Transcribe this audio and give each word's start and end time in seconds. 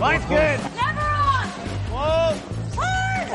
Line's 0.00 0.24
good. 0.24 0.58
Never 0.76 1.00
on. 1.02 1.46
Whoa. 1.92 2.32
Hard. 2.74 3.28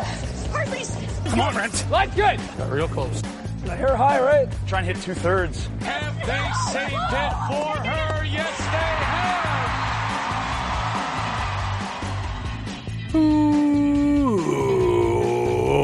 Hard, 0.52 0.70
Lisa. 0.71 1.00
Come 1.30 1.39
on, 1.39 1.54
Brent. 1.54 1.86
Line's 1.91 2.16
good. 2.16 2.39
Got 2.57 2.71
real 2.71 2.88
close. 2.88 3.21
The 3.66 3.76
hair 3.76 3.96
high, 3.96 4.20
right? 4.20 4.50
Try 4.66 4.80
and 4.80 4.88
hit 4.88 5.00
two 5.00 5.14
thirds. 5.14 5.70
Have 5.82 6.16
they 6.25 6.52
saved 6.71 6.91
it 6.91 7.34
for 7.48 7.78
her? 7.88 8.25
Yes, 8.25 8.57
they 8.57 8.96
have. 13.13 13.16
Ooh, 13.16 14.38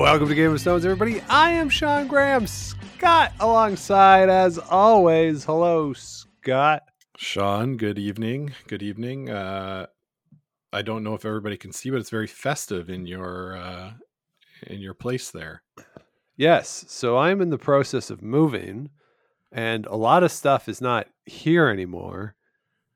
welcome 0.01 0.27
to 0.29 0.33
Game 0.33 0.51
of 0.51 0.59
Stones, 0.61 0.83
everybody. 0.83 1.21
I 1.29 1.51
am 1.51 1.69
Sean 1.69 2.07
Graham. 2.07 2.47
Scott 2.47 3.33
alongside, 3.39 4.29
as 4.29 4.57
always. 4.57 5.43
Hello, 5.45 5.93
Scott. 5.93 6.81
Sean, 7.17 7.77
good 7.77 7.99
evening. 7.99 8.55
Good 8.67 8.81
evening. 8.81 9.29
Uh, 9.29 9.85
I 10.73 10.81
don't 10.81 11.03
know 11.03 11.13
if 11.13 11.25
everybody 11.25 11.57
can 11.57 11.71
see, 11.71 11.89
but 11.89 11.99
it's 11.99 12.09
very 12.09 12.27
festive 12.27 12.89
in 12.89 13.05
your 13.05 13.57
uh, 13.57 13.93
in 14.67 14.79
your 14.79 14.93
place 14.93 15.31
there. 15.31 15.63
Yes, 16.37 16.85
so 16.87 17.17
I'm 17.17 17.41
in 17.41 17.49
the 17.49 17.57
process 17.57 18.09
of 18.09 18.21
moving, 18.21 18.89
and 19.51 19.85
a 19.85 19.95
lot 19.95 20.23
of 20.23 20.31
stuff 20.31 20.69
is 20.69 20.81
not 20.81 21.07
here 21.25 21.67
anymore, 21.67 22.35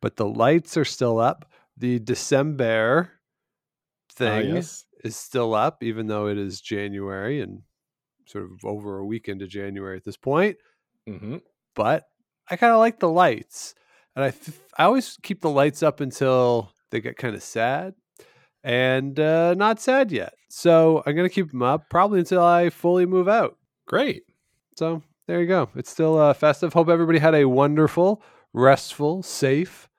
but 0.02 0.16
the 0.16 0.28
lights 0.28 0.78
are 0.78 0.86
still 0.86 1.20
up. 1.20 1.52
The 1.78 2.00
December 2.00 3.12
thing 4.12 4.30
Ah, 4.52 4.56
yes. 4.56 4.86
is 5.04 5.16
still 5.16 5.54
up, 5.54 5.84
even 5.84 6.08
though 6.08 6.28
it 6.28 6.38
is 6.38 6.62
January 6.62 7.42
and 7.42 7.64
sort 8.26 8.46
of 8.46 8.64
over 8.66 9.00
a 9.00 9.06
week 9.06 9.28
into 9.30 9.48
January 9.48 9.98
at 9.98 10.04
this 10.04 10.18
point. 10.18 10.58
hmm 11.08 11.38
but 11.76 12.06
I 12.50 12.56
kind 12.58 12.74
of 12.74 12.80
like 12.80 13.00
the 13.00 13.10
lights, 13.10 13.76
and 14.16 14.24
I 14.24 14.32
th- 14.32 14.58
I 14.78 14.86
always 14.86 15.18
keep 15.24 15.42
the 15.42 15.50
lights 15.50 15.84
up 15.84 16.00
until 16.00 16.72
they 16.96 17.02
get 17.02 17.18
kind 17.18 17.36
of 17.36 17.44
sad, 17.44 17.94
and 18.64 19.20
uh, 19.20 19.54
not 19.54 19.82
sad 19.82 20.14
yet. 20.14 20.34
So 20.50 21.04
I'm 21.06 21.16
gonna 21.16 21.30
keep 21.30 21.52
them 21.52 21.62
up 21.62 21.90
probably 21.90 22.20
until 22.20 22.42
I 22.42 22.70
fully 22.70 23.06
move 23.06 23.28
out. 23.28 23.58
Great. 23.86 24.24
So 24.78 25.04
there 25.28 25.42
you 25.42 25.48
go. 25.48 25.70
It's 25.76 25.92
still 25.92 26.18
uh, 26.18 26.34
festive. 26.34 26.72
Hope 26.72 26.88
everybody 26.88 27.20
had 27.20 27.36
a 27.36 27.50
wonderful, 27.50 28.24
restful, 28.54 29.24
safe 29.24 29.90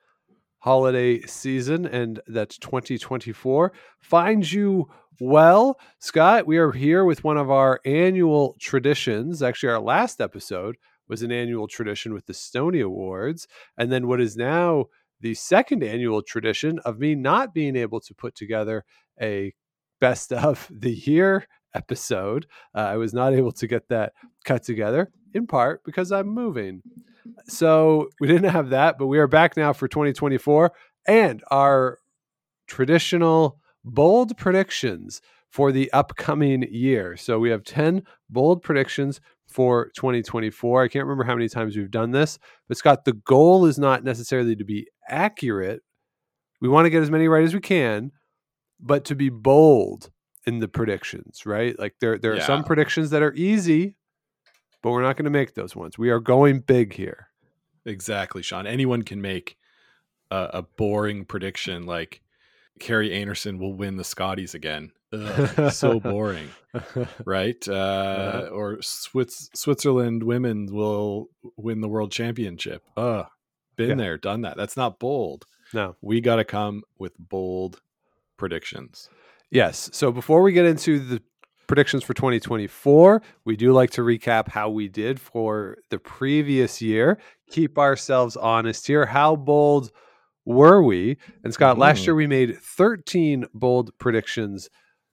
holiday 0.60 1.20
season, 1.20 1.84
and 1.84 2.20
that 2.26 2.50
2024 2.50 3.72
finds 4.00 4.54
you 4.54 4.88
well. 5.20 5.78
Scott, 5.98 6.46
we 6.46 6.56
are 6.56 6.72
here 6.72 7.04
with 7.04 7.24
one 7.24 7.36
of 7.36 7.50
our 7.50 7.78
annual 7.84 8.56
traditions. 8.58 9.42
Actually, 9.42 9.72
our 9.72 9.80
last 9.80 10.18
episode 10.20 10.76
was 11.08 11.22
an 11.22 11.30
annual 11.30 11.68
tradition 11.68 12.14
with 12.14 12.24
the 12.24 12.34
Stony 12.34 12.80
Awards, 12.80 13.46
and 13.76 13.92
then 13.92 14.06
what 14.06 14.20
is 14.20 14.34
now 14.36 14.86
the 15.20 15.34
second 15.34 15.82
annual 15.82 16.22
tradition 16.22 16.78
of 16.80 16.98
me 16.98 17.14
not 17.14 17.54
being 17.54 17.76
able 17.76 18.00
to 18.00 18.14
put 18.14 18.34
together 18.34 18.84
a 19.20 19.54
best 20.00 20.32
of 20.32 20.68
the 20.70 20.92
year 20.92 21.46
episode. 21.74 22.46
Uh, 22.74 22.80
I 22.80 22.96
was 22.96 23.12
not 23.12 23.34
able 23.34 23.52
to 23.52 23.66
get 23.66 23.88
that 23.88 24.12
cut 24.44 24.62
together 24.62 25.10
in 25.34 25.46
part 25.46 25.84
because 25.84 26.10
I'm 26.12 26.28
moving. 26.28 26.82
So 27.46 28.08
we 28.20 28.28
didn't 28.28 28.50
have 28.50 28.70
that, 28.70 28.98
but 28.98 29.06
we 29.06 29.18
are 29.18 29.26
back 29.26 29.56
now 29.56 29.72
for 29.72 29.88
2024 29.88 30.72
and 31.06 31.42
our 31.50 31.98
traditional 32.66 33.58
bold 33.84 34.36
predictions 34.36 35.20
for 35.50 35.72
the 35.72 35.92
upcoming 35.92 36.62
year. 36.70 37.16
So 37.16 37.38
we 37.38 37.50
have 37.50 37.64
10 37.64 38.02
bold 38.28 38.62
predictions 38.62 39.20
for 39.46 39.90
2024. 39.96 40.82
I 40.82 40.88
can't 40.88 41.04
remember 41.04 41.24
how 41.24 41.34
many 41.34 41.48
times 41.48 41.76
we've 41.76 41.90
done 41.90 42.10
this, 42.10 42.38
but 42.68 42.76
Scott, 42.76 43.04
the 43.04 43.12
goal 43.12 43.64
is 43.66 43.78
not 43.78 44.04
necessarily 44.04 44.56
to 44.56 44.64
be 44.64 44.86
accurate. 45.08 45.82
We 46.60 46.68
want 46.68 46.86
to 46.86 46.90
get 46.90 47.02
as 47.02 47.10
many 47.10 47.28
right 47.28 47.44
as 47.44 47.54
we 47.54 47.60
can, 47.60 48.12
but 48.80 49.04
to 49.06 49.14
be 49.14 49.28
bold 49.28 50.10
in 50.46 50.60
the 50.60 50.68
predictions, 50.68 51.44
right? 51.44 51.78
Like 51.78 51.96
there 52.00 52.18
there 52.18 52.32
are 52.32 52.40
some 52.46 52.64
predictions 52.64 53.10
that 53.10 53.22
are 53.22 53.34
easy, 53.34 53.96
but 54.82 54.92
we're 54.92 55.02
not 55.02 55.16
going 55.16 55.24
to 55.24 55.30
make 55.30 55.54
those 55.54 55.74
ones. 55.76 55.98
We 55.98 56.10
are 56.10 56.20
going 56.20 56.60
big 56.60 56.94
here. 56.94 57.28
Exactly, 57.84 58.42
Sean. 58.42 58.66
Anyone 58.66 59.02
can 59.02 59.20
make 59.20 59.56
a, 60.30 60.50
a 60.54 60.62
boring 60.62 61.24
prediction 61.24 61.86
like 61.86 62.22
Kerri 62.80 63.10
Einarson 63.10 63.58
will 63.58 63.74
win 63.74 63.96
the 63.96 64.04
Scotties 64.04 64.54
again. 64.54 64.92
Ugh, 65.12 65.70
so 65.72 66.00
boring, 66.00 66.48
right? 67.24 67.66
Uh, 67.68 68.48
Or 68.52 68.78
Swiss, 68.82 69.48
Switzerland 69.54 70.24
women 70.24 70.66
will 70.70 71.28
win 71.56 71.80
the 71.80 71.88
world 71.88 72.10
championship. 72.10 72.82
Uh, 72.96 73.24
been 73.76 73.90
Yeah. 73.90 73.94
there, 73.96 74.18
done 74.18 74.42
that. 74.42 74.56
That's 74.56 74.76
not 74.76 74.98
bold. 74.98 75.46
No. 75.72 75.96
We 76.00 76.20
got 76.20 76.36
to 76.36 76.44
come 76.44 76.82
with 76.98 77.12
bold 77.18 77.80
predictions. 78.36 79.08
Yes. 79.50 79.88
So 79.92 80.12
before 80.12 80.42
we 80.42 80.52
get 80.52 80.66
into 80.66 80.98
the 80.98 81.22
predictions 81.66 82.04
for 82.04 82.14
2024, 82.14 83.22
we 83.44 83.56
do 83.56 83.72
like 83.72 83.90
to 83.92 84.02
recap 84.02 84.48
how 84.48 84.70
we 84.70 84.88
did 84.88 85.20
for 85.20 85.78
the 85.90 85.98
previous 85.98 86.80
year. 86.82 87.18
Keep 87.50 87.78
ourselves 87.78 88.36
honest 88.36 88.86
here. 88.86 89.06
How 89.06 89.34
bold 89.36 89.90
were 90.44 90.82
we? 90.82 91.16
And 91.42 91.52
Scott, 91.52 91.78
last 91.78 92.02
Mm. 92.02 92.06
year 92.06 92.14
we 92.14 92.26
made 92.26 92.56
13 92.58 93.46
bold 93.54 93.96
predictions 93.98 94.68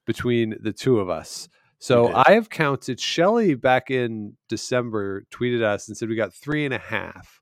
between 0.06 0.56
the 0.62 0.74
two 0.74 1.00
of 1.00 1.10
us. 1.10 1.48
So. 1.80 2.14
I 2.14 2.34
have 2.34 2.50
counted. 2.50 3.00
Shelly 3.00 3.56
back 3.56 3.90
in 3.92 4.38
December 4.48 5.26
tweeted 5.32 5.62
us 5.64 5.88
and 5.88 5.98
said 5.98 6.08
we 6.08 6.16
got 6.16 6.34
three 6.34 6.64
and 6.66 6.74
a 6.74 6.78
half. 6.78 7.42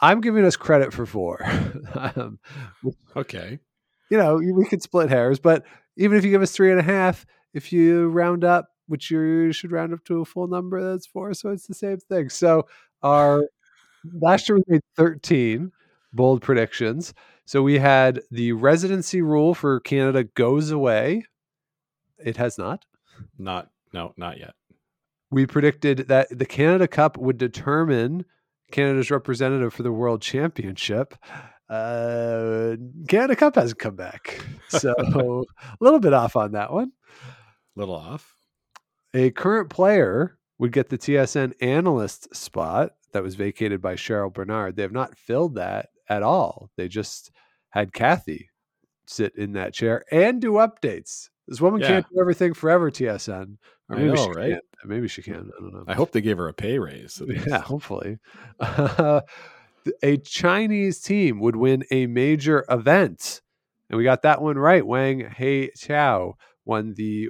I'm 0.00 0.20
giving 0.20 0.44
us 0.44 0.56
credit 0.56 0.92
for 0.92 1.06
four. 1.06 1.44
um, 1.94 2.38
Okay. 3.16 3.58
you 4.10 4.18
know, 4.18 4.36
we 4.36 4.64
could 4.66 4.82
split 4.82 5.10
hairs, 5.10 5.38
but 5.38 5.64
even 5.96 6.16
if 6.16 6.24
you 6.24 6.30
give 6.30 6.42
us 6.42 6.52
three 6.52 6.70
and 6.70 6.78
a 6.80 6.84
half, 6.84 7.26
if 7.54 7.72
you 7.72 8.08
round 8.08 8.44
up, 8.44 8.68
which 8.86 9.10
you 9.10 9.52
should 9.52 9.72
round 9.72 9.92
up 9.92 10.04
to 10.04 10.20
a 10.20 10.24
full 10.24 10.46
number, 10.46 10.92
that's 10.92 11.06
four. 11.06 11.34
So 11.34 11.50
it's 11.50 11.66
the 11.66 11.74
same 11.74 11.98
thing. 11.98 12.28
So 12.30 12.66
our 13.02 13.44
last 14.20 14.48
year 14.48 14.56
we 14.56 14.64
made 14.68 14.82
13 14.96 15.72
bold 16.12 16.40
predictions. 16.42 17.12
So 17.44 17.62
we 17.62 17.78
had 17.78 18.20
the 18.30 18.52
residency 18.52 19.22
rule 19.22 19.54
for 19.54 19.80
Canada 19.80 20.24
goes 20.24 20.70
away. 20.70 21.24
It 22.18 22.36
has 22.36 22.58
not. 22.58 22.84
Not, 23.38 23.70
no, 23.92 24.12
not 24.16 24.38
yet. 24.38 24.54
We 25.30 25.46
predicted 25.46 26.08
that 26.08 26.28
the 26.30 26.46
Canada 26.46 26.86
Cup 26.88 27.18
would 27.18 27.36
determine 27.38 28.24
Canada's 28.70 29.10
representative 29.10 29.72
for 29.72 29.82
the 29.82 29.92
World 29.92 30.22
Championship. 30.22 31.14
Uh, 31.68 32.76
Canada 33.08 33.36
Cup 33.36 33.54
hasn't 33.54 33.78
come 33.78 33.96
back. 33.96 34.38
So 34.68 34.94
a 34.98 35.44
little 35.84 36.00
bit 36.00 36.12
off 36.14 36.36
on 36.36 36.52
that 36.52 36.72
one. 36.72 36.92
Little 37.76 37.94
off. 37.94 38.34
A 39.14 39.30
current 39.30 39.70
player 39.70 40.38
would 40.58 40.72
get 40.72 40.88
the 40.88 40.98
TSN 40.98 41.52
analyst 41.60 42.34
spot 42.34 42.92
that 43.12 43.22
was 43.22 43.34
vacated 43.36 43.80
by 43.80 43.94
Cheryl 43.94 44.32
Bernard. 44.32 44.76
They 44.76 44.82
have 44.82 44.92
not 44.92 45.16
filled 45.16 45.54
that 45.54 45.88
at 46.08 46.22
all. 46.22 46.70
They 46.76 46.88
just 46.88 47.30
had 47.70 47.92
Kathy 47.92 48.50
sit 49.06 49.34
in 49.36 49.52
that 49.52 49.72
chair 49.72 50.04
and 50.10 50.40
do 50.40 50.52
updates. 50.52 51.28
This 51.46 51.60
woman 51.60 51.80
Yeah. 51.80 51.86
can't 51.88 52.06
do 52.12 52.20
everything 52.20 52.52
forever, 52.54 52.90
TSN. 52.90 53.56
Or 53.88 53.96
I 53.96 54.02
know, 54.02 54.16
she 54.16 54.30
right? 54.30 54.52
can. 54.52 54.60
Maybe 54.84 55.08
she 55.08 55.22
can. 55.22 55.50
I 55.58 55.62
don't 55.62 55.72
know. 55.72 55.84
I 55.86 55.94
hope 55.94 56.12
they 56.12 56.20
gave 56.20 56.38
her 56.38 56.48
a 56.48 56.54
pay 56.54 56.78
raise. 56.78 57.20
Yeah, 57.46 57.60
hopefully. 57.60 58.18
Uh, 58.60 59.22
a 60.02 60.18
Chinese 60.18 61.00
team 61.00 61.40
would 61.40 61.56
win 61.56 61.82
a 61.90 62.06
major 62.06 62.64
event. 62.68 63.40
And 63.88 63.96
we 63.96 64.04
got 64.04 64.22
that 64.22 64.42
one 64.42 64.58
right. 64.58 64.86
Wang 64.86 65.22
Haitao 65.22 66.34
won 66.66 66.92
the 66.94 67.28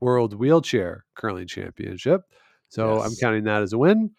World 0.00 0.34
Wheelchair 0.34 1.06
Curling 1.14 1.46
Championship. 1.46 2.22
So 2.68 3.00
I'm 3.00 3.14
counting 3.20 3.44
that 3.44 3.62
as 3.62 3.72
a 3.72 3.78
win. 3.78 4.10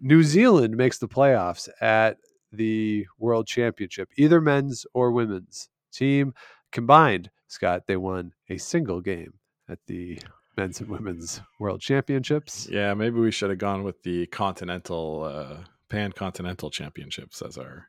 New 0.00 0.22
Zealand 0.22 0.76
makes 0.76 0.98
the 0.98 1.08
playoffs 1.08 1.68
at 1.80 2.16
the 2.52 3.06
World 3.18 3.46
Championship, 3.46 4.08
either 4.16 4.40
men's 4.40 4.86
or 4.94 5.10
women's 5.10 5.68
team 5.92 6.32
combined. 6.72 7.30
Scott, 7.48 7.82
they 7.86 7.96
won 7.96 8.32
a 8.48 8.56
single 8.56 9.00
game 9.00 9.34
at 9.68 9.80
the 9.86 10.18
men's 10.58 10.80
and 10.80 10.88
women's 10.90 11.40
World 11.58 11.80
Championships. 11.80 12.68
Yeah, 12.70 12.92
maybe 12.94 13.18
we 13.18 13.30
should 13.30 13.50
have 13.50 13.58
gone 13.58 13.82
with 13.84 14.02
the 14.02 14.26
continental, 14.26 15.22
uh, 15.24 15.64
pan 15.88 16.12
continental 16.12 16.70
championships 16.70 17.40
as 17.42 17.56
our 17.56 17.88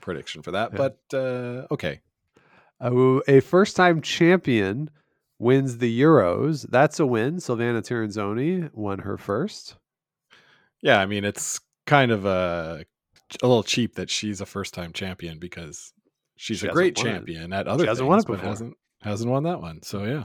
prediction 0.00 0.42
for 0.42 0.52
that. 0.52 0.72
Yeah. 0.72 0.76
But 0.78 0.98
uh, 1.12 1.66
okay, 1.72 2.00
Uh, 2.80 3.20
a 3.26 3.40
first 3.40 3.74
time 3.76 4.00
champion 4.02 4.90
wins 5.40 5.78
the 5.78 6.00
Euros. 6.00 6.66
That's 6.70 7.00
a 7.00 7.06
win. 7.06 7.36
Silvana 7.36 7.80
Tirinzoni 7.82 8.70
won 8.72 9.00
her 9.00 9.16
first. 9.16 9.76
yeah, 10.82 11.00
I 11.00 11.06
mean 11.06 11.24
it's 11.24 11.60
kind 11.86 12.10
of 12.12 12.24
a 12.24 12.84
a 13.42 13.46
little 13.46 13.62
cheap 13.62 13.94
that 13.96 14.08
she's 14.10 14.40
a 14.40 14.46
first 14.46 14.72
time 14.74 14.92
champion 14.92 15.38
because 15.38 15.92
she's 16.36 16.60
She 16.60 16.68
a 16.68 16.72
great 16.72 16.98
it. 16.98 17.02
champion 17.02 17.52
at 17.52 17.66
other 17.68 17.86
hasn't 17.86 18.06
things, 18.06 18.08
won 18.08 18.18
it 18.20 18.26
but 18.26 18.32
before. 18.34 18.48
hasn't 18.48 18.74
hasn't 19.02 19.30
won 19.30 19.42
that 19.44 19.60
one. 19.60 19.82
So 19.82 20.04
yeah, 20.04 20.24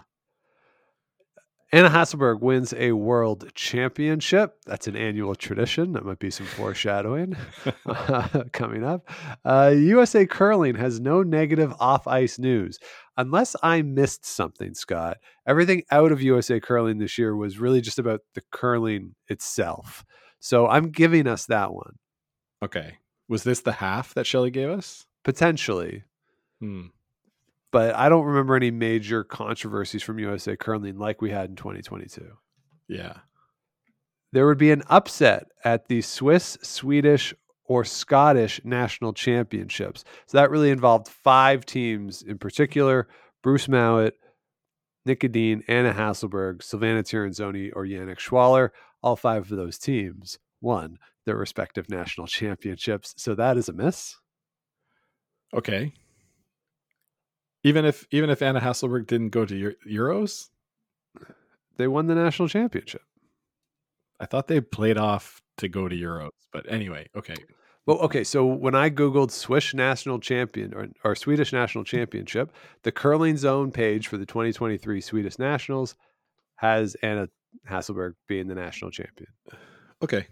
Anna 1.74 1.90
Hasselborg 1.90 2.40
wins 2.40 2.72
a 2.78 2.92
world 2.92 3.52
championship. 3.56 4.60
That's 4.68 4.86
an 4.86 4.96
annual 4.96 5.34
tradition. 5.34 5.94
That 5.94 6.06
might 6.06 6.20
be 6.20 6.30
some 6.30 6.46
foreshadowing 6.46 7.36
uh, 7.88 8.44
coming 8.52 8.84
up. 8.84 9.10
Uh, 9.44 9.74
USA 9.76 10.28
Curling 10.28 10.76
has 10.76 11.00
no 11.00 11.24
negative 11.24 11.74
off 11.80 12.06
ice 12.06 12.38
news. 12.38 12.78
Unless 13.18 13.56
I 13.64 13.82
missed 13.82 14.24
something, 14.24 14.76
Scott, 14.76 15.18
everything 15.48 15.82
out 15.90 16.12
of 16.12 16.22
USA 16.22 16.60
Curling 16.60 17.00
this 17.00 17.18
year 17.18 17.36
was 17.36 17.58
really 17.58 17.82
just 17.82 17.98
about 17.98 18.22
the 18.36 18.44
curling 18.52 19.16
itself. 19.28 20.06
So 20.40 20.68
I'm 20.68 20.92
giving 20.92 21.26
us 21.26 21.48
that 21.48 21.74
one. 21.74 21.96
Okay. 22.62 23.00
Was 23.28 23.42
this 23.42 23.62
the 23.62 23.72
half 23.72 24.14
that 24.14 24.28
Shelly 24.28 24.52
gave 24.52 24.70
us? 24.70 25.08
Potentially. 25.24 26.04
Hmm. 26.60 26.90
But 27.74 27.96
I 27.96 28.08
don't 28.08 28.24
remember 28.26 28.56
any 28.56 28.72
major 28.72 29.24
controversies 29.26 30.02
from 30.04 30.20
USA 30.20 30.56
Curling 30.56 30.98
like 30.98 31.22
we 31.22 31.32
had 31.32 31.50
in 31.50 31.56
2022. 31.58 32.26
Yeah. 32.88 33.18
there 34.32 34.46
would 34.48 34.58
be 34.58 34.72
an 34.72 34.84
upset 34.90 35.48
at 35.66 35.88
the 35.88 36.02
Swiss, 36.02 36.58
Swedish, 36.62 37.34
or 37.66 37.84
Scottish 37.84 38.62
national 38.64 39.14
championships. 39.14 40.04
So 40.28 40.38
that 40.38 40.52
really 40.52 40.70
involved 40.70 41.08
five 41.08 41.66
teams 41.66 42.22
in 42.22 42.38
particular 42.38 43.08
Bruce 43.42 43.68
Mouat, 43.68 44.14
Nicodine, 45.06 45.64
Anna 45.68 45.94
Hasselborg, 45.94 46.60
Silvana 46.60 47.04
Tirinzoni, 47.04 47.72
or 47.76 47.86
Yannick 47.86 48.20
Schwaller. 48.20 48.70
All 49.02 49.16
five 49.16 49.52
of 49.52 49.58
those 49.58 49.78
teams 49.78 50.40
won 50.62 50.98
their 51.26 51.36
respective 51.36 51.90
national 51.90 52.28
championships. 52.40 53.14
So 53.18 53.34
that 53.36 53.58
is 53.58 53.68
a 53.68 53.74
miss. 53.74 54.16
Okay. 55.54 55.94
Even 57.64 57.86
if 57.86 58.06
even 58.12 58.30
if 58.30 58.42
Anna 58.42 58.60
Hasselborg 58.60 59.08
didn't 59.08 59.30
go 59.30 59.46
to 59.46 59.74
Euros, 59.88 60.50
They 61.78 61.88
won 61.88 62.08
the 62.08 62.16
national 62.16 62.48
championship. 62.50 63.02
I 64.20 64.26
thought 64.26 64.48
they 64.48 64.62
played 64.62 64.98
off 64.98 65.42
to 65.58 65.68
go 65.68 65.88
to 65.88 65.96
Euros. 65.96 66.30
But 66.52 66.72
anyway, 66.72 67.08
okay. 67.16 67.36
Well, 67.86 67.98
okay. 68.00 68.24
So 68.24 68.46
when 68.46 68.76
I 68.76 68.90
Googled 68.90 69.32
Swiss 69.32 69.74
national 69.74 70.20
champion 70.20 70.74
or, 70.74 70.88
or 71.04 71.16
Swedish 71.16 71.52
national 71.52 71.84
championship, 71.84 72.54
the 72.84 72.92
curling 72.92 73.38
zone 73.38 73.72
page 73.72 74.08
for 74.08 74.18
the 74.18 74.26
2023 74.26 75.02
Swedish 75.02 75.40
nationals 75.40 75.96
has 76.58 76.96
Anna 77.02 77.28
Hasselborg 77.70 78.14
being 78.28 78.48
the 78.48 78.56
national 78.56 78.92
champion. 78.92 79.30
Okay. 80.02 80.28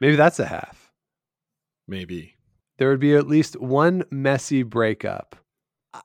Maybe 0.00 0.16
that's 0.16 0.40
a 0.40 0.46
half. 0.46 0.92
Maybe. 1.86 2.34
There 2.78 2.90
would 2.90 3.00
be 3.00 3.14
at 3.14 3.28
least 3.28 3.60
one 3.60 4.04
messy 4.10 4.62
breakup. 4.62 5.36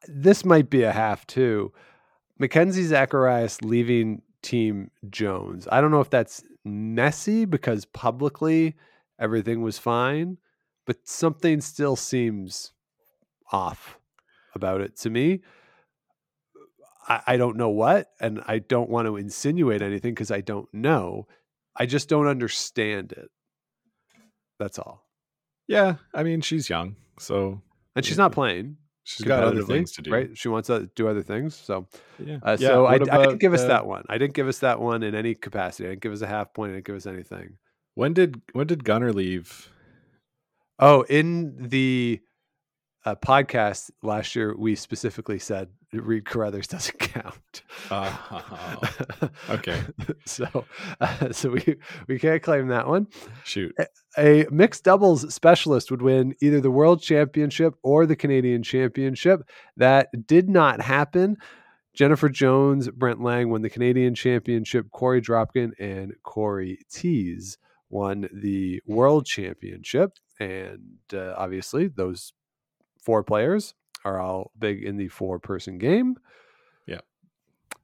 This 0.07 0.45
might 0.45 0.69
be 0.69 0.83
a 0.83 0.91
half 0.91 1.25
too. 1.27 1.71
Mackenzie 2.37 2.83
Zacharias 2.85 3.61
leaving 3.61 4.21
Team 4.41 4.89
Jones. 5.09 5.67
I 5.71 5.81
don't 5.81 5.91
know 5.91 6.01
if 6.01 6.09
that's 6.09 6.43
messy 6.65 7.45
because 7.45 7.85
publicly 7.85 8.75
everything 9.19 9.61
was 9.61 9.77
fine, 9.77 10.37
but 10.85 11.07
something 11.07 11.61
still 11.61 11.95
seems 11.95 12.73
off 13.51 13.99
about 14.55 14.81
it 14.81 14.97
to 14.97 15.09
me. 15.09 15.41
I, 17.07 17.21
I 17.27 17.37
don't 17.37 17.57
know 17.57 17.69
what, 17.69 18.11
and 18.19 18.41
I 18.47 18.59
don't 18.59 18.89
want 18.89 19.07
to 19.07 19.17
insinuate 19.17 19.81
anything 19.81 20.13
because 20.13 20.31
I 20.31 20.41
don't 20.41 20.71
know. 20.73 21.27
I 21.75 21.85
just 21.85 22.09
don't 22.09 22.27
understand 22.27 23.11
it. 23.13 23.29
That's 24.59 24.79
all. 24.79 25.07
Yeah, 25.67 25.95
I 26.13 26.23
mean 26.23 26.41
she's 26.41 26.69
young, 26.69 26.95
so 27.19 27.61
And 27.95 28.05
she's 28.05 28.17
not 28.17 28.31
playing. 28.31 28.77
She's 29.03 29.25
got 29.25 29.43
other 29.43 29.63
things 29.63 29.91
to 29.93 30.01
do. 30.01 30.11
right? 30.11 30.29
She 30.37 30.47
wants 30.47 30.67
to 30.67 30.89
do 30.95 31.07
other 31.07 31.23
things. 31.23 31.55
So, 31.55 31.87
Yeah. 32.19 32.37
uh, 32.43 32.57
Yeah, 32.59 32.67
so 32.69 32.85
I, 32.85 32.91
what 32.91 32.93
I 32.93 32.97
didn't 32.97 33.09
about, 33.13 33.39
give 33.39 33.53
us 33.53 33.61
uh, 33.61 33.67
that 33.67 33.85
one. 33.85 34.03
I 34.09 34.17
didn't 34.17 34.33
give 34.33 34.47
us 34.47 34.59
that 34.59 34.79
one 34.79 35.03
in 35.03 35.15
any 35.15 35.35
capacity. 35.35 35.85
I 35.87 35.91
didn't 35.91 36.01
give 36.01 36.13
us 36.13 36.21
a 36.21 36.27
half 36.27 36.53
point. 36.53 36.71
I 36.71 36.75
didn't 36.75 36.85
give 36.85 36.95
us 36.95 37.05
anything. 37.05 37.57
When 37.95 38.13
did 38.13 38.41
when 38.53 38.67
did 38.67 38.83
Gunner 38.83 39.11
leave? 39.11 39.69
Oh, 40.79 41.01
in 41.03 41.55
the 41.69 42.21
uh, 43.05 43.15
podcast 43.15 43.91
last 44.01 44.35
year, 44.35 44.55
we 44.57 44.75
specifically 44.75 45.39
said 45.39 45.69
Reid 45.93 46.25
Carruthers 46.25 46.67
doesn't 46.67 46.99
count. 46.99 47.63
Oh, 47.89 48.79
okay. 49.49 49.81
so, 50.25 50.65
uh, 50.99 51.31
so 51.31 51.49
we 51.51 51.75
we 52.07 52.19
can't 52.19 52.41
claim 52.41 52.67
that 52.69 52.87
one. 52.87 53.07
Shoot. 53.43 53.75
a 54.17 54.45
mixed 54.51 54.83
doubles 54.83 55.33
specialist 55.33 55.91
would 55.91 56.01
win 56.01 56.35
either 56.41 56.61
the 56.61 56.71
world 56.71 57.01
championship 57.01 57.75
or 57.83 58.05
the 58.05 58.15
Canadian 58.15 58.63
championship. 58.63 59.41
That 59.77 60.27
did 60.27 60.49
not 60.49 60.81
happen. 60.81 61.37
Jennifer 61.93 62.29
Jones, 62.29 62.89
Brent 62.89 63.21
Laing 63.21 63.49
won 63.49 63.61
the 63.61 63.69
Canadian 63.69 64.15
championship. 64.15 64.87
Korey 64.93 65.21
Dropkin 65.21 65.71
and 65.77 66.13
Cory 66.23 66.79
Thiesse 66.89 67.57
won 67.89 68.29
the 68.31 68.81
world 68.87 69.25
championship. 69.25 70.17
And 70.39 70.99
uh, 71.13 71.33
obviously, 71.35 71.87
those 71.89 72.31
four 73.03 73.23
players 73.23 73.73
are 74.03 74.19
all 74.19 74.51
big 74.57 74.83
in 74.83 74.97
the 74.97 75.07
four 75.07 75.39
person 75.39 75.77
game. 75.77 76.15
Yeah. 76.85 77.01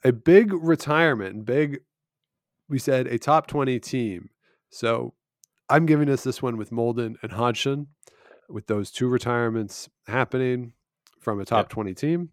A 0.03 0.11
big 0.11 0.53
retirement, 0.53 1.45
big, 1.45 1.81
we 2.69 2.79
said 2.79 3.07
a 3.07 3.17
top 3.17 3.47
20 3.47 3.79
team. 3.79 4.29
So 4.69 5.13
I'm 5.69 5.85
giving 5.85 6.09
us 6.09 6.23
this 6.23 6.41
one 6.41 6.57
with 6.57 6.71
Molden 6.71 7.15
and 7.21 7.31
Hodgson, 7.31 7.87
with 8.49 8.67
those 8.67 8.91
two 8.91 9.07
retirements 9.07 9.89
happening 10.07 10.73
from 11.19 11.39
a 11.39 11.45
top 11.45 11.65
Yep. 11.65 11.69
20 11.69 11.93
team. 11.93 12.29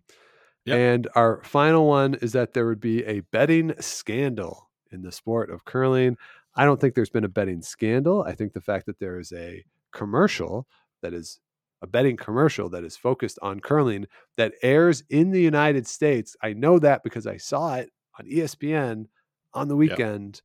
Yep. 0.67 0.77
And 0.77 1.09
our 1.15 1.43
final 1.45 1.87
one 1.87 2.15
is 2.15 2.33
that 2.33 2.55
there 2.55 2.67
would 2.67 2.81
be 2.81 3.05
a 3.05 3.21
betting 3.21 3.75
scandal 3.81 4.71
in 4.91 5.03
the 5.03 5.13
sport 5.13 5.51
of 5.51 5.65
curling. 5.65 6.17
I 6.55 6.65
don't 6.65 6.81
think 6.81 6.95
there's 6.95 7.11
been 7.11 7.25
a 7.25 7.29
betting 7.29 7.61
scandal. 7.63 8.23
I 8.23 8.33
think 8.33 8.53
the 8.53 8.61
fact 8.61 8.87
that 8.87 8.99
there 8.99 9.19
is 9.19 9.33
a 9.33 9.65
commercial 9.93 10.67
that 11.03 11.13
is 11.13 11.41
a 11.85 11.87
betting 11.87 12.17
commercial 12.17 12.71
that 12.71 12.83
is 12.83 12.97
focused 12.97 13.39
on 13.43 13.61
curling 13.61 14.07
that 14.39 14.55
airs 14.63 15.05
in 15.11 15.31
the 15.31 15.41
United 15.41 15.87
States. 15.87 16.35
I 16.43 16.55
know 16.55 16.79
that 16.79 17.05
because 17.05 17.27
I 17.27 17.37
saw 17.37 17.75
it 17.77 17.91
on 18.19 18.27
ESPN 18.27 19.07
on 19.53 19.69
the 19.69 19.77
weekend. 19.77 20.41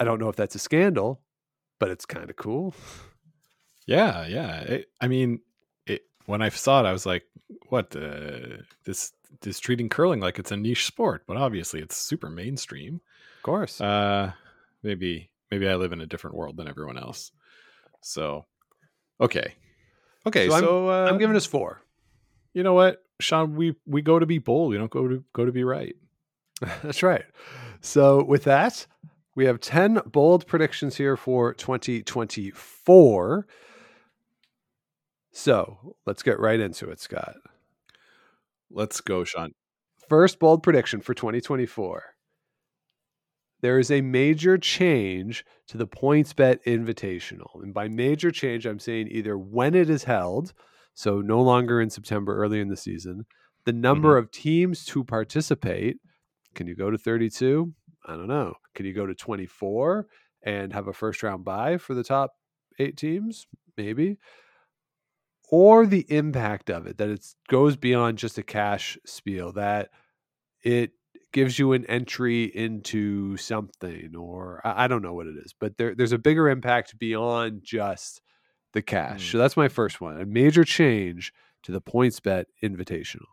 I 0.00 0.04
don't 0.04 0.18
know 0.18 0.30
if 0.30 0.36
that's 0.36 0.54
a 0.54 0.58
scandal, 0.58 1.20
but 1.78 1.90
it's 1.90 2.06
kind 2.06 2.30
of 2.30 2.36
cool. 2.36 2.74
Yeah, 3.86 4.26
yeah. 4.26 4.60
It, 4.60 4.86
I 4.98 5.08
mean, 5.08 5.40
it, 5.86 6.02
when 6.24 6.40
I 6.40 6.48
saw 6.48 6.80
it, 6.80 6.86
I 6.86 6.92
was 6.92 7.04
like, 7.04 7.24
"What? 7.68 7.94
Uh, 7.94 8.62
this 8.84 9.12
this 9.42 9.60
treating 9.60 9.90
curling 9.90 10.20
like 10.20 10.38
it's 10.38 10.52
a 10.52 10.56
niche 10.56 10.86
sport, 10.86 11.24
but 11.26 11.36
obviously 11.36 11.80
it's 11.80 11.96
super 11.96 12.30
mainstream." 12.30 13.00
Of 13.36 13.42
course. 13.42 13.80
Uh, 13.80 14.32
maybe 14.82 15.30
maybe 15.50 15.68
I 15.68 15.76
live 15.76 15.92
in 15.92 16.00
a 16.00 16.06
different 16.06 16.36
world 16.36 16.56
than 16.56 16.68
everyone 16.68 16.98
else. 16.98 17.30
So, 18.00 18.46
okay, 19.20 19.54
okay. 20.26 20.48
So 20.48 20.58
So, 20.60 20.88
I'm- 20.88 21.06
uh, 21.06 21.10
I'm 21.10 21.18
giving 21.18 21.36
us 21.36 21.46
four. 21.46 21.82
You 22.54 22.62
know 22.62 22.74
what, 22.74 23.02
Sean? 23.20 23.54
We 23.54 23.74
we 23.86 24.02
go 24.02 24.18
to 24.18 24.26
be 24.26 24.38
bold. 24.38 24.70
We 24.70 24.78
don't 24.78 24.90
go 24.90 25.06
to 25.08 25.24
go 25.32 25.44
to 25.44 25.52
be 25.52 25.64
right. 25.64 25.94
That's 26.82 27.02
right. 27.02 27.24
So, 27.80 28.24
with 28.24 28.44
that, 28.44 28.86
we 29.36 29.44
have 29.44 29.60
10 29.60 30.00
bold 30.06 30.46
predictions 30.48 30.96
here 30.96 31.16
for 31.16 31.54
2024. 31.54 33.46
So, 35.32 35.94
let's 36.06 36.22
get 36.24 36.40
right 36.40 36.58
into 36.58 36.90
it, 36.90 37.00
Scott. 37.00 37.36
Let's 38.70 39.00
go, 39.00 39.22
Sean. 39.24 39.52
First 40.08 40.38
bold 40.40 40.62
prediction 40.64 41.00
for 41.00 41.14
2024. 41.14 42.02
There 43.60 43.78
is 43.78 43.90
a 43.90 44.00
major 44.00 44.56
change 44.56 45.44
to 45.66 45.76
the 45.76 45.86
PointsBet 45.86 46.62
Invitational. 46.64 47.62
And 47.62 47.74
by 47.74 47.88
major 47.88 48.30
change, 48.30 48.66
I'm 48.66 48.78
saying 48.78 49.08
either 49.10 49.36
when 49.36 49.74
it 49.74 49.90
is 49.90 50.04
held, 50.04 50.52
so 50.94 51.20
no 51.20 51.40
longer 51.40 51.80
in 51.80 51.90
September, 51.90 52.36
early 52.36 52.60
in 52.60 52.68
the 52.68 52.76
season, 52.76 53.26
the 53.64 53.72
number 53.72 54.16
mm-hmm. 54.16 54.24
of 54.24 54.30
teams 54.30 54.84
to 54.86 55.04
participate. 55.04 55.98
Can 56.54 56.66
you 56.66 56.74
go 56.74 56.90
to 56.90 56.98
32? 56.98 57.72
I 58.06 58.12
don't 58.12 58.28
know. 58.28 58.54
Can 58.74 58.86
you 58.86 58.94
go 58.94 59.06
to 59.06 59.14
24 59.14 60.06
and 60.42 60.72
have 60.72 60.88
a 60.88 60.92
first 60.92 61.22
round 61.22 61.44
bye 61.44 61.78
for 61.78 61.94
the 61.94 62.04
top 62.04 62.32
eight 62.78 62.96
teams? 62.96 63.46
Maybe. 63.76 64.18
Or 65.50 65.86
the 65.86 66.06
impact 66.08 66.70
of 66.70 66.86
it, 66.86 66.98
that 66.98 67.08
it 67.08 67.26
goes 67.48 67.76
beyond 67.76 68.18
just 68.18 68.38
a 68.38 68.42
cash 68.42 68.98
spiel, 69.04 69.52
that 69.52 69.90
it 70.62 70.92
gives 71.32 71.58
you 71.58 71.72
an 71.72 71.84
entry 71.86 72.44
into 72.44 73.36
something, 73.36 74.14
or 74.16 74.60
I, 74.64 74.84
I 74.84 74.86
don't 74.88 75.02
know 75.02 75.14
what 75.14 75.26
it 75.26 75.36
is, 75.44 75.54
but 75.58 75.76
there, 75.76 75.94
there's 75.94 76.12
a 76.12 76.18
bigger 76.18 76.48
impact 76.48 76.98
beyond 76.98 77.62
just 77.62 78.22
the 78.72 78.82
cash. 78.82 79.28
Mm. 79.28 79.32
So 79.32 79.38
that's 79.38 79.56
my 79.56 79.68
first 79.68 80.00
one. 80.00 80.20
A 80.20 80.26
major 80.26 80.64
change 80.64 81.32
to 81.64 81.72
the 81.72 81.80
points 81.80 82.20
bet 82.20 82.46
invitational. 82.62 83.26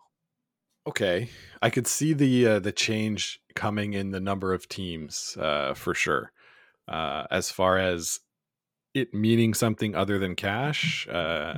Okay, 0.87 1.29
I 1.61 1.71
could 1.71 1.87
see 1.87 2.13
the 2.13 2.47
uh, 2.47 2.59
the 2.59 2.71
change 2.71 3.39
coming 3.55 3.93
in 3.93 4.11
the 4.11 4.19
number 4.19 4.53
of 4.53 4.67
teams 4.67 5.35
uh, 5.39 5.73
for 5.73 5.95
sure. 5.95 6.31
Uh, 6.87 7.25
as 7.31 7.49
far 7.49 7.79
as 7.79 8.19
it 8.93 9.11
meaning 9.11 9.55
something 9.55 9.95
other 9.95 10.19
than 10.19 10.35
cash, 10.35 11.07
uh, 11.07 11.55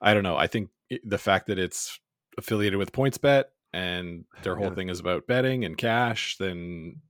I 0.00 0.14
don't 0.14 0.24
know. 0.24 0.36
I 0.36 0.48
think 0.48 0.70
it, 0.90 1.00
the 1.08 1.18
fact 1.18 1.46
that 1.46 1.60
it's 1.60 2.00
affiliated 2.36 2.78
with 2.78 2.90
PointsBet 2.90 3.44
and 3.72 4.24
their 4.42 4.56
whole 4.56 4.66
Yeah. 4.68 4.74
thing 4.74 4.88
is 4.88 5.00
about 5.00 5.26
betting 5.26 5.64
and 5.64 5.76
cash, 5.78 6.36
then 6.36 7.00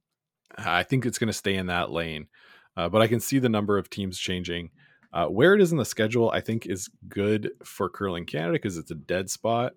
I 0.57 0.83
think 0.83 1.07
it's 1.07 1.19
going 1.19 1.29
to 1.29 1.33
stay 1.33 1.57
in 1.57 1.67
that 1.67 1.91
lane. 1.91 2.29
Uh, 2.77 2.89
but 2.89 3.03
I 3.03 3.07
can 3.07 3.21
see 3.21 3.39
the 3.39 3.49
number 3.49 3.79
of 3.79 3.91
teams 3.91 4.19
changing. 4.19 4.71
Uh, 5.13 5.27
where 5.27 5.55
it 5.55 5.61
is 5.61 5.73
in 5.73 5.79
the 5.79 5.85
schedule, 5.85 6.31
I 6.31 6.41
think 6.41 6.65
is 6.65 6.89
good 7.09 7.51
for 7.65 7.91
Curling 7.91 8.25
Canada 8.25 8.53
because 8.55 8.79
it's 8.79 8.91
a 8.91 8.95
dead 8.95 9.29
spot 9.29 9.75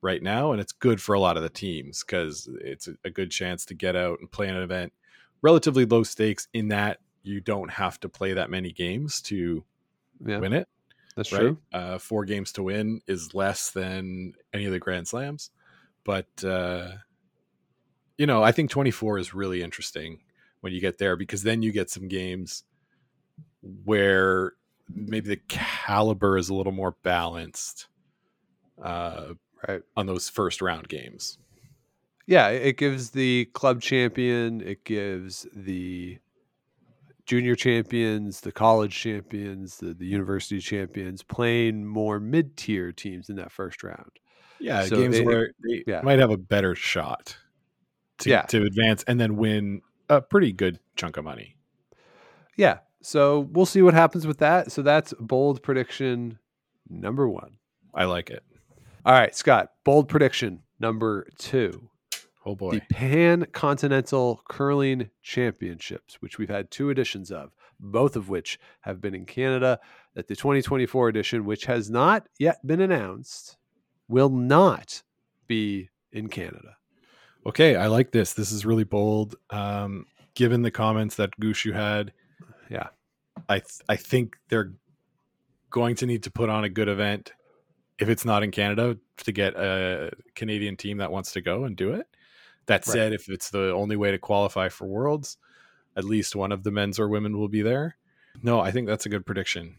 right 0.00 0.22
now, 0.22 0.52
and 0.52 0.60
it's 0.60 0.70
good 0.72 1.00
for 1.02 1.14
a 1.14 1.20
lot 1.20 1.36
of 1.36 1.42
the 1.42 1.48
teams 1.48 2.04
because 2.04 2.48
it's 2.60 2.88
a, 3.04 3.10
good 3.10 3.32
chance 3.32 3.64
to 3.66 3.74
get 3.74 3.96
out 3.96 4.20
and 4.20 4.30
play 4.30 4.48
an 4.48 4.56
event 4.56 4.92
relatively 5.42 5.84
low 5.84 6.04
stakes 6.04 6.46
in 6.52 6.68
that 6.68 6.98
you 7.24 7.40
don't 7.40 7.70
have 7.70 7.98
to 8.00 8.08
play 8.08 8.32
that 8.34 8.48
many 8.50 8.70
games 8.70 9.20
to 9.22 9.64
Yeah, 10.24 10.38
win 10.38 10.52
it. 10.52 10.68
that's 11.16 11.32
right? 11.32 11.40
true. 11.40 11.58
Uh, 11.72 11.98
four 11.98 12.24
games 12.24 12.52
to 12.52 12.62
win 12.62 13.00
is 13.08 13.34
less 13.34 13.72
than 13.72 14.34
any 14.52 14.66
of 14.66 14.72
the 14.72 14.78
Grand 14.78 15.08
Slams, 15.08 15.50
but 16.06 16.44
uh, 16.44 16.98
you 18.18 18.26
know, 18.26 18.42
I 18.42 18.52
think 18.52 18.70
24 18.70 19.18
is 19.18 19.34
really 19.34 19.62
interesting 19.62 20.22
when 20.60 20.72
you 20.72 20.80
get 20.80 20.98
there 20.98 21.16
because 21.16 21.42
then 21.42 21.62
you 21.62 21.72
get 21.72 21.90
some 21.90 22.08
games 22.08 22.64
where 23.62 24.52
maybe 24.88 25.28
the 25.28 25.40
caliber 25.48 26.36
is 26.38 26.48
a 26.48 26.54
little 26.54 26.72
more 26.72 26.96
balanced 27.02 27.88
uh, 28.82 29.34
Right. 29.66 29.82
on 29.96 30.06
those 30.06 30.28
first 30.30 30.62
round 30.62 30.88
games. 30.88 31.38
Yeah, 32.26 32.48
it 32.48 32.76
gives 32.76 33.10
the 33.12 33.46
club 33.46 33.80
champion, 33.80 34.60
it 34.60 34.84
gives 34.84 35.46
the 35.54 36.18
junior 37.26 37.56
champions, 37.56 38.40
the 38.40 38.52
college 38.52 38.94
champions, 38.94 39.78
the, 39.78 39.94
the 39.94 40.06
university 40.06 40.60
champions 40.60 41.22
playing 41.22 41.84
more 41.86 42.20
mid 42.20 42.56
tier 42.56 42.92
teams 42.92 43.28
in 43.28 43.36
that 43.36 43.52
first 43.52 43.82
round. 43.82 44.10
Yeah, 44.60 44.84
So 44.84 44.96
games 44.96 45.16
it- 45.18 45.26
where 45.26 45.50
they 45.62 45.84
yeah. 45.86 46.00
might 46.02 46.18
have 46.18 46.30
a 46.30 46.36
better 46.36 46.74
shot 46.74 47.36
to, 48.18 48.30
Yeah. 48.30 48.42
to 48.42 48.62
advance 48.62 49.04
and 49.06 49.20
then 49.20 49.36
win 49.36 49.82
a 50.08 50.20
pretty 50.22 50.52
good 50.52 50.78
chunk 50.96 51.16
of 51.16 51.24
money. 51.24 51.56
Yeah. 52.56 52.78
So 53.02 53.40
we'll 53.40 53.66
see 53.66 53.82
what 53.82 53.94
happens 53.94 54.26
with 54.26 54.38
that. 54.38 54.72
So 54.72 54.82
that's 54.82 55.12
bold 55.20 55.62
prediction 55.62 56.38
number 56.88 57.28
one. 57.28 57.58
I 57.94 58.04
like 58.04 58.30
it. 58.30 58.42
All 59.04 59.12
right, 59.12 59.34
Scott, 59.34 59.72
bold 59.84 60.08
prediction 60.08 60.62
number 60.80 61.28
two. 61.38 61.90
Oh 62.44 62.54
boy. 62.54 62.72
The 62.72 62.80
Pan 62.94 63.46
Continental 63.52 64.40
Curling 64.48 65.10
Championships, 65.22 66.16
which 66.20 66.38
we've 66.38 66.48
had 66.48 66.70
two 66.70 66.90
editions 66.90 67.30
of, 67.30 67.52
both 67.78 68.16
of 68.16 68.28
which 68.28 68.58
have 68.80 69.00
been 69.00 69.14
in 69.14 69.26
Canada. 69.26 69.78
That 70.14 70.28
the 70.28 70.36
2024 70.36 71.08
edition, 71.08 71.44
which 71.44 71.66
has 71.66 71.90
not 71.90 72.26
yet 72.38 72.64
been 72.66 72.80
announced, 72.80 73.56
will 74.08 74.30
not 74.30 75.02
be 75.46 75.88
in 76.12 76.28
Canada. 76.28 76.76
Okay, 77.44 77.76
I 77.76 77.86
like 77.86 78.10
this. 78.10 78.32
This 78.32 78.50
is 78.52 78.66
really 78.66 78.84
bold. 78.84 79.36
Um, 79.50 80.06
given 80.34 80.62
the 80.62 80.70
comments 80.70 81.16
that 81.16 81.30
Gushue 81.40 81.72
had, 81.74 82.12
Yeah. 82.70 82.88
I 83.48 83.58
th- 83.60 83.80
I 83.88 83.96
think 83.96 84.36
they're 84.48 84.72
going 85.70 85.94
to 85.96 86.06
need 86.06 86.22
to 86.24 86.30
put 86.30 86.48
on 86.48 86.64
a 86.64 86.68
good 86.68 86.88
event 86.88 87.32
if 87.98 88.08
it's 88.08 88.24
not 88.24 88.42
in 88.42 88.50
Canada 88.50 88.98
to 89.18 89.32
get 89.32 89.54
a 89.56 90.10
Canadian 90.34 90.76
team 90.76 90.98
that 90.98 91.12
wants 91.12 91.32
to 91.32 91.40
go 91.40 91.64
and 91.64 91.76
do 91.76 91.92
it. 91.92 92.06
That 92.66 92.86
Right. 92.86 92.92
said, 92.92 93.12
if 93.12 93.28
it's 93.28 93.50
the 93.50 93.72
only 93.72 93.94
way 93.96 94.10
to 94.10 94.18
qualify 94.18 94.68
for 94.68 94.86
Worlds, 94.86 95.36
at 95.96 96.04
least 96.04 96.34
one 96.34 96.50
of 96.52 96.62
the 96.64 96.70
men's 96.70 96.98
or 96.98 97.08
women 97.08 97.36
will 97.38 97.48
be 97.48 97.62
there. 97.62 97.96
No, 98.42 98.60
I 98.60 98.70
think 98.70 98.86
that's 98.86 99.06
a 99.06 99.08
good 99.08 99.24
prediction. 99.24 99.76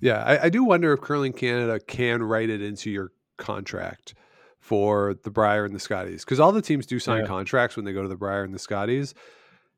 Yeah, 0.00 0.22
I, 0.22 0.44
I 0.44 0.48
do 0.48 0.64
wonder 0.64 0.92
if 0.92 1.00
Curling 1.00 1.32
Canada 1.32 1.78
can 1.80 2.22
write 2.22 2.50
it 2.50 2.62
into 2.62 2.90
your 2.90 3.12
contract 3.42 4.14
for 4.58 5.14
the 5.24 5.30
Brier 5.30 5.64
and 5.64 5.74
the 5.74 5.80
Scotties 5.80 6.24
because 6.24 6.40
all 6.40 6.52
the 6.52 6.62
teams 6.62 6.86
do 6.86 6.98
sign 6.98 7.20
Yeah. 7.22 7.26
contracts 7.26 7.76
when 7.76 7.84
they 7.84 7.92
go 7.92 8.02
to 8.02 8.08
the 8.08 8.16
Brier 8.16 8.44
and 8.44 8.54
the 8.54 8.58
Scotties. 8.58 9.12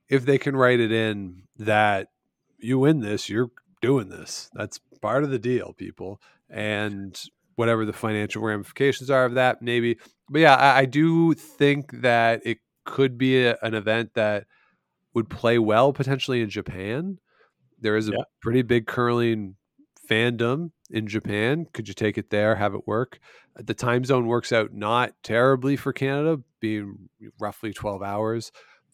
If 0.09 0.26
they 0.26 0.38
can 0.38 0.54
write 0.54 0.78
it 0.80 0.92
in 0.92 1.44
that 1.59 2.09
you 2.59 2.78
win 2.78 3.00
this, 3.00 3.28
you're 3.28 3.50
doing 3.80 4.11
this. 4.11 4.50
That's 4.54 4.78
part 5.00 5.25
of 5.25 5.30
the 5.30 5.38
deal, 5.38 5.73
people. 5.73 6.21
And 6.50 7.18
whatever 7.56 7.85
the 7.87 7.92
financial 7.94 8.42
ramifications 8.42 9.11
are 9.11 9.25
of 9.25 9.35
that, 9.35 9.62
maybe. 9.62 9.97
But 10.28 10.40
yeah, 10.42 10.54
I, 10.56 10.80
I 10.80 10.85
do 10.85 11.33
think 11.35 12.02
that 12.02 12.42
it 12.44 12.59
could 12.85 13.16
be 13.16 13.44
a, 13.47 13.56
an 13.62 13.73
event 13.75 14.12
that 14.14 14.47
would 15.14 15.30
play 15.30 15.59
well 15.59 15.92
potentially 15.92 16.42
in 16.42 16.50
Japan. 16.50 17.18
There 17.80 17.97
is 17.97 18.09
a 18.09 18.12
Yeah. 18.12 18.25
pretty 18.42 18.62
big 18.62 18.87
curling 18.87 19.56
fandom 20.11 20.73
in 20.94 21.08
Japan. 21.08 21.66
Could 21.72 21.88
you 21.88 21.94
take 21.94 22.16
it 22.16 22.30
there, 22.30 22.54
have 22.54 22.72
it 22.72 22.86
work? 22.86 23.18
The 23.56 23.74
time 23.74 24.04
zone 24.04 24.26
works 24.26 24.52
out 24.52 24.72
not 24.72 25.12
terribly 25.24 25.76
for 25.76 25.92
Canada, 25.92 26.40
being 26.60 27.10
roughly 27.40 27.72
12 27.72 28.00
hours 28.00 28.52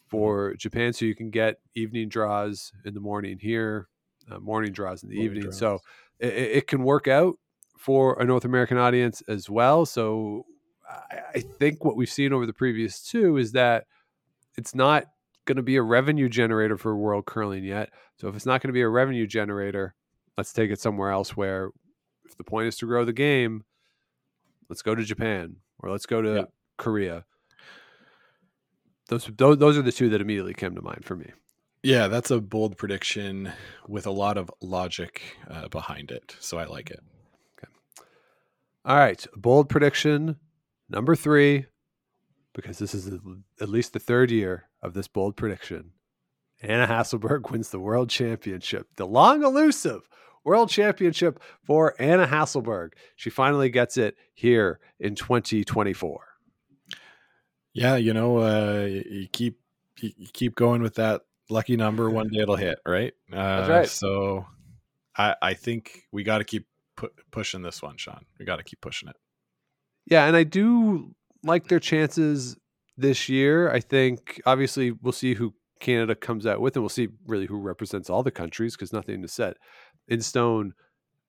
for 0.08 0.54
Japan. 0.54 0.94
So 0.94 1.04
you 1.04 1.14
can 1.14 1.30
get 1.30 1.56
evening 1.74 2.08
draws 2.08 2.72
in 2.86 2.94
the 2.94 3.00
morning 3.00 3.38
here, 3.38 3.86
uh, 4.30 4.38
morning 4.40 4.72
draws 4.72 5.02
in 5.02 5.10
the 5.10 5.16
Morning 5.16 5.26
evening. 5.26 5.42
draws. 5.50 5.58
So 5.58 5.80
it, 6.18 6.32
it 6.32 6.66
can 6.66 6.84
work 6.84 7.06
out 7.06 7.36
for 7.76 8.18
a 8.18 8.24
North 8.24 8.46
American 8.46 8.78
audience 8.78 9.22
as 9.28 9.50
well. 9.50 9.84
So 9.84 10.46
I, 10.88 11.18
I 11.34 11.40
think 11.40 11.84
what 11.84 11.96
we've 11.96 12.10
seen 12.10 12.32
over 12.32 12.46
the 12.46 12.54
previous 12.54 13.02
two 13.02 13.36
is 13.36 13.52
that 13.52 13.84
it's 14.56 14.74
not 14.74 15.04
going 15.44 15.56
to 15.56 15.62
be 15.62 15.76
a 15.76 15.82
revenue 15.82 16.30
generator 16.30 16.78
for 16.78 16.96
World 16.96 17.26
Curling 17.26 17.64
yet. 17.64 17.90
So 18.16 18.28
if 18.28 18.36
it's 18.36 18.46
not 18.46 18.62
going 18.62 18.68
to 18.68 18.74
be 18.74 18.82
a 18.82 18.88
revenue 18.88 19.26
generator, 19.26 19.94
let's 20.38 20.52
take 20.54 20.70
it 20.70 20.80
somewhere 20.80 21.10
else 21.10 21.36
where 21.36 21.70
the 22.40 22.50
point 22.50 22.68
is 22.68 22.76
to 22.78 22.86
grow 22.86 23.04
the 23.04 23.12
game, 23.12 23.64
let's 24.70 24.82
go 24.82 24.94
to 24.94 25.04
Japan 25.04 25.56
or 25.78 25.90
let's 25.90 26.06
go 26.06 26.22
to 26.22 26.34
Yeah. 26.34 26.44
Korea. 26.78 27.24
Those, 29.08 29.28
those 29.36 29.58
those 29.58 29.76
are 29.76 29.82
the 29.82 29.92
two 29.92 30.08
that 30.10 30.20
immediately 30.20 30.54
came 30.54 30.74
to 30.74 30.82
mind 30.82 31.04
for 31.04 31.16
me. 31.16 31.30
Yeah, 31.82 32.08
that's 32.08 32.30
a 32.30 32.40
bold 32.40 32.76
prediction 32.78 33.52
with 33.88 34.06
a 34.06 34.10
lot 34.10 34.36
of 34.38 34.50
logic 34.62 35.22
uh, 35.50 35.68
behind 35.68 36.10
it. 36.10 36.36
So 36.40 36.58
I 36.58 36.64
like 36.64 36.90
it. 36.90 37.00
All 38.84 38.96
right, 38.96 39.24
bold 39.36 39.68
prediction 39.68 40.36
number 40.88 41.14
three, 41.14 41.66
because 42.54 42.78
this 42.78 42.94
is 42.94 43.08
at 43.60 43.68
least 43.68 43.92
the 43.92 43.98
third 43.98 44.30
year 44.30 44.70
of 44.82 44.94
this 44.94 45.06
bold 45.06 45.36
prediction. 45.36 45.90
Anna 46.62 46.86
Hasselborg 46.86 47.50
wins 47.50 47.68
the 47.70 47.78
world 47.78 48.08
championship, 48.08 48.86
the 48.96 49.06
long 49.06 49.42
elusive 49.42 50.08
world 50.44 50.70
championship 50.70 51.40
for 51.62 51.94
Anna 51.98 52.26
Hasselborg. 52.26 52.92
She 53.16 53.30
finally 53.30 53.70
gets 53.70 53.96
it 53.96 54.16
here 54.34 54.80
in 54.98 55.14
2024. 55.14 56.20
Yeah, 57.72 57.96
you 57.96 58.12
know, 58.12 58.38
uh, 58.38 58.84
you 58.84 59.28
keep 59.30 59.60
you 60.00 60.26
keep 60.32 60.54
going 60.54 60.82
with 60.82 60.94
that 60.96 61.22
lucky 61.48 61.76
number. 61.76 62.10
One 62.10 62.28
day 62.28 62.40
it'll 62.40 62.56
hit, 62.56 62.78
right? 62.86 63.12
Uh, 63.32 63.66
right. 63.68 63.88
So, 63.88 64.46
I 65.16 65.36
I 65.40 65.54
think 65.54 66.02
we 66.10 66.24
got 66.24 66.38
to 66.38 66.44
keep 66.44 66.66
pu- 66.96 67.12
pushing 67.30 67.62
this 67.62 67.80
one, 67.80 67.96
Sean. 67.96 68.24
We 68.38 68.44
got 68.44 68.56
to 68.56 68.64
keep 68.64 68.80
pushing 68.80 69.08
it. 69.08 69.16
Yeah, 70.06 70.26
and 70.26 70.36
I 70.36 70.42
do 70.42 71.14
like 71.44 71.68
their 71.68 71.78
chances 71.78 72.56
this 72.96 73.28
year. 73.28 73.70
I 73.70 73.80
think 73.80 74.40
obviously 74.46 74.90
we'll 74.90 75.12
see 75.12 75.34
who 75.34 75.54
Canada 75.80 76.14
comes 76.14 76.46
out 76.46 76.60
with, 76.60 76.76
and 76.76 76.82
we'll 76.82 76.88
see 76.88 77.08
really 77.26 77.46
who 77.46 77.58
represents 77.58 78.08
all 78.08 78.22
the 78.22 78.30
countries 78.30 78.76
because 78.76 78.92
nothing 78.92 79.24
is 79.24 79.32
set 79.32 79.56
in 80.08 80.20
stone 80.20 80.74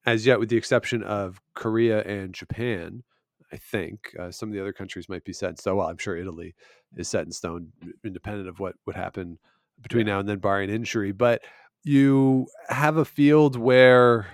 as 0.05 0.25
yet, 0.25 0.39
with 0.39 0.49
the 0.49 0.57
exception 0.57 1.03
of 1.03 1.39
Korea 1.53 2.01
and 2.03 2.33
Japan. 2.33 3.03
I 3.53 3.57
think 3.57 4.15
uh, 4.19 4.31
some 4.31 4.49
of 4.49 4.53
the 4.53 4.61
other 4.61 4.73
countries 4.73 5.09
might 5.09 5.23
be 5.23 5.33
set 5.33 5.51
in 5.51 5.57
stone. 5.57 5.77
Well, 5.77 5.87
I'm 5.87 5.97
sure 5.97 6.15
Italy 6.15 6.55
is 6.95 7.07
set 7.07 7.25
in 7.25 7.31
stone, 7.31 7.67
independent 8.03 8.47
of 8.47 8.59
what 8.59 8.75
would 8.85 8.95
happen 8.95 9.37
between 9.81 10.05
now 10.05 10.19
and 10.19 10.27
then, 10.27 10.39
barring 10.39 10.69
injury. 10.69 11.11
But 11.11 11.43
you 11.83 12.47
have 12.69 12.97
a 12.97 13.05
field 13.05 13.55
where 13.57 14.27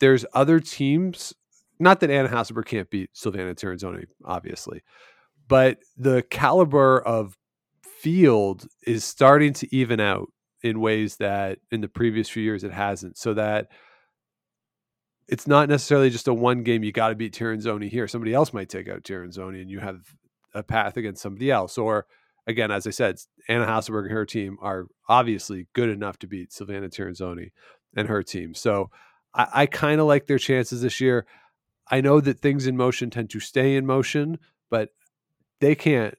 there's 0.00 0.26
other 0.34 0.60
teams. 0.60 1.34
Not 1.78 2.00
that 2.00 2.10
Anna 2.10 2.28
Hasselborg 2.28 2.66
can't 2.66 2.90
beat 2.90 3.10
Silvana 3.14 3.54
Tirinzoni, 3.54 4.06
obviously, 4.24 4.82
but 5.46 5.78
the 5.96 6.22
caliber 6.22 7.00
of 7.00 7.36
field 8.06 8.68
is 8.86 9.02
starting 9.02 9.52
to 9.52 9.74
even 9.74 9.98
out 9.98 10.28
in 10.62 10.78
ways 10.78 11.16
that 11.16 11.58
in 11.72 11.80
the 11.80 11.88
previous 11.88 12.28
few 12.28 12.40
years 12.40 12.62
it 12.62 12.70
hasn't. 12.70 13.18
So 13.18 13.34
that 13.34 13.66
it's 15.26 15.48
not 15.48 15.68
necessarily 15.68 16.08
just 16.08 16.28
a 16.28 16.32
one 16.32 16.62
game 16.62 16.84
you 16.84 16.92
got 16.92 17.08
to 17.08 17.16
beat 17.16 17.34
Tirinzoni 17.34 17.90
here. 17.90 18.06
Somebody 18.06 18.32
else 18.32 18.52
might 18.52 18.68
take 18.68 18.88
out 18.88 19.02
Tirinzoni 19.02 19.60
and 19.60 19.68
you 19.68 19.80
have 19.80 20.02
a 20.54 20.62
path 20.62 20.96
against 20.96 21.20
somebody 21.20 21.50
else. 21.50 21.78
Or 21.78 22.06
again, 22.46 22.70
as 22.70 22.86
I 22.86 22.90
said, 22.90 23.16
Anna 23.48 23.66
Hasselborg 23.66 24.04
and 24.04 24.12
her 24.12 24.24
team 24.24 24.56
are 24.62 24.86
obviously 25.08 25.66
good 25.72 25.88
enough 25.88 26.16
to 26.20 26.28
beat 26.28 26.50
Silvana 26.50 26.88
Tirinzoni 26.88 27.50
and 27.96 28.06
her 28.06 28.22
team. 28.22 28.54
So 28.54 28.88
I, 29.34 29.48
I 29.52 29.66
kind 29.66 30.00
of 30.00 30.06
like 30.06 30.28
their 30.28 30.38
chances 30.38 30.80
this 30.80 31.00
year. 31.00 31.26
I 31.90 32.02
know 32.02 32.20
that 32.20 32.38
things 32.38 32.68
in 32.68 32.76
motion 32.76 33.10
tend 33.10 33.30
to 33.30 33.40
stay 33.40 33.74
in 33.74 33.84
motion, 33.84 34.38
but 34.70 34.90
they 35.60 35.74
can't. 35.74 36.14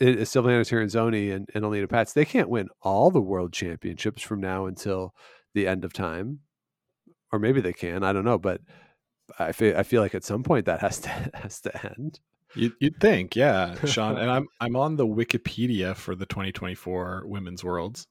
Silvana 0.00 0.62
Tirinzoni 0.62 1.34
and, 1.34 1.48
and 1.54 1.64
Alina 1.64 1.86
Pätz, 1.86 2.12
they 2.12 2.24
can't 2.24 2.48
win 2.48 2.68
all 2.82 3.10
the 3.10 3.20
world 3.20 3.52
championships 3.52 4.22
from 4.22 4.40
now 4.40 4.66
until 4.66 5.14
the 5.54 5.66
end 5.66 5.84
of 5.84 5.92
time, 5.92 6.40
or 7.32 7.38
maybe 7.38 7.60
they 7.60 7.72
can. 7.72 8.02
I 8.02 8.12
don't 8.12 8.24
know, 8.24 8.38
but 8.38 8.60
I 9.38 9.52
feel 9.52 9.76
I 9.76 9.82
feel 9.82 10.02
like 10.02 10.14
at 10.14 10.24
some 10.24 10.42
point 10.42 10.66
that 10.66 10.80
has 10.80 11.00
to 11.00 11.08
has 11.34 11.60
to 11.62 11.86
end. 11.96 12.20
You'd, 12.56 12.72
you'd 12.78 13.00
think, 13.00 13.34
yeah, 13.34 13.74
Sean. 13.84 14.16
and 14.16 14.30
I'm 14.30 14.48
I'm 14.60 14.76
on 14.76 14.96
the 14.96 15.06
Wikipedia 15.06 15.96
for 15.96 16.14
the 16.14 16.26
2024 16.26 17.24
Women's 17.26 17.64
Worlds, 17.64 18.06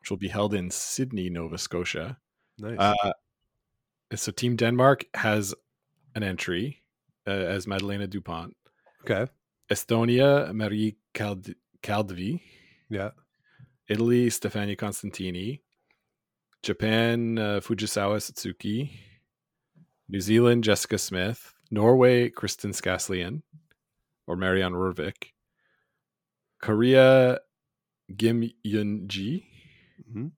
which 0.00 0.10
will 0.10 0.16
be 0.16 0.28
held 0.28 0.54
in 0.54 0.70
Sydney, 0.70 1.30
Nova 1.30 1.58
Scotia. 1.58 2.18
Nice. 2.58 2.78
Uh, 2.78 3.12
so 4.14 4.32
Team 4.32 4.56
Denmark 4.56 5.04
has 5.14 5.54
an 6.14 6.22
entry 6.22 6.82
uh, 7.26 7.30
as 7.30 7.66
Madeleine 7.66 8.08
Dupont. 8.08 8.56
okay. 9.02 9.30
Estonia, 9.70 10.52
Marie 10.54 10.96
Cald- 11.14 11.54
Kaldvee. 11.82 12.40
Yeah. 12.88 13.10
Italy, 13.88 14.28
Stefania 14.28 14.76
Constantini. 14.76 15.60
Japan, 16.62 17.38
uh, 17.38 17.60
Fujisawa 17.60 18.16
Satsuki. 18.18 18.90
New 20.08 20.20
Zealand, 20.20 20.64
Jessica 20.64 20.98
Smith. 20.98 21.52
Norway, 21.70 22.30
Kristin 22.30 22.72
Skaslien 22.72 23.42
or 24.26 24.36
Marianne 24.36 24.72
Rørvik. 24.74 25.32
Korea, 26.62 27.38
Kim 28.16 28.48
Yun 28.62 29.08
Ji. 29.08 29.44
Mhm. 30.08 30.32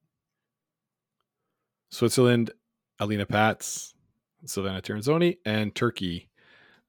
Switzerland, 1.91 2.51
Alina 2.99 3.27
Pätz, 3.27 3.95
Silvana 4.45 4.81
Tirinzoni, 4.83 5.37
and 5.45 5.75
Turkey, 5.75 6.28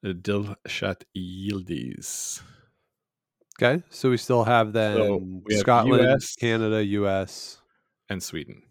Dilshat 0.04 1.04
Yildiz. 1.16 2.42
Okay. 3.62 3.84
So 3.90 4.10
we 4.10 4.18
still 4.18 4.44
have 4.46 4.72
then 4.74 4.96
So 4.96 5.20
have 5.50 5.60
Scotland, 5.60 6.04
US. 6.10 6.36
Canada, 6.36 6.84
US, 6.86 7.58
and 8.10 8.24
Sweden. 8.24 8.62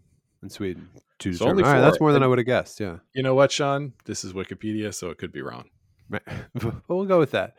and 0.41 0.51
Sweden. 0.51 0.89
Two 1.19 1.33
So 1.33 1.47
only 1.47 1.63
right, 1.63 1.79
that's 1.81 1.99
more 1.99 2.11
than 2.11 2.17
And- 2.17 2.25
I 2.25 2.27
would 2.27 2.39
have 2.39 2.47
guessed. 2.47 2.79
Yeah. 2.79 2.99
You 3.13 3.23
know 3.23 3.35
what, 3.35 3.51
Sean? 3.51 3.93
This 4.05 4.23
is 4.23 4.33
Wikipedia, 4.33 4.93
so 4.93 5.09
it 5.09 5.17
could 5.17 5.31
be 5.31 5.41
wrong. 5.41 5.65
Right. 6.09 6.23
but 6.55 6.75
we'll 6.87 7.05
go 7.05 7.19
with 7.19 7.31
that. 7.31 7.55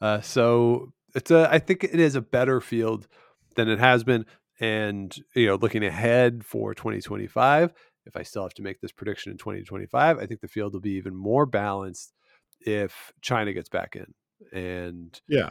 Uh, 0.00 0.20
so 0.20 0.92
it's 1.14 1.30
a. 1.30 1.48
I 1.50 1.58
think 1.58 1.84
it 1.84 1.98
is 1.98 2.16
a 2.16 2.20
better 2.20 2.60
field 2.60 3.06
than 3.54 3.68
it 3.68 3.78
has 3.78 4.04
been, 4.04 4.26
and 4.60 5.16
you 5.34 5.46
know, 5.46 5.54
looking 5.54 5.84
ahead 5.84 6.44
for 6.44 6.74
2025, 6.74 7.72
if 8.04 8.16
I 8.16 8.22
still 8.24 8.42
have 8.42 8.54
to 8.54 8.62
make 8.62 8.80
this 8.80 8.92
prediction 8.92 9.32
in 9.32 9.38
2025, 9.38 10.18
I 10.18 10.26
think 10.26 10.40
the 10.40 10.48
field 10.48 10.74
will 10.74 10.80
be 10.80 10.96
even 10.96 11.14
more 11.16 11.46
balanced 11.46 12.12
if 12.64 13.12
China 13.20 13.52
gets 13.52 13.68
back 13.68 13.96
in, 13.96 14.14
and 14.52 15.20
Yeah. 15.28 15.50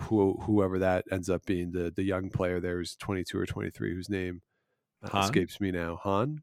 who, 0.00 0.34
whoever 0.42 0.78
that 0.80 1.04
ends 1.10 1.30
up 1.30 1.44
being, 1.46 1.72
the 1.72 1.90
the 1.94 2.02
young 2.02 2.30
player 2.30 2.60
there 2.60 2.78
who's 2.78 2.96
22 2.96 3.38
or 3.38 3.46
23, 3.46 3.94
whose 3.94 4.08
name 4.10 4.42
Han? 5.04 5.22
escapes 5.22 5.60
me 5.60 5.70
now, 5.70 5.96
Han. 6.02 6.42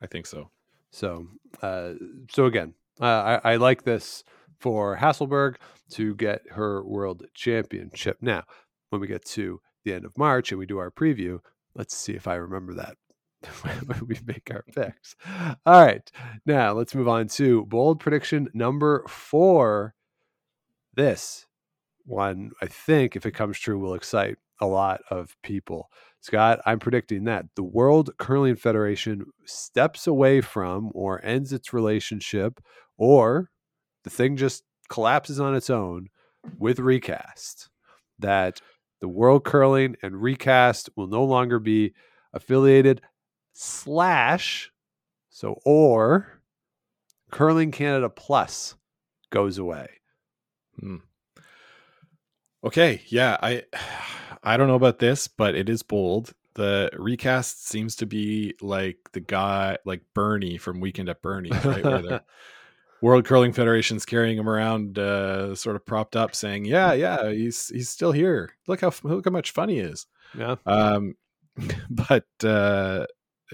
I 0.00 0.06
think 0.06 0.26
so. 0.26 0.50
So, 0.90 1.28
uh, 1.62 1.94
so 2.30 2.46
again, 2.46 2.74
uh, 3.00 3.40
I, 3.44 3.52
I 3.52 3.56
like 3.56 3.82
this 3.82 4.22
for 4.58 4.96
Hasselborg 4.98 5.56
to 5.90 6.14
get 6.14 6.42
her 6.52 6.84
world 6.84 7.24
championship. 7.34 8.18
Now, 8.20 8.44
when 8.90 9.00
we 9.00 9.06
get 9.06 9.24
to 9.26 9.60
the 9.84 9.94
end 9.94 10.04
of 10.04 10.16
March 10.16 10.52
and 10.52 10.58
we 10.58 10.66
do 10.66 10.78
our 10.78 10.90
preview, 10.90 11.40
let's 11.74 11.96
see 11.96 12.12
if 12.14 12.28
I 12.28 12.34
remember 12.36 12.74
that 12.74 12.96
when 13.86 14.06
we 14.06 14.18
make 14.26 14.50
our 14.50 14.64
picks. 14.74 15.16
All 15.66 15.84
right, 15.84 16.10
now 16.46 16.72
let's 16.72 16.94
move 16.94 17.08
on 17.08 17.28
to 17.28 17.64
bold 17.66 18.00
prediction 18.00 18.48
number 18.54 19.04
four. 19.08 19.94
This 20.94 21.46
one, 22.04 22.52
I 22.62 22.66
think, 22.66 23.16
if 23.16 23.26
it 23.26 23.32
comes 23.32 23.58
true, 23.58 23.78
will 23.78 23.94
excite 23.94 24.36
a 24.60 24.66
lot 24.66 25.00
of 25.10 25.36
people. 25.42 25.90
Scott, 26.20 26.60
I'm 26.64 26.78
predicting 26.78 27.24
that 27.24 27.46
the 27.56 27.62
World 27.62 28.10
Curling 28.18 28.56
Federation 28.56 29.26
steps 29.44 30.06
away 30.06 30.40
from 30.40 30.90
or 30.94 31.24
ends 31.24 31.52
its 31.52 31.72
relationship, 31.72 32.60
or 32.96 33.50
the 34.04 34.10
thing 34.10 34.36
just 34.36 34.62
collapses 34.88 35.40
on 35.40 35.54
its 35.54 35.70
own 35.70 36.08
with 36.58 36.78
recast. 36.78 37.68
That 38.18 38.60
the 39.00 39.08
World 39.08 39.44
Curling 39.44 39.96
and 40.02 40.22
recast 40.22 40.88
will 40.96 41.08
no 41.08 41.24
longer 41.24 41.58
be 41.58 41.94
affiliated, 42.32 43.02
slash, 43.54 44.70
so, 45.30 45.60
or 45.64 46.42
Curling 47.30 47.70
Canada 47.70 48.10
Plus 48.10 48.74
goes 49.30 49.58
away. 49.58 49.88
Hmm. 50.78 50.96
Okay, 52.62 53.02
yeah, 53.08 53.36
I 53.42 53.64
I 54.42 54.56
don't 54.56 54.68
know 54.68 54.74
about 54.74 54.98
this, 54.98 55.26
but 55.26 55.54
it 55.54 55.68
is 55.68 55.82
bold. 55.82 56.34
The 56.54 56.90
recast 56.96 57.66
seems 57.66 57.96
to 57.96 58.06
be 58.06 58.54
like 58.60 58.98
the 59.12 59.20
guy 59.20 59.78
like 59.84 60.02
Bernie 60.14 60.58
from 60.58 60.80
Weekend 60.80 61.08
at 61.08 61.22
Bernie, 61.22 61.50
right? 61.50 61.82
Where 61.82 62.02
the 62.02 62.22
World 63.02 63.24
Curling 63.24 63.52
Federation's 63.52 64.04
carrying 64.04 64.38
him 64.38 64.48
around 64.48 64.98
uh 64.98 65.54
sort 65.54 65.76
of 65.76 65.84
propped 65.84 66.14
up 66.14 66.34
saying, 66.34 66.64
"Yeah, 66.66 66.92
yeah, 66.92 67.30
he's 67.30 67.68
he's 67.68 67.88
still 67.88 68.12
here. 68.12 68.50
Look 68.66 68.82
how 68.82 68.92
look 69.02 69.24
how 69.24 69.30
much 69.30 69.50
fun 69.50 69.68
he 69.68 69.78
is." 69.78 70.06
yeah. 70.38 70.56
Um 70.66 71.16
but 71.90 72.26
uh 72.44 73.06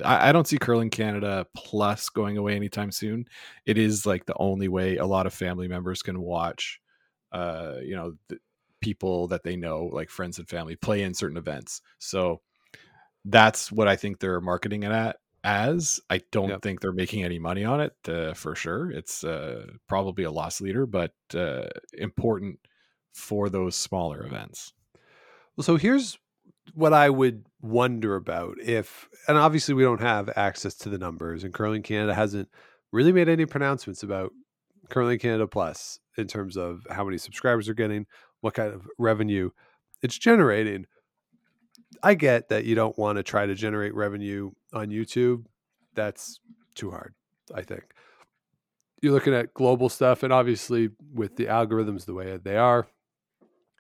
I, 0.05 0.29
I 0.29 0.33
don't 0.33 0.47
see 0.47 0.59
Curling 0.59 0.91
Canada 0.91 1.47
Plus 1.55 2.09
going 2.09 2.37
away 2.39 2.57
anytime 2.57 2.93
soon. 2.93 3.27
It 3.67 3.79
is 3.79 4.07
like 4.07 4.27
the 4.27 4.37
only 4.39 4.69
way 4.69 4.97
a 4.97 5.07
lot 5.07 5.27
of 5.27 5.35
family 5.35 5.69
members 5.69 6.03
can 6.03 6.21
watch 6.21 6.81
uh 7.33 7.77
you 7.83 7.95
know 7.95 8.15
the 8.29 8.39
people 8.81 9.29
that 9.29 9.45
they 9.45 9.57
know 9.57 9.85
like 9.93 10.11
friends 10.11 10.39
and 10.39 10.49
family 10.49 10.75
play 10.75 11.03
in 11.03 11.15
certain 11.15 11.37
events 11.37 11.81
so 11.99 12.41
that's 13.27 13.71
what 13.73 13.89
i 13.89 13.97
think 13.97 14.19
they're 14.19 14.41
marketing 14.41 14.83
it 14.83 14.93
at 14.93 15.17
as 15.45 16.01
i 16.11 16.21
don't 16.33 16.49
Yep. 16.51 16.63
think 16.63 16.81
they're 16.81 16.93
making 16.93 17.25
any 17.25 17.39
money 17.39 17.65
on 17.65 17.81
it 17.81 17.95
uh, 18.09 18.35
for 18.35 18.55
sure 18.55 18.91
it's 18.91 19.25
uh, 19.25 19.67
probably 19.89 20.25
a 20.25 20.31
loss 20.31 20.61
leader 20.61 20.87
but 20.87 21.15
uh, 21.35 21.67
important 21.95 22.59
for 23.13 23.49
those 23.49 23.77
smaller 23.77 24.25
events 24.27 24.73
Well, 25.57 25.65
so 25.65 25.77
here's 25.77 26.19
what 26.75 26.93
I 26.93 27.11
would 27.11 27.45
wonder 27.63 28.17
about 28.17 28.57
if, 28.61 29.09
and 29.29 29.37
obviously 29.37 29.75
we 29.75 29.83
don't 29.83 30.01
have 30.01 30.31
access 30.37 30.75
to 30.77 30.89
the 30.89 30.99
numbers, 30.99 31.45
and 31.45 31.53
Curling 31.53 31.83
Canada 31.83 32.15
hasn't 32.15 32.49
really 32.93 33.13
made 33.13 33.29
any 33.29 33.47
pronouncements 33.47 34.03
about 34.03 34.33
Curling 34.89 35.19
Canada 35.19 35.47
Plus 35.47 36.01
in 36.17 36.27
terms 36.27 36.57
of 36.57 36.87
how 36.91 37.05
many 37.05 37.19
subscribers 37.19 37.69
are 37.69 37.75
getting, 37.75 38.07
what 38.41 38.55
kind 38.55 38.73
of 38.73 38.89
revenue 38.99 39.51
it's 40.03 40.19
generating. 40.19 40.87
I 42.03 42.15
get 42.15 42.49
that 42.49 42.65
you 42.65 42.75
don't 42.75 42.99
want 42.99 43.17
to 43.17 43.23
try 43.23 43.47
to 43.47 43.55
generate 43.55 43.95
revenue 43.95 44.53
on 44.73 44.89
YouTube. 44.89 45.45
That's 45.95 46.41
too 46.75 46.91
hard, 46.91 47.15
I 47.55 47.63
think. 47.63 47.85
You're 49.03 49.13
looking 49.13 49.35
at 49.35 49.55
global 49.55 49.89
stuff, 49.89 50.23
and 50.23 50.33
obviously, 50.33 50.91
with 51.13 51.37
the 51.37 51.47
algorithms 51.47 52.05
the 52.05 52.15
way 52.15 52.37
they 52.37 52.57
are, 52.57 52.87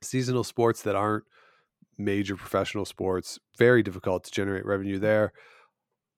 seasonal 0.02 0.44
sports 0.44 0.82
that 0.82 0.96
aren't 0.96 1.24
major 2.04 2.36
professional 2.36 2.84
sports, 2.84 3.38
very 3.58 3.82
difficult 3.82 4.24
to 4.24 4.30
generate 4.30 4.66
revenue 4.66 4.98
there. 4.98 5.32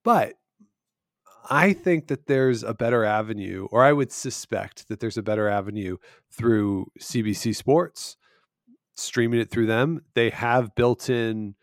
But 0.04 0.34
I 1.50 1.72
think 1.72 2.08
that 2.08 2.26
there's 2.26 2.62
a 2.62 2.74
better 2.74 3.04
avenue, 3.04 3.66
or 3.70 3.82
I 3.82 3.92
would 3.92 4.12
suspect 4.12 4.88
that 4.88 5.00
there's 5.00 5.18
a 5.18 5.22
better 5.22 5.48
avenue 5.48 5.96
through 6.32 6.86
CBC 7.00 7.54
Sports, 7.54 8.16
streaming 8.94 9.40
it 9.40 9.50
through 9.50 9.66
them. 9.66 10.02
They 10.14 10.30
have 10.30 10.74
built 10.74 11.10
in 11.10 11.54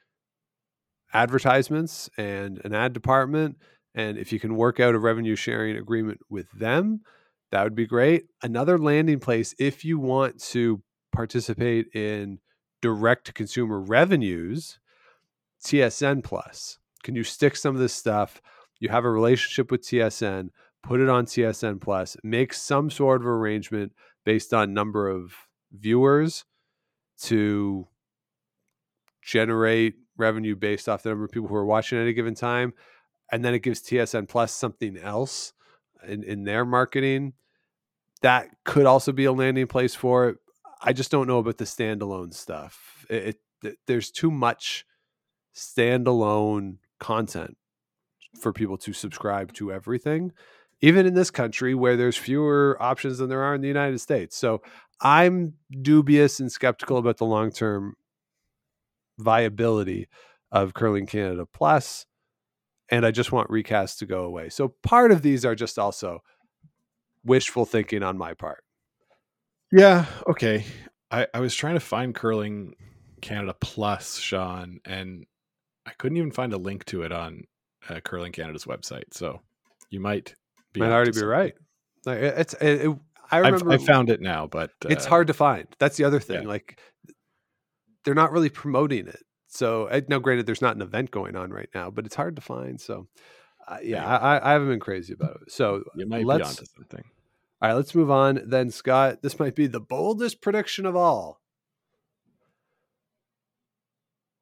advertisements 1.13 2.09
and 2.17 2.59
an 2.63 2.73
ad 2.73 2.93
department. 2.93 3.57
And 3.95 4.17
if 4.17 4.31
you 4.31 4.39
can 4.39 4.55
work 4.55 4.79
out 4.79 4.95
a 4.95 4.99
revenue 4.99 5.35
sharing 5.35 5.77
agreement 5.77 6.19
with 6.29 6.51
them, 6.51 7.01
that 7.51 7.63
would 7.63 7.75
be 7.75 7.87
great. 7.87 8.25
Another 8.43 8.77
landing 8.77 9.19
place, 9.19 9.55
if 9.57 9.83
you 9.83 9.97
want 9.97 10.39
to 10.49 10.81
participate 11.11 11.87
in 11.95 12.39
direct 12.81 13.25
to 13.25 13.33
consumer 13.33 13.79
revenues, 13.79 14.79
TSN 15.63 16.23
Plus. 16.23 16.79
Can 17.03 17.15
you 17.15 17.23
stick 17.23 17.55
some 17.55 17.75
of 17.75 17.81
this 17.81 17.93
stuff? 17.93 18.41
You 18.79 18.89
have 18.89 19.05
a 19.05 19.11
relationship 19.11 19.71
with 19.71 19.81
TSN, 19.81 20.49
put 20.83 20.99
it 20.99 21.09
on 21.09 21.25
TSN 21.25 21.81
Plus, 21.81 22.17
make 22.23 22.53
some 22.53 22.89
sort 22.89 23.21
of 23.21 23.27
arrangement 23.27 23.93
based 24.25 24.53
on 24.53 24.73
number 24.73 25.09
of 25.09 25.33
viewers 25.71 26.45
to 27.21 27.87
generate 29.21 29.95
revenue 30.17 30.55
based 30.55 30.89
off 30.89 31.03
the 31.03 31.09
number 31.09 31.25
of 31.25 31.31
people 31.31 31.47
who 31.47 31.55
are 31.55 31.65
watching 31.65 31.99
at 31.99 32.07
a 32.07 32.13
given 32.13 32.35
time. 32.35 32.73
And 33.31 33.43
then 33.43 33.53
it 33.53 33.59
gives 33.59 33.81
TSN 33.81 34.27
Plus 34.27 34.51
something 34.51 34.97
else 34.97 35.53
in, 36.07 36.23
in 36.23 36.43
their 36.43 36.65
marketing. 36.65 37.33
That 38.21 38.49
could 38.63 38.85
also 38.85 39.11
be 39.11 39.25
a 39.25 39.31
landing 39.31 39.67
place 39.67 39.95
for 39.95 40.29
it. 40.29 40.37
I 40.81 40.93
just 40.93 41.11
don't 41.11 41.27
know 41.27 41.39
about 41.39 41.57
the 41.57 41.65
standalone 41.65 42.33
stuff. 42.33 43.05
It, 43.09 43.39
it 43.63 43.77
there's 43.87 44.11
too 44.11 44.31
much 44.31 44.85
standalone 45.55 46.77
content 46.99 47.57
for 48.39 48.53
people 48.53 48.77
to 48.77 48.93
subscribe 48.93 49.53
to 49.53 49.71
everything, 49.71 50.31
even 50.81 51.05
in 51.05 51.13
this 51.13 51.31
country 51.31 51.73
where 51.75 51.97
there's 51.97 52.17
fewer 52.17 52.77
options 52.79 53.17
than 53.17 53.29
there 53.29 53.43
are 53.43 53.55
in 53.55 53.61
the 53.61 53.67
United 53.67 53.99
States. 53.99 54.37
So 54.37 54.61
I'm 55.01 55.55
dubious 55.81 56.39
and 56.39 56.51
skeptical 56.51 56.97
about 56.97 57.17
the 57.17 57.25
long 57.25 57.51
term 57.51 57.95
viability 59.17 60.07
of 60.51 60.73
Curling 60.73 61.05
Canada 61.05 61.45
Plus, 61.45 62.05
and 62.89 63.05
I 63.05 63.11
just 63.11 63.31
want 63.31 63.49
recast 63.49 63.99
to 63.99 64.05
go 64.05 64.23
away. 64.23 64.49
So 64.49 64.69
part 64.83 65.11
of 65.11 65.21
these 65.21 65.43
are 65.43 65.55
just 65.55 65.77
also 65.77 66.19
wishful 67.23 67.65
thinking 67.65 68.03
on 68.03 68.17
my 68.17 68.33
part. 68.33 68.63
Yeah. 69.71 70.05
Okay. 70.27 70.65
I, 71.11 71.27
I 71.33 71.39
was 71.39 71.55
trying 71.55 71.75
to 71.75 71.79
find 71.79 72.13
curling 72.13 72.75
Canada 73.21 73.55
Plus, 73.59 74.17
Sean, 74.17 74.79
and 74.85 75.25
I 75.85 75.91
couldn't 75.97 76.17
even 76.17 76.31
find 76.31 76.53
a 76.53 76.57
link 76.57 76.85
to 76.85 77.03
it 77.03 77.11
on 77.11 77.43
uh, 77.89 77.99
Curling 78.01 78.31
Canada's 78.31 78.65
website. 78.65 79.13
So 79.13 79.41
you 79.89 79.99
might 79.99 80.35
be 80.73 80.79
Might 80.81 80.91
already 80.91 81.11
be 81.11 81.23
right. 81.23 81.53
Like 82.05 82.19
it's 82.19 82.53
it, 82.55 82.85
it- 82.87 82.97
I 83.31 83.37
I've, 83.41 83.53
remember 83.53 83.71
I 83.73 83.77
found 83.77 84.09
it 84.09 84.21
now, 84.21 84.47
but 84.47 84.71
it's 84.89 85.05
uh, 85.05 85.09
hard 85.09 85.27
to 85.27 85.33
find. 85.33 85.67
That's 85.77 85.97
the 85.97 86.03
other 86.03 86.19
thing. 86.19 86.41
yeah. 86.41 86.47
Like 86.47 86.79
they're 88.03 88.15
not 88.15 88.31
really 88.31 88.49
promoting 88.49 89.07
it. 89.07 89.21
So 89.47 89.87
now, 90.07 90.17
granted, 90.17 90.47
there's 90.47 90.63
not 90.63 90.75
an 90.75 90.81
event 90.81 91.11
going 91.11 91.35
on 91.35 91.51
right 91.51 91.69
now, 91.75 91.91
but 91.91 92.07
it's 92.07 92.15
hard 92.15 92.35
to 92.37 92.41
find. 92.41 92.81
So 92.81 93.07
uh, 93.67 93.77
yeah, 93.83 93.97
Yeah. 93.97 94.17
I, 94.17 94.49
I- 94.49 94.53
haven't 94.53 94.69
been 94.69 94.79
crazy 94.79 95.13
about 95.13 95.41
it. 95.43 95.51
So 95.51 95.83
You 95.95 96.07
might 96.07 96.19
be 96.19 96.25
let's 96.25 96.49
onto 96.49 96.65
something. 96.75 97.03
All 97.61 97.69
right, 97.69 97.75
let's 97.75 97.93
move 97.95 98.09
on. 98.09 98.41
Then 98.45 98.71
Scott, 98.71 99.21
this 99.21 99.37
might 99.39 99.55
be 99.55 99.67
the 99.67 99.81
boldest 99.81 100.41
prediction 100.41 100.85
of 100.85 100.95
all. 100.95 101.41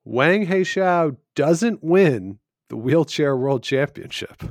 Wang 0.04 0.46
Haitao 0.48 1.18
doesn't 1.36 1.84
win 1.84 2.40
the 2.70 2.78
wheelchair 2.78 3.36
world 3.36 3.64
championship. 3.64 4.44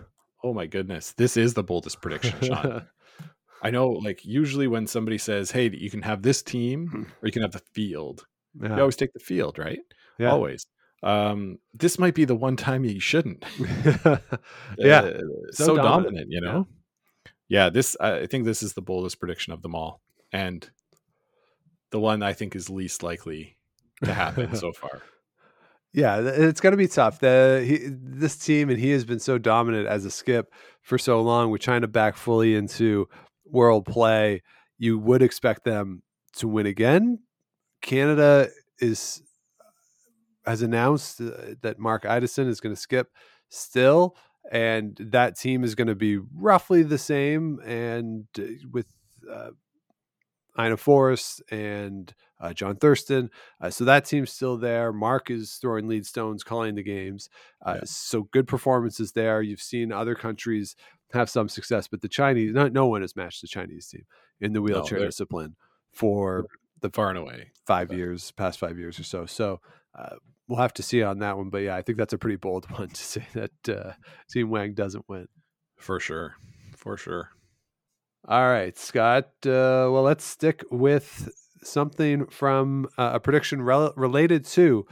Oh 0.45 0.53
my 0.53 0.67
goodness, 0.67 1.13
this 1.17 1.37
is 1.37 1.55
the 1.55 1.63
boldest 1.63 2.01
prediction, 2.01 2.39
Sean. 2.43 2.87
I 3.63 3.71
know, 3.71 3.89
like 3.89 4.25
usually 4.25 4.67
when 4.67 4.87
somebody 4.87 5.17
says, 5.19 5.51
"Hey, 5.51 5.71
you 5.71 5.91
can 5.91 6.03
have 6.03 6.23
this 6.23 6.43
team 6.43 7.11
or 7.23 7.27
you 7.27 7.33
can 7.33 7.43
have 7.43 7.53
the 7.53 7.63
field," 7.73 8.27
you 8.61 8.69
always 8.71 8.97
take 8.97 9.13
the 9.15 9.19
field, 9.19 9.59
right? 9.59 9.79
yeah. 10.19 10.31
Always. 10.31 10.67
Um, 11.03 11.59
this 11.75 11.99
might 11.99 12.15
be 12.15 12.25
the 12.25 12.35
one 12.35 12.57
time 12.57 12.85
you 12.85 13.01
shouldn't. 13.01 13.45
Yeah. 14.79 15.01
Uh, 15.01 15.21
So 15.53 15.65
so, 15.65 15.77
dominant. 15.77 16.05
dominant, 16.05 16.27
you 16.31 16.41
know. 16.43 16.67
Yeah, 16.69 16.75
this 17.71 17.97
I 18.01 18.27
think 18.27 18.45
this 18.45 18.63
is 18.63 18.75
the 18.75 18.83
boldest 18.83 19.21
prediction 19.21 19.53
of 19.53 19.63
them 19.63 19.75
all, 19.75 20.01
and 20.33 20.69
the 21.91 22.01
one 22.01 22.23
I 22.23 22.33
think 22.33 22.57
is 22.57 22.69
least 22.69 23.03
likely 23.03 23.57
to 24.05 24.13
happen 24.13 24.55
so 24.57 24.73
far. 24.73 25.03
Yeah, 25.93 26.21
it's 26.21 26.61
going 26.61 26.73
to 26.73 26.77
be 26.77 26.89
tough. 26.89 27.21
The 27.21 27.65
he, 27.67 27.79
this 27.89 28.37
team 28.37 28.69
and 28.69 28.79
he 28.79 28.91
has 28.91 29.05
been 29.05 29.19
so 29.19 29.39
dominant 29.39 29.87
as 29.87 30.05
a 30.05 30.11
skip 30.11 30.53
for 30.83 30.99
so 30.99 31.23
long 31.23 31.51
with 31.51 31.63
China 31.63 31.87
back 31.87 32.17
fully 32.17 32.55
into 32.55 33.09
world 33.47 33.87
play. 33.87 34.43
You 34.77 34.99
would 34.99 35.23
expect 35.23 35.65
them 35.65 36.03
to 36.35 36.49
win 36.49 36.67
again. 36.67 37.21
Canada 37.81 38.49
is 38.79 39.23
has 40.45 40.63
announced 40.63 41.21
uh, 41.21 41.31
that 41.63 41.79
Mark 41.79 42.05
Idison 42.05 42.47
is 42.47 42.61
going 42.61 42.75
to 42.75 42.81
skip 42.81 43.11
still, 43.49 44.17
and 44.53 44.97
that 45.01 45.39
team 45.39 45.65
is 45.65 45.75
going 45.75 45.89
to 45.89 45.95
be 45.95 46.19
roughly 46.35 46.83
the 46.83 46.99
same. 46.99 47.59
And 47.65 48.27
uh, 48.39 48.43
with 48.71 48.87
uh, 49.31 49.51
Ina 50.59 50.77
Forrest 50.77 51.43
and 51.51 52.15
uh, 52.41 52.53
John 52.53 52.77
Thurston, 52.77 53.31
uh, 53.61 53.71
so 53.71 53.85
that 53.85 54.05
team's 54.05 54.31
still 54.33 54.57
there. 54.57 54.93
Mark 54.93 55.31
is 55.31 55.55
throwing 55.61 55.89
lead 55.89 56.07
stones, 56.07 56.43
calling 56.45 56.75
the 56.75 56.83
games. 56.83 57.29
Uh, 57.65 57.75
Yeah. 57.77 57.81
So 57.85 58.23
good 58.33 58.47
performances 58.47 59.13
there. 59.13 59.43
You've 59.43 59.61
seen 59.63 59.93
other 59.93 60.15
countries 60.15 60.77
have 61.13 61.31
some 61.31 61.49
success, 61.49 61.89
but 61.89 62.01
the 62.03 62.09
Chinese, 62.09 62.53
no, 62.53 62.69
no 62.69 62.87
one 62.87 63.01
has 63.03 63.15
matched 63.17 63.41
the 63.43 63.49
Chinese 63.49 63.87
team 63.89 64.05
in 64.41 64.53
the 64.53 64.61
wheelchair 64.63 64.99
they're- 64.99 65.09
discipline 65.09 65.57
for 65.93 66.47
the 66.81 66.91
Far 66.91 67.09
and 67.09 67.19
away. 67.19 67.53
five 67.67 67.91
years, 67.93 68.31
past 68.33 68.59
five 68.59 68.79
years 68.79 68.99
or 69.01 69.03
so. 69.05 69.25
So 69.25 69.61
uh, 69.95 70.17
we'll 70.49 70.61
have 70.61 70.75
to 70.75 70.83
see 70.83 71.03
on 71.03 71.19
that 71.21 71.37
one. 71.37 71.51
But 71.51 71.59
yeah, 71.59 71.77
I 71.77 71.83
think 71.83 71.99
that's 71.99 72.13
a 72.13 72.19
pretty 72.19 72.37
bold 72.37 72.71
one 72.79 72.89
to 72.89 73.03
say 73.03 73.27
that 73.35 73.69
uh, 73.69 73.93
Team 74.31 74.51
Wang 74.51 74.75
doesn't 74.75 75.09
win. 75.09 75.29
For 75.77 76.01
sure. 76.01 76.37
For 76.77 76.97
sure. 76.97 77.31
All 78.29 78.49
right, 78.49 78.77
Scott. 78.77 79.27
Uh, 79.45 79.87
well, 79.91 80.03
let's 80.03 80.25
stick 80.25 80.65
with 80.71 81.29
something 81.63 82.27
from 82.27 82.89
uh, 82.99 83.13
a 83.15 83.21
prediction 83.21 83.63
rel- 83.63 83.93
related 83.97 84.45
to 84.45 84.87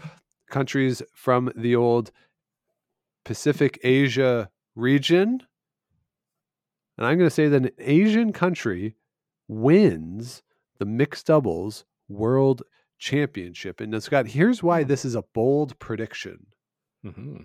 countries 0.51 1.03
from 1.15 1.51
the 1.57 1.75
old 1.75 2.13
Pacific 3.25 3.79
Asia 3.83 4.51
region. 4.77 5.41
And 6.97 7.07
I'm 7.07 7.19
going 7.19 7.29
to 7.29 7.35
say 7.35 7.49
that 7.49 7.63
an 7.63 7.71
Asian 7.79 8.33
country 8.33 8.95
wins 9.49 10.43
the 10.79 10.85
mixed 10.85 11.27
doubles 11.27 11.85
world 12.09 12.63
championship. 12.99 13.81
And 13.81 13.93
now, 13.93 13.99
Scott, 13.99 14.27
here's 14.27 14.63
why 14.63 14.85
this 14.85 15.05
is 15.05 15.15
a 15.15 15.23
bold 15.35 15.79
prediction 15.79 16.47
hmm 17.03 17.43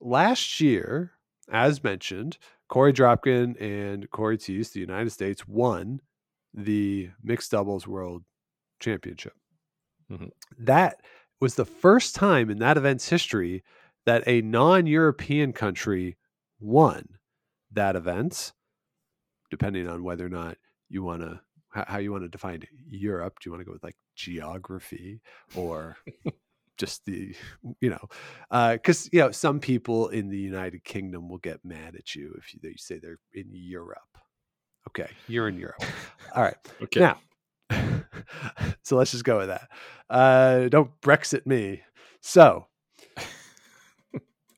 last 0.00 0.60
year, 0.60 1.12
as 1.52 1.82
mentioned, 1.84 2.38
Korey 2.70 2.92
Dropkin 2.94 3.60
and 3.60 4.10
Cory 4.10 4.36
Thiesse, 4.38 4.70
the 4.70 4.80
United 4.80 5.10
States, 5.10 5.46
won 5.46 6.00
the 6.54 7.10
mixed 7.22 7.50
doubles 7.50 7.86
world 7.86 8.24
championship. 8.80 9.34
Mhm. 10.10 10.30
That 10.58 11.02
was 11.40 11.54
the 11.54 11.64
first 11.64 12.14
time 12.14 12.50
in 12.50 12.58
that 12.58 12.76
event's 12.76 13.08
history 13.08 13.62
that 14.06 14.22
a 14.26 14.40
non 14.42 14.86
European 14.86 15.52
country 15.52 16.16
won 16.58 17.18
that 17.70 17.96
event, 17.96 18.52
depending 19.50 19.88
on 19.88 20.02
whether 20.02 20.26
or 20.26 20.30
not 20.30 20.58
you 20.88 21.02
want 21.02 21.22
to. 21.22 21.40
How 21.72 21.98
you 21.98 22.10
want 22.10 22.24
to 22.24 22.28
define 22.28 22.64
Europe? 22.88 23.38
Do 23.38 23.48
you 23.48 23.52
want 23.52 23.60
to 23.60 23.64
go 23.64 23.70
with 23.72 23.84
like 23.84 23.96
geography 24.20 25.20
or 25.54 25.96
just 26.76 27.04
the 27.04 27.34
you 27.80 27.90
know 27.90 28.72
because 28.72 29.08
you 29.12 29.20
know 29.20 29.30
some 29.30 29.60
people 29.60 30.08
in 30.08 30.28
the 30.28 30.38
united 30.38 30.84
kingdom 30.84 31.28
will 31.28 31.38
get 31.38 31.64
mad 31.64 31.94
at 31.94 32.14
you 32.14 32.34
if 32.38 32.54
you, 32.54 32.60
they 32.62 32.74
say 32.76 32.98
they're 32.98 33.18
in 33.32 33.48
europe. 33.52 34.18
Okay 34.88 35.10
you're 35.28 35.48
in 35.48 35.56
europe. 35.56 35.82
All 36.34 36.42
right. 36.42 36.56
Okay. 36.82 37.00
now 37.00 37.18
so 38.82 38.96
let's 38.96 39.12
just 39.12 39.24
go 39.24 39.38
with 39.38 39.48
that. 39.48 39.68
Uh 40.08 40.68
don't 40.68 40.90
brexit 41.00 41.46
me. 41.46 41.82
So 42.20 42.66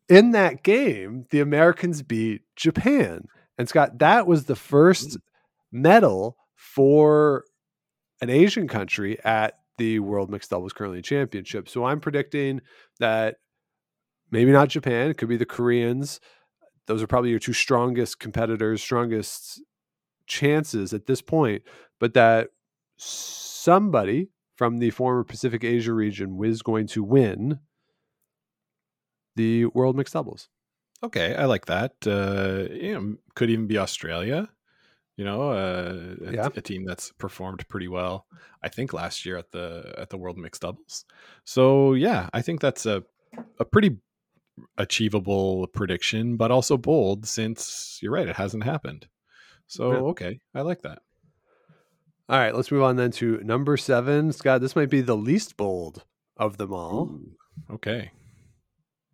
in 0.08 0.32
that 0.32 0.62
game 0.62 1.26
the 1.30 1.40
americans 1.40 2.02
beat 2.02 2.42
japan. 2.56 3.26
And 3.58 3.68
scott 3.68 3.98
that 3.98 4.26
was 4.26 4.44
the 4.44 4.56
first 4.56 5.18
medal 5.72 6.36
for 6.54 7.44
an 8.22 8.30
asian 8.30 8.66
country 8.66 9.22
at 9.24 9.58
the 9.78 9.98
World 9.98 10.30
Mixed 10.30 10.50
Doubles 10.50 10.72
Curling 10.72 11.02
Championship. 11.02 11.68
So 11.68 11.84
I'm 11.84 12.00
predicting 12.00 12.60
that 13.00 13.36
maybe 14.30 14.52
not 14.52 14.68
Japan, 14.68 15.10
it 15.10 15.18
could 15.18 15.28
be 15.28 15.36
the 15.36 15.46
Koreans. 15.46 16.20
Those 16.86 17.02
are 17.02 17.06
probably 17.06 17.30
your 17.30 17.38
two 17.38 17.52
strongest 17.52 18.18
competitors, 18.18 18.82
strongest 18.82 19.62
chances 20.26 20.92
at 20.92 21.06
this 21.06 21.22
point, 21.22 21.62
but 21.98 22.14
that 22.14 22.50
somebody 22.96 24.28
from 24.56 24.78
the 24.78 24.90
former 24.90 25.24
Pacific 25.24 25.64
Asia 25.64 25.92
region 25.92 26.38
is 26.44 26.62
going 26.62 26.86
to 26.88 27.02
win 27.02 27.58
the 29.36 29.66
World 29.66 29.96
Mixed 29.96 30.14
Doubles. 30.14 30.48
Okay, 31.02 31.34
I 31.34 31.46
like 31.46 31.66
that. 31.66 31.92
Uh, 32.06 33.16
could 33.34 33.50
even 33.50 33.66
be 33.66 33.78
Australia. 33.78 34.48
You 35.16 35.24
know, 35.26 35.50
uh, 35.50 36.14
a, 36.26 36.32
Yeah. 36.32 36.48
a 36.56 36.60
team 36.60 36.84
that's 36.84 37.12
performed 37.12 37.68
pretty 37.68 37.88
well. 37.88 38.26
I 38.62 38.68
think 38.68 38.92
last 38.92 39.26
year 39.26 39.36
at 39.36 39.50
the 39.50 39.94
at 39.98 40.08
the 40.10 40.16
World 40.16 40.38
Mixed 40.38 40.62
Doubles. 40.62 41.04
So 41.44 41.92
yeah, 41.94 42.28
I 42.32 42.40
think 42.42 42.60
that's 42.60 42.86
a 42.86 43.04
a 43.58 43.64
pretty 43.64 43.98
achievable 44.78 45.66
prediction, 45.68 46.36
but 46.36 46.50
also 46.50 46.76
bold 46.76 47.26
since 47.26 47.98
you're 48.02 48.12
right, 48.12 48.28
it 48.28 48.36
hasn't 48.36 48.64
happened. 48.64 49.06
So 49.66 49.92
Yeah. 49.92 49.98
okay, 50.10 50.40
I 50.54 50.60
like 50.62 50.82
that. 50.82 51.00
All 52.28 52.38
right, 52.38 52.54
let's 52.54 52.70
move 52.70 52.82
on 52.82 52.96
then 52.96 53.10
to 53.12 53.38
number 53.42 53.76
seven. 53.76 54.32
Scott, 54.32 54.60
this 54.60 54.76
might 54.76 54.90
be 54.90 55.00
the 55.02 55.16
least 55.16 55.56
bold 55.56 56.04
of 56.36 56.56
them 56.56 56.72
all. 56.72 57.08
Ooh, 57.10 57.36
okay. 57.70 58.10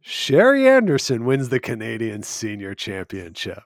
Sherry 0.01 0.69
Anderson 0.69 1.25
wins 1.25 1.49
the 1.49 1.61
Canadian 1.61 2.23
Senior 2.23 2.75
Championship. 2.75 3.63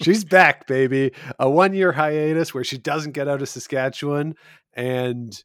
She's 0.00 0.24
back, 0.24 0.66
baby. 0.66 1.12
A 1.38 1.50
one 1.50 1.74
year 1.74 1.92
hiatus 1.92 2.54
where 2.54 2.64
she 2.64 2.78
doesn't 2.78 3.12
get 3.12 3.28
out 3.28 3.42
of 3.42 3.48
Saskatchewan, 3.48 4.34
and 4.74 5.42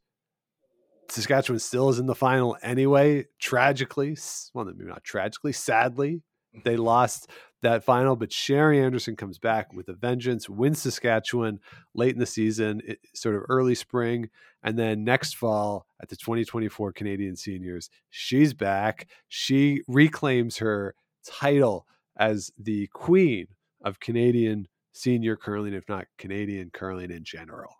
Saskatchewan 1.09 1.59
still 1.59 1.89
is 1.89 1.99
in 1.99 2.05
the 2.05 2.15
final 2.15 2.57
anyway. 2.61 3.25
Tragically, 3.39 4.17
well, 4.53 4.65
maybe 4.65 4.85
not 4.85 5.03
tragically, 5.03 5.53
sadly, 5.53 6.21
they 6.63 6.77
lost 6.77 7.29
that 7.61 7.83
final. 7.83 8.15
But 8.15 8.31
Sherry 8.31 8.81
Anderson 8.81 9.15
comes 9.15 9.39
back 9.39 9.73
with 9.73 9.89
a 9.89 9.93
vengeance, 9.93 10.49
wins 10.49 10.81
Saskatchewan 10.81 11.59
late 11.93 12.13
in 12.13 12.19
the 12.19 12.25
season, 12.25 12.81
it, 12.85 12.99
sort 13.13 13.35
of 13.35 13.43
early 13.49 13.75
spring. 13.75 14.29
And 14.63 14.77
then 14.77 15.03
next 15.03 15.35
fall 15.35 15.85
at 16.01 16.09
the 16.09 16.15
2024 16.15 16.91
Canadian 16.93 17.35
Seniors, 17.35 17.89
she's 18.09 18.53
back. 18.53 19.07
She 19.27 19.81
reclaims 19.87 20.57
her 20.57 20.95
title 21.25 21.85
as 22.17 22.51
the 22.57 22.87
queen 22.87 23.47
of 23.83 23.99
Canadian 23.99 24.67
senior 24.93 25.35
curling, 25.35 25.73
if 25.73 25.87
not 25.87 26.07
Canadian 26.17 26.71
curling 26.73 27.11
in 27.11 27.23
general. 27.23 27.75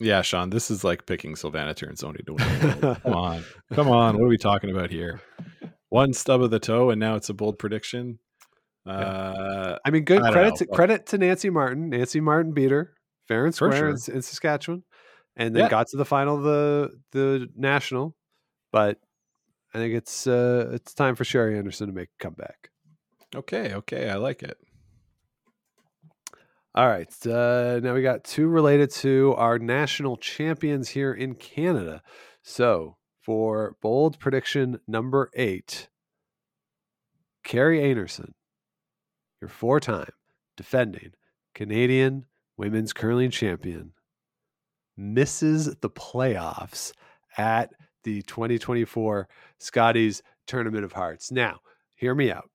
Yeah, 0.00 0.22
Sean, 0.22 0.50
this 0.50 0.70
is 0.70 0.84
like 0.84 1.06
picking 1.06 1.34
Silvana 1.34 1.74
Tirinzoni 1.74 2.24
to 2.26 2.34
win. 2.34 2.96
Come 3.02 3.14
on. 3.14 3.44
Come 3.72 3.88
on. 3.88 4.16
What 4.16 4.24
are 4.24 4.28
we 4.28 4.38
talking 4.38 4.70
about 4.70 4.90
here? 4.90 5.20
One 5.88 6.12
stub 6.12 6.42
of 6.42 6.50
the 6.50 6.60
toe, 6.60 6.90
and 6.90 7.00
now 7.00 7.16
it's 7.16 7.28
a 7.28 7.34
bold 7.34 7.58
prediction. 7.58 8.18
Uh, 8.88 9.78
I 9.84 9.90
mean, 9.90 10.04
good 10.04 10.22
I 10.22 10.30
credit 10.32 10.50
know. 10.50 10.56
to 10.56 10.66
credit 10.66 11.06
to 11.06 11.18
Nancy 11.18 11.50
Martin. 11.50 11.90
Nancy 11.90 12.20
Martin 12.20 12.52
beat 12.52 12.70
her 12.70 12.94
fair 13.26 13.44
and 13.44 13.54
square 13.54 13.88
in, 13.88 13.96
in 14.12 14.22
Saskatchewan, 14.22 14.84
and 15.36 15.54
then 15.54 15.64
Yeah. 15.64 15.68
got 15.68 15.88
to 15.88 15.96
the 15.96 16.04
final 16.04 16.36
of 16.36 16.42
the 16.42 16.90
the 17.12 17.48
national. 17.56 18.16
But 18.72 18.98
I 19.74 19.78
think 19.78 19.94
it's 19.94 20.26
uh, 20.26 20.70
it's 20.72 20.94
time 20.94 21.14
for 21.14 21.24
Sherry 21.24 21.58
Anderson 21.58 21.88
to 21.88 21.92
make 21.92 22.08
a 22.18 22.22
comeback. 22.22 22.70
Okay, 23.34 23.74
okay, 23.74 24.08
I 24.08 24.14
like 24.16 24.42
it. 24.42 24.56
All 26.74 26.86
right. 26.86 27.12
Uh, 27.26 27.80
now 27.82 27.92
we 27.94 28.02
got 28.02 28.24
two 28.24 28.46
related 28.48 28.90
to 28.92 29.34
our 29.36 29.58
national 29.58 30.16
champions 30.16 30.88
here 30.90 31.12
in 31.12 31.34
Canada. 31.34 32.02
So 32.42 32.96
for 33.22 33.76
bold 33.82 34.18
prediction 34.20 34.78
number 34.86 35.30
eight, 35.34 35.88
Kerri 37.44 37.80
Einarson, 37.80 38.32
your 39.40 39.48
four 39.48 39.80
time 39.80 40.10
defending 40.56 41.12
Canadian 41.54 42.26
women's 42.56 42.92
curling 42.92 43.30
champion, 43.30 43.92
misses 44.96 45.76
the 45.76 45.90
playoffs 45.90 46.92
at 47.36 47.70
the 48.04 48.22
2024 48.22 49.28
Scotties 49.58 50.22
Tournament 50.46 50.84
of 50.84 50.92
Hearts. 50.92 51.30
Now, 51.30 51.60
hear 51.94 52.14
me 52.14 52.30
out. 52.32 52.50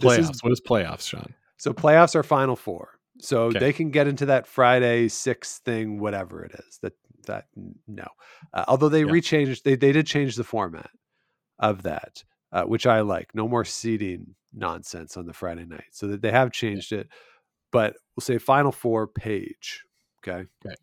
This 0.00 0.14
Playoffs. 0.18 0.30
is 0.32 0.42
what 0.42 0.52
is 0.52 0.60
playoffs, 0.60 1.08
Sean? 1.08 1.34
so 1.56 1.72
playoffs 1.72 2.14
are 2.16 2.22
final 2.22 2.56
four. 2.56 2.98
So 3.20 3.44
Okay. 3.44 3.60
they 3.60 3.72
can 3.72 3.90
get 3.90 4.08
into 4.08 4.26
that 4.26 4.46
Friday 4.46 5.06
six 5.08 5.58
thing, 5.60 6.00
whatever 6.00 6.44
it 6.44 6.52
is. 6.66 6.78
That 6.82 6.94
that 7.26 7.46
no. 7.86 8.06
Uh, 8.52 8.64
although 8.66 8.88
they 8.88 9.00
Yeah. 9.00 9.06
rechanged, 9.12 9.62
they 9.62 9.76
they 9.76 9.92
did 9.92 10.06
change 10.06 10.34
the 10.34 10.42
format 10.44 10.90
of 11.60 11.82
that, 11.84 12.24
uh, 12.54 12.62
which 12.62 12.86
I 12.86 13.00
like. 13.00 13.34
No 13.34 13.46
more 13.48 13.64
seeding 13.64 14.34
nonsense 14.54 15.16
on 15.16 15.26
the 15.26 15.34
Friday 15.34 15.66
night. 15.66 15.84
So 15.90 16.06
that 16.06 16.22
they 16.22 16.30
have 16.30 16.52
changed 16.52 16.92
it. 16.92 17.08
But 17.70 17.96
we'll 18.16 18.22
say 18.22 18.38
final 18.38 18.72
four 18.72 19.08
page. 19.08 19.84
Okay. 20.20 20.46
Okay. 20.64 20.76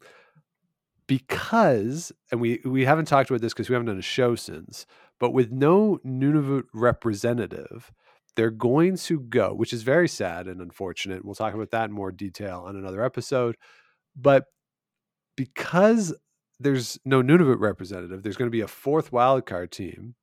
Because 1.08 2.12
and 2.32 2.40
we 2.40 2.62
we 2.66 2.86
haven't 2.86 3.06
talked 3.06 3.30
about 3.30 3.42
this 3.42 3.54
because 3.54 3.70
we 3.70 3.74
haven't 3.74 3.88
done 3.88 3.98
a 3.98 4.04
show 4.04 4.36
since. 4.36 4.86
But 5.18 5.32
with 5.32 5.52
no 5.52 6.00
Nunavut 6.06 6.64
representative, 6.74 7.92
they're 8.36 8.52
going 8.52 8.98
to 8.98 9.20
go, 9.20 9.54
which 9.54 9.72
is 9.72 9.84
very 9.84 10.08
sad 10.08 10.48
and 10.48 10.62
unfortunate. 10.62 11.24
We'll 11.24 11.36
talk 11.36 11.54
about 11.54 11.72
that 11.72 11.86
in 11.86 11.92
more 11.92 12.12
detail 12.12 12.66
on 12.68 12.76
another 12.76 13.04
episode. 13.04 13.56
But 14.16 14.46
because 15.38 16.14
there's 16.60 17.00
no 17.06 17.22
Nunavut 17.22 17.60
representative, 17.60 18.24
there's 18.24 18.38
going 18.38 18.50
to 18.50 18.56
be 18.56 18.62
a 18.62 18.68
fourth 18.68 19.12
wildcard 19.12 19.72
team. 19.72 20.16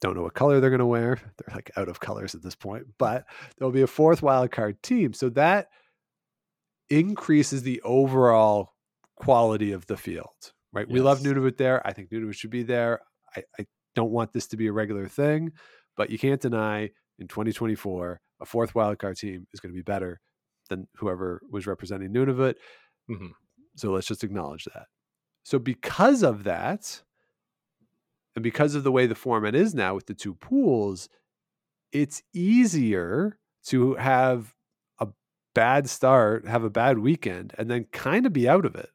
Don't 0.00 0.14
know 0.16 0.22
what 0.22 0.34
color 0.34 0.60
they're 0.60 0.70
going 0.70 0.78
to 0.78 0.86
wear. 0.86 1.16
They're 1.16 1.54
like 1.54 1.70
out 1.76 1.88
of 1.88 1.98
colors 2.00 2.34
at 2.34 2.42
this 2.42 2.54
point, 2.54 2.86
but 2.98 3.24
there'll 3.56 3.72
be 3.72 3.82
a 3.82 3.86
fourth 3.88 4.20
wildcard 4.20 4.80
team. 4.82 5.12
So 5.12 5.28
that 5.30 5.68
increases 6.90 7.62
the 7.62 7.80
overall 7.82 8.74
quality 9.16 9.72
of 9.72 9.86
the 9.86 9.96
field, 9.96 10.52
right? 10.72 10.88
We 10.88 11.00
love 11.00 11.20
Nunavut 11.20 11.56
there. 11.56 11.84
I 11.86 11.92
think 11.92 12.10
Nunavut 12.10 12.34
should 12.34 12.50
be 12.50 12.62
there. 12.62 13.00
I, 13.36 13.42
I 13.58 13.66
don't 13.94 14.12
want 14.12 14.32
this 14.32 14.46
to 14.48 14.56
be 14.56 14.68
a 14.68 14.72
regular 14.72 15.08
thing, 15.08 15.52
but 15.96 16.10
you 16.10 16.18
can't 16.18 16.40
deny 16.40 16.90
in 17.18 17.26
2024 17.28 18.20
a 18.40 18.46
fourth 18.46 18.74
wildcard 18.74 19.18
team 19.18 19.46
is 19.52 19.60
going 19.60 19.72
to 19.72 19.76
be 19.76 19.82
better 19.82 20.20
than 20.70 20.86
whoever 20.96 21.40
was 21.50 21.66
representing 21.66 22.12
Nunavut. 22.12 22.54
Mhm. 23.10 23.30
So 23.76 23.90
let's 23.92 24.06
just 24.06 24.22
acknowledge 24.24 24.64
that. 24.72 24.86
So 25.42 25.58
because 25.58 26.22
of 26.22 26.44
that, 26.44 27.02
and 28.38 28.42
because 28.44 28.76
of 28.76 28.84
the 28.84 28.92
way 28.92 29.08
the 29.08 29.16
format 29.16 29.56
is 29.56 29.74
now 29.74 29.96
with 29.96 30.06
the 30.06 30.14
two 30.14 30.32
pools, 30.32 31.08
it's 31.90 32.22
easier 32.32 33.36
to 33.64 33.96
have 33.96 34.54
a 35.00 35.08
bad 35.56 35.90
start, 35.90 36.46
have 36.46 36.62
a 36.62 36.70
bad 36.70 37.00
weekend, 37.00 37.52
and 37.58 37.68
then 37.68 37.86
kind 37.90 38.26
of 38.26 38.32
be 38.32 38.48
out 38.48 38.64
of 38.64 38.76
it. 38.76 38.90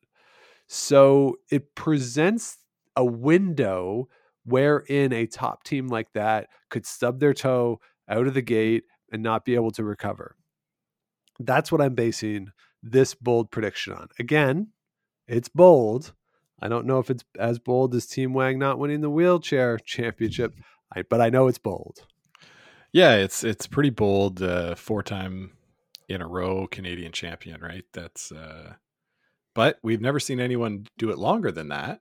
So 0.69 1.39
it 1.51 1.75
presents 1.75 2.59
a 2.95 3.03
window 3.03 4.07
wherein 4.45 5.11
a 5.11 5.27
top 5.27 5.65
team 5.65 5.89
like 5.89 6.13
that 6.13 6.47
could 6.69 6.85
stub 6.85 7.19
their 7.19 7.33
toe 7.33 7.81
out 8.07 8.27
of 8.27 8.33
the 8.33 8.41
gate 8.41 8.85
and 9.11 9.21
not 9.21 9.43
be 9.43 9.55
able 9.55 9.71
to 9.71 9.83
recover. 9.83 10.37
That's 11.37 11.69
what 11.69 11.81
I'm 11.81 11.95
basing 11.95 12.47
this 12.81 13.13
bold 13.13 13.51
prediction 13.51 13.91
on. 13.91 14.07
Again, 14.17 14.69
it's 15.27 15.49
bold. 15.49 16.13
I 16.63 16.69
don't 16.69 16.85
know 16.85 16.99
if 16.99 17.09
it's 17.09 17.25
as 17.37 17.59
bold 17.59 17.93
as 17.93 18.05
Team 18.05 18.33
Wang 18.33 18.57
not 18.57 18.79
winning 18.79 19.01
the 19.01 19.09
wheelchair 19.09 19.77
championship, 19.77 20.53
I, 20.95 21.01
but 21.01 21.19
I 21.19 21.29
know 21.29 21.49
it's 21.49 21.57
bold. 21.57 22.07
Yeah, 22.93 23.15
it's 23.15 23.43
it's 23.43 23.67
pretty 23.67 23.89
bold. 23.89 24.41
Uh, 24.41 24.73
four 24.75 25.03
time 25.03 25.51
in 26.07 26.21
a 26.21 26.27
row 26.27 26.67
Canadian 26.67 27.11
champion, 27.11 27.59
right? 27.59 27.83
That's 27.91 28.31
uh, 28.31 28.75
but 29.53 29.77
we've 29.83 29.99
never 29.99 30.21
seen 30.21 30.39
anyone 30.39 30.87
do 30.97 31.09
it 31.09 31.17
longer 31.17 31.51
than 31.51 31.67
that. 31.67 31.99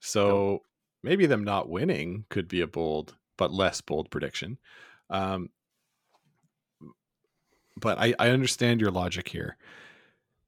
So 0.00 0.62
maybe 1.04 1.26
them 1.26 1.44
not 1.44 1.68
winning 1.68 2.24
could 2.28 2.48
be 2.48 2.60
a 2.60 2.66
bold 2.66 3.16
but 3.38 3.52
less 3.52 3.80
bold 3.80 4.10
prediction. 4.10 4.58
Um, 5.10 5.50
but 7.80 7.98
I, 7.98 8.14
I 8.18 8.30
understand 8.30 8.80
your 8.80 8.90
logic 8.90 9.28
here. 9.28 9.56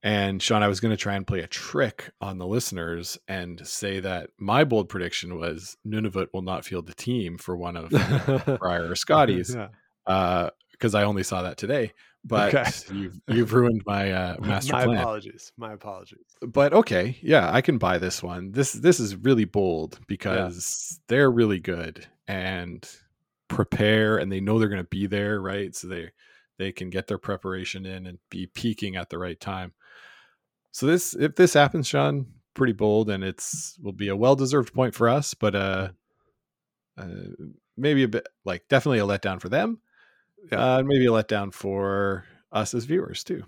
And 0.05 0.39
Sean, 0.39 0.61
I 0.61 0.67
was 0.67 0.79
going 0.79 0.91
to 0.91 0.97
try 1.01 1.15
and 1.15 1.25
play 1.25 1.39
a 1.39 1.47
trick 1.47 2.11
on 2.21 2.37
the 2.37 2.45
listeners 2.45 3.17
and 3.27 3.65
say 3.67 3.99
that 4.01 4.29
my 4.37 4.63
bold 4.63 4.87
prediction 4.87 5.35
was 5.39 5.77
Nunavut 5.85 6.27
will 6.31 6.43
not 6.43 6.63
field 6.63 6.85
the 6.85 6.93
team 6.93 7.39
for 7.39 7.57
one 7.57 7.75
of 7.75 7.89
Brier 8.59 8.91
or 8.91 8.95
Scotty's 8.95 9.55
Yeah. 9.55 10.49
because 10.71 10.93
I 10.93 11.05
only 11.05 11.23
saw 11.23 11.41
that 11.41 11.57
today. 11.57 11.91
But 12.23 12.53
Okay. 12.53 12.69
you've 12.93 13.19
you've 13.27 13.53
ruined 13.53 13.81
my 13.87 14.11
uh, 14.11 14.35
master 14.41 14.73
My 14.73 14.85
plan. 14.85 14.97
apologies. 14.99 15.51
My 15.57 15.73
apologies. 15.73 16.25
But 16.41 16.73
okay, 16.73 17.17
yeah, 17.23 17.49
I 17.51 17.61
can 17.61 17.77
buy 17.79 17.97
this 17.97 18.21
one. 18.21 18.51
This 18.51 18.73
this 18.73 18.99
is 18.99 19.15
really 19.15 19.45
bold 19.45 19.99
because 20.07 20.99
they're 21.07 21.31
really 21.31 21.59
good 21.59 22.05
and 22.27 22.87
prepare, 23.47 24.17
and 24.17 24.31
they 24.31 24.39
know 24.39 24.57
they're 24.59 24.69
going 24.69 24.81
to 24.83 24.87
be 24.89 25.07
there, 25.07 25.39
right? 25.41 25.75
So 25.75 25.87
they 25.87 26.11
they 26.57 26.71
can 26.71 26.89
get 26.89 27.07
their 27.07 27.17
preparation 27.19 27.85
in 27.85 28.05
and 28.07 28.17
be 28.29 28.47
peaking 28.47 28.95
at 28.95 29.09
the 29.09 29.17
right 29.19 29.39
time. 29.39 29.73
So 30.75 30.87
this 30.87 31.15
if 31.15 31.37
this 31.37 31.53
happens, 31.53 31.87
Sean, 31.87 32.25
pretty 32.53 32.73
bold, 32.73 33.09
and 33.09 33.23
it's 33.23 33.79
will 33.81 33.93
be 33.93 34.09
a 34.09 34.15
well 34.15 34.35
deserved 34.35 34.73
point 34.73 34.93
for 34.93 35.07
us, 35.07 35.33
but 35.33 35.55
uh, 35.55 35.87
uh, 36.97 37.07
maybe 37.77 38.03
a 38.03 38.09
bit 38.09 38.27
like 38.43 38.67
definitely 38.67 38.99
a 38.99 39.05
letdown 39.05 39.39
for 39.39 39.47
them. 39.47 39.79
Yeah. 40.51 40.79
Uh, 40.79 40.83
maybe 40.83 41.05
a 41.05 41.11
letdown 41.11 41.53
for 41.53 42.25
us 42.51 42.73
as 42.73 42.83
viewers 42.83 43.23
too. 43.23 43.45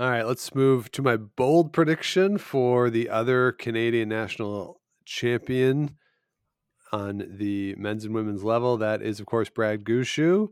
All 0.00 0.10
right, 0.10 0.26
let's 0.26 0.52
move 0.52 0.90
to 0.90 1.00
my 1.02 1.16
bold 1.16 1.72
prediction 1.72 2.38
for 2.38 2.90
the 2.90 3.08
other 3.08 3.52
Canadian 3.52 4.08
national 4.08 4.80
champion 5.04 5.96
on 6.90 7.36
the 7.38 7.76
men's 7.76 8.04
and 8.04 8.16
women's 8.16 8.42
level. 8.42 8.78
That 8.78 9.00
is, 9.00 9.20
of 9.20 9.26
course, 9.26 9.48
Brad 9.48 9.84
Gushue. 9.84 10.48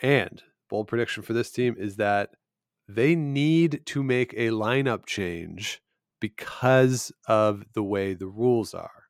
And 0.00 0.42
bold 0.70 0.88
prediction 0.88 1.22
for 1.22 1.34
this 1.34 1.50
team 1.50 1.76
is 1.78 1.96
that 1.96 2.30
they 2.94 3.14
need 3.16 3.82
to 3.86 4.02
make 4.02 4.32
a 4.34 4.48
lineup 4.50 5.06
change 5.06 5.80
because 6.20 7.12
of 7.28 7.64
the 7.74 7.82
way 7.82 8.14
the 8.14 8.26
rules 8.28 8.74
are. 8.74 9.04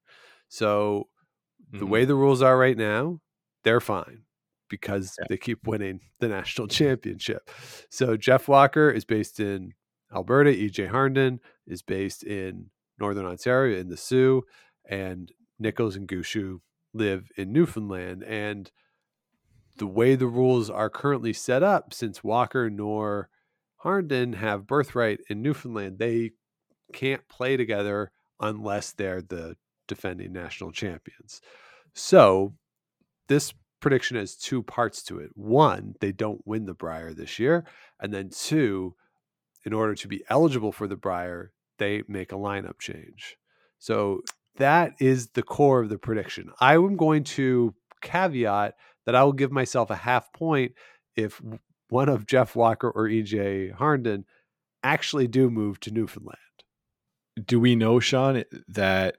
So, 0.49 1.09
the 1.79 1.87
Mhm. 1.87 1.89
way 1.89 2.05
the 2.05 2.15
rules 2.15 2.43
are 2.43 2.59
right 2.59 2.77
now, 2.77 3.21
they're 3.65 3.81
fine 3.81 4.25
because 4.69 5.19
Yeah. 5.19 5.27
they 5.29 5.37
keep 5.39 5.67
winning 5.67 6.01
the 6.21 6.29
national 6.29 6.69
championship. 6.69 7.51
So 7.91 8.17
Jeff 8.17 8.49
Walker 8.49 8.91
is 8.91 9.05
based 9.05 9.41
in 9.41 9.75
Alberta. 10.15 10.51
EJ 10.51 10.87
Harnden 10.89 11.41
is 11.67 11.83
based 11.83 12.25
in 12.25 12.71
Northern 12.99 13.27
Ontario 13.27 13.79
in 13.79 13.89
the 13.89 13.97
Soo, 13.97 14.43
and 14.85 15.33
Nichols 15.59 15.97
and 15.97 16.09
Gushue 16.09 16.61
live 16.95 17.31
in 17.37 17.53
Newfoundland. 17.53 18.23
And 18.25 18.71
the 19.79 19.87
way 19.87 20.15
the 20.15 20.27
rules 20.27 20.71
are 20.71 20.91
currently 20.91 21.33
set 21.33 21.63
up, 21.63 21.93
since 21.95 22.23
Walker 22.23 22.71
nor 22.71 23.31
Harnden 23.85 24.35
have 24.35 24.67
birthright 24.67 25.21
in 25.29 25.43
Newfoundland, 25.43 25.99
they 25.99 26.33
can't 26.93 27.27
play 27.29 27.57
together 27.57 28.11
unless 28.41 28.93
they're 28.93 29.23
the 29.23 29.57
defending 29.89 30.33
national 30.33 30.73
champions. 30.73 31.41
So 31.95 32.55
this 33.29 33.53
prediction 33.81 34.17
has 34.17 34.37
two 34.37 34.63
parts 34.63 35.03
to 35.05 35.19
it. 35.19 35.31
One, 35.35 35.95
they 36.01 36.13
don't 36.13 36.47
win 36.47 36.67
the 36.67 36.75
Brier 36.75 37.13
this 37.13 37.39
year. 37.39 37.65
And 38.01 38.13
then 38.13 38.31
two, 38.31 38.95
in 39.65 39.73
order 39.73 39.95
to 39.95 40.09
be 40.09 40.23
eligible 40.29 40.73
for 40.73 40.87
the 40.87 40.97
Brier, 40.97 41.53
they 41.79 42.03
make 42.09 42.33
a 42.33 42.37
lineup 42.37 42.79
change. 42.79 43.37
So 43.79 44.23
that 44.57 44.93
is 45.01 45.29
the 45.29 45.43
core 45.43 45.81
of 45.81 45.89
the 45.89 45.99
prediction. 45.99 46.51
I 46.61 46.75
am 46.75 46.97
going 46.97 47.25
to 47.25 47.75
caveat 48.01 48.75
that 49.07 49.15
I 49.15 49.25
will 49.25 49.33
give 49.33 49.51
myself 49.51 49.91
a 49.91 49.97
half 49.97 50.33
point 50.33 50.73
if 51.17 51.41
one 51.93 52.09
of 52.09 52.27
Jeff 52.27 52.57
Walker 52.57 52.91
or 52.91 53.07
EJ 53.07 53.77
Harnden 53.77 54.25
actually 54.83 55.29
do 55.29 55.51
move 55.51 55.79
to 55.81 55.91
Newfoundland. 55.91 56.39
do 57.45 57.61
we 57.61 57.77
know 57.77 58.01
sean 58.01 58.45
that 58.67 59.17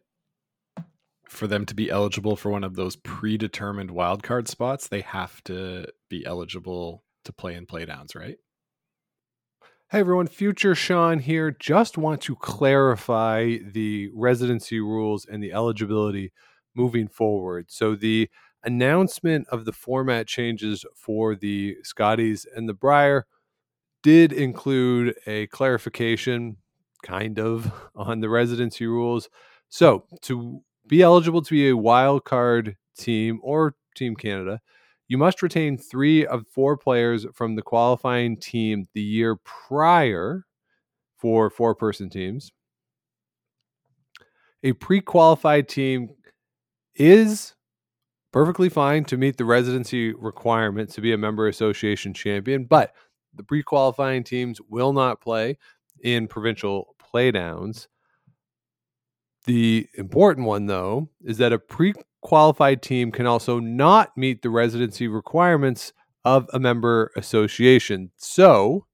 for 1.29 1.47
them 1.47 1.65
to 1.65 1.73
be 1.73 1.89
eligible 1.89 2.35
for 2.35 2.49
one 2.49 2.63
of 2.63 2.75
those 2.75 2.95
predetermined 2.95 3.91
wildcard 3.91 4.47
spots 4.47 4.87
they 4.87 5.01
have 5.01 5.43
to 5.43 5.85
be 6.09 6.25
eligible 6.25 7.03
to 7.23 7.31
play 7.31 7.55
in 7.55 7.65
playdowns 7.65 8.15
right 8.15 8.37
Hey 9.91 9.99
everyone, 9.99 10.25
future 10.25 10.73
Sean 10.73 11.19
here. 11.19 11.51
Just 11.51 11.99
want 11.99 12.19
to 12.21 12.35
clarify 12.35 13.57
the 13.63 14.09
residency 14.15 14.79
rules 14.79 15.27
and 15.27 15.43
the 15.43 15.53
eligibility 15.53 16.31
moving 16.75 17.07
forward. 17.07 17.65
So, 17.69 17.93
the 17.93 18.27
announcement 18.63 19.47
of 19.49 19.65
the 19.65 19.73
format 19.73 20.27
changes 20.27 20.85
for 20.95 21.35
the 21.35 21.77
Scotties 21.83 22.45
and 22.55 22.67
the 22.67 22.73
Brier 22.73 23.25
did 24.01 24.33
include 24.33 25.15
a 25.25 25.47
clarification, 25.47 26.57
kind 27.03 27.39
of, 27.39 27.71
on 27.95 28.19
the 28.19 28.29
residency 28.29 28.85
rules. 28.85 29.29
So, 29.69 30.05
to 30.23 30.61
be 30.87 31.01
eligible 31.01 31.41
to 31.41 31.51
be 31.51 31.69
a 31.69 31.77
wild 31.77 32.25
card 32.25 32.75
team 32.97 33.39
or 33.41 33.75
Team 33.95 34.15
Canada, 34.15 34.59
you 35.07 35.17
must 35.17 35.41
retain 35.41 35.77
three 35.77 36.25
of 36.25 36.47
four 36.47 36.77
players 36.77 37.25
from 37.33 37.55
the 37.55 37.61
qualifying 37.61 38.37
team 38.37 38.87
the 38.93 39.01
year 39.01 39.35
prior 39.37 40.45
for 41.17 41.49
four 41.49 41.75
person 41.75 42.09
teams. 42.09 42.51
A 44.63 44.73
pre 44.73 45.01
qualified 45.01 45.67
team 45.67 46.09
is 46.95 47.52
perfectly 48.33 48.67
fine 48.67 49.05
to 49.05 49.15
meet 49.15 49.37
the 49.37 49.45
residency 49.45 50.11
requirement 50.11 50.89
to 50.89 50.99
be 50.99 51.13
a 51.13 51.17
member 51.17 51.47
association 51.47 52.13
champion, 52.13 52.65
but 52.65 52.93
the 53.33 53.43
pre 53.43 53.63
qualifying 53.63 54.23
teams 54.23 54.59
will 54.69 54.91
not 54.91 55.21
play 55.21 55.57
in 56.03 56.27
provincial 56.27 56.95
playdowns. 57.01 57.87
The 59.45 59.87
important 59.97 60.47
one, 60.47 60.65
though, 60.65 61.09
is 61.23 61.37
that 61.37 61.53
a 61.53 61.59
pre 61.59 61.93
qualified 62.21 62.81
team 62.81 63.11
can 63.11 63.27
also 63.27 63.59
not 63.59 64.17
meet 64.17 64.41
the 64.41 64.49
residency 64.49 65.07
requirements 65.07 65.93
of 66.25 66.49
a 66.53 66.59
member 66.59 67.11
association. 67.15 68.11
So, 68.17 68.87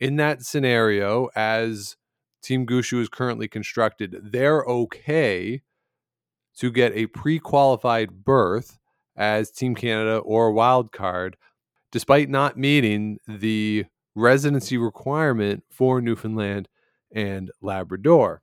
in 0.00 0.16
that 0.16 0.42
scenario, 0.42 1.28
as 1.36 1.96
Team 2.42 2.66
Gushue 2.66 3.00
is 3.00 3.08
currently 3.08 3.48
constructed, 3.48 4.16
they're 4.22 4.62
okay 4.62 5.62
to 6.58 6.70
get 6.70 6.92
a 6.94 7.06
pre 7.06 7.38
qualified 7.38 8.24
berth 8.24 8.78
as 9.16 9.50
Team 9.50 9.74
Canada 9.74 10.18
or 10.18 10.52
wild 10.52 10.92
card, 10.92 11.36
despite 11.92 12.28
not 12.28 12.56
meeting 12.56 13.18
the 13.26 13.86
residency 14.14 14.76
requirement 14.78 15.64
for 15.70 16.00
Newfoundland 16.00 16.68
and 17.12 17.50
Labrador. 17.60 18.42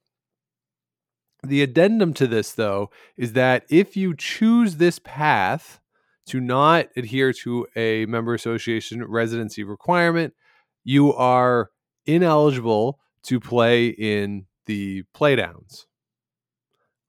The 1.45 1.61
addendum 1.61 2.13
to 2.15 2.27
this, 2.27 2.53
though, 2.53 2.89
is 3.17 3.33
that 3.33 3.65
if 3.69 3.97
you 3.97 4.15
choose 4.15 4.77
this 4.77 4.99
path 4.99 5.81
to 6.27 6.39
not 6.39 6.87
adhere 6.95 7.33
to 7.33 7.67
a 7.75 8.05
member 8.05 8.33
association 8.33 9.03
residency 9.03 9.63
requirement, 9.63 10.33
you 10.85 11.13
are 11.13 11.71
ineligible 12.05 12.99
to 13.23 13.39
play 13.39 13.87
in 13.87 14.45
the 14.65 15.03
playdowns 15.15 15.85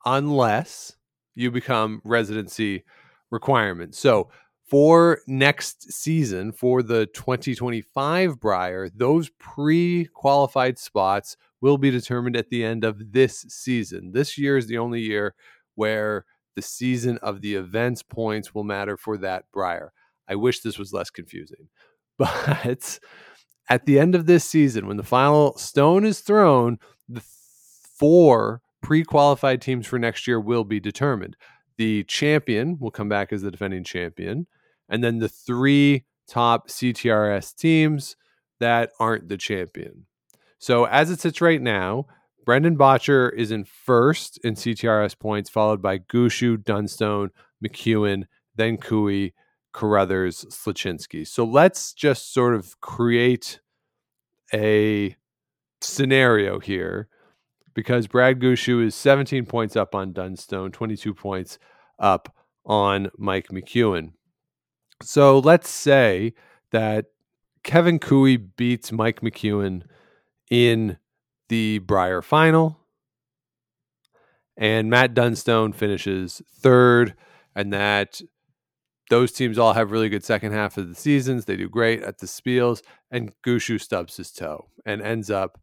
unless 0.04 0.96
you 1.34 1.50
become 1.50 2.00
residency 2.04 2.84
requirement. 3.34 3.94
So, 3.94 4.30
for 4.66 5.20
next 5.26 5.92
season, 5.92 6.50
for 6.50 6.82
the 6.82 7.04
2025 7.06 8.40
Brier, 8.40 8.88
those 8.88 9.28
pre 9.38 10.06
qualified 10.06 10.78
spots 10.78 11.36
will 11.60 11.76
be 11.76 11.90
determined 11.90 12.36
at 12.36 12.48
the 12.48 12.64
end 12.64 12.82
of 12.82 13.12
this 13.12 13.44
season. 13.48 14.12
This 14.12 14.38
year 14.38 14.56
is 14.56 14.66
the 14.66 14.78
only 14.78 15.00
year 15.00 15.34
where 15.74 16.24
the 16.56 16.62
season 16.62 17.18
of 17.18 17.42
the 17.42 17.56
events 17.56 18.02
points 18.02 18.54
will 18.54 18.64
matter 18.64 18.96
for 18.96 19.18
that 19.18 19.44
Brier. 19.52 19.92
I 20.28 20.36
wish 20.36 20.60
this 20.60 20.78
was 20.78 20.92
less 20.92 21.10
confusing. 21.10 21.68
But 22.16 23.00
at 23.68 23.86
the 23.86 23.98
end 23.98 24.14
of 24.14 24.26
this 24.26 24.44
season, 24.44 24.86
when 24.86 24.96
the 24.96 25.02
final 25.02 25.58
stone 25.58 26.04
is 26.04 26.20
thrown, 26.20 26.78
the 27.08 27.22
four 27.98 28.62
pre 28.82 29.02
qualified 29.02 29.60
teams 29.60 29.86
for 29.86 29.98
next 29.98 30.26
year 30.28 30.38
will 30.38 30.64
be 30.64 30.78
determined. 30.78 31.36
The 31.76 32.04
champion 32.04 32.78
will 32.78 32.90
come 32.90 33.08
back 33.08 33.32
as 33.32 33.42
the 33.42 33.50
defending 33.50 33.84
champion, 33.84 34.46
and 34.88 35.02
then 35.02 35.18
the 35.18 35.28
three 35.28 36.04
top 36.28 36.68
CTRS 36.68 37.54
teams 37.54 38.16
that 38.60 38.90
aren't 39.00 39.28
the 39.28 39.36
champion. 39.36 40.06
So 40.58 40.84
as 40.84 41.10
it 41.10 41.20
sits 41.20 41.40
right 41.40 41.60
now, 41.60 42.06
Brendan 42.44 42.76
Bottcher 42.76 43.32
is 43.34 43.50
in 43.50 43.64
first 43.64 44.38
in 44.44 44.54
CTRS 44.54 45.18
points, 45.18 45.50
followed 45.50 45.82
by 45.82 45.98
Gushue, 45.98 46.62
Dunstone, 46.62 47.30
McEwen, 47.64 48.24
then 48.54 48.76
Koe, 48.76 49.30
Carruthers, 49.72 50.44
Sluchinski. 50.46 51.26
So 51.26 51.44
let's 51.44 51.92
just 51.92 52.32
sort 52.32 52.54
of 52.54 52.80
create 52.80 53.60
a 54.52 55.16
scenario 55.80 56.60
here 56.60 57.08
because 57.74 58.06
Brad 58.06 58.40
Gushue 58.40 58.84
is 58.84 58.94
17 58.94 59.46
points 59.46 59.76
up 59.76 59.94
on 59.94 60.12
Dunstone, 60.12 60.72
22 60.72 61.12
points 61.12 61.58
up 61.98 62.34
on 62.64 63.10
Mike 63.18 63.48
McEwen. 63.48 64.12
So 65.02 65.38
let's 65.38 65.68
say 65.68 66.34
that 66.70 67.06
Kevin 67.62 67.98
Koe 67.98 68.36
beats 68.36 68.92
Mike 68.92 69.20
McEwen 69.20 69.82
in 70.50 70.98
the 71.48 71.78
Brier 71.78 72.22
final. 72.22 72.78
And 74.56 74.88
Matt 74.88 75.14
Dunstone 75.14 75.72
finishes 75.72 76.40
third, 76.48 77.14
and 77.56 77.72
that 77.72 78.20
those 79.10 79.32
teams 79.32 79.58
all 79.58 79.72
have 79.72 79.90
really 79.90 80.08
good 80.08 80.24
second 80.24 80.52
half 80.52 80.78
of 80.78 80.88
the 80.88 80.94
seasons. 80.94 81.44
They 81.44 81.56
do 81.56 81.68
great 81.68 82.02
at 82.02 82.18
the 82.18 82.26
Spiels, 82.26 82.80
and 83.10 83.32
Gushue 83.42 83.80
stubs 83.80 84.16
his 84.16 84.30
toe 84.30 84.68
and 84.86 85.02
ends 85.02 85.28
up 85.28 85.60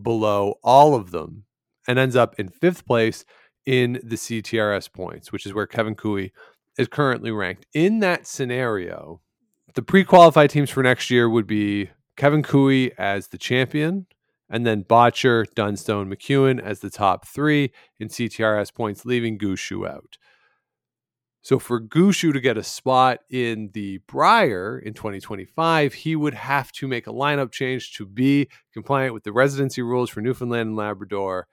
below 0.00 0.54
all 0.64 0.96
of 0.96 1.12
them 1.12 1.44
and 1.86 1.98
ends 1.98 2.16
up 2.16 2.34
in 2.38 2.48
fifth 2.48 2.86
place 2.86 3.24
in 3.66 4.00
the 4.02 4.16
CTRS 4.16 4.92
points, 4.92 5.32
which 5.32 5.46
is 5.46 5.54
where 5.54 5.66
Kevin 5.66 5.94
Koe 5.94 6.28
is 6.78 6.88
currently 6.88 7.30
ranked. 7.30 7.66
In 7.74 8.00
that 8.00 8.26
scenario, 8.26 9.20
the 9.74 9.82
pre 9.82 10.04
qualified 10.04 10.50
teams 10.50 10.70
for 10.70 10.82
next 10.82 11.10
year 11.10 11.28
would 11.28 11.46
be 11.46 11.90
Kevin 12.16 12.42
Koe 12.42 12.88
as 12.98 13.28
the 13.28 13.38
champion, 13.38 14.06
and 14.50 14.66
then 14.66 14.84
Bottcher, 14.84 15.46
Dunstone, 15.54 16.10
McEwen 16.12 16.60
as 16.60 16.80
the 16.80 16.90
top 16.90 17.26
three 17.26 17.72
in 17.98 18.08
CTRS 18.08 18.74
points, 18.74 19.04
leaving 19.04 19.38
Gushue 19.38 19.88
out. 19.88 20.18
So 21.44 21.58
for 21.58 21.80
Gushue 21.80 22.32
to 22.32 22.40
get 22.40 22.56
a 22.56 22.62
spot 22.62 23.18
in 23.28 23.70
the 23.72 23.98
Brier 24.06 24.78
in 24.78 24.94
2025, 24.94 25.94
he 25.94 26.14
would 26.14 26.34
have 26.34 26.70
to 26.72 26.86
make 26.86 27.08
a 27.08 27.12
lineup 27.12 27.50
change 27.50 27.94
to 27.94 28.06
be 28.06 28.48
compliant 28.72 29.12
with 29.12 29.24
the 29.24 29.32
residency 29.32 29.82
rules 29.82 30.08
for 30.08 30.20
Newfoundland 30.20 30.68
and 30.68 30.76
Labrador 30.76 31.48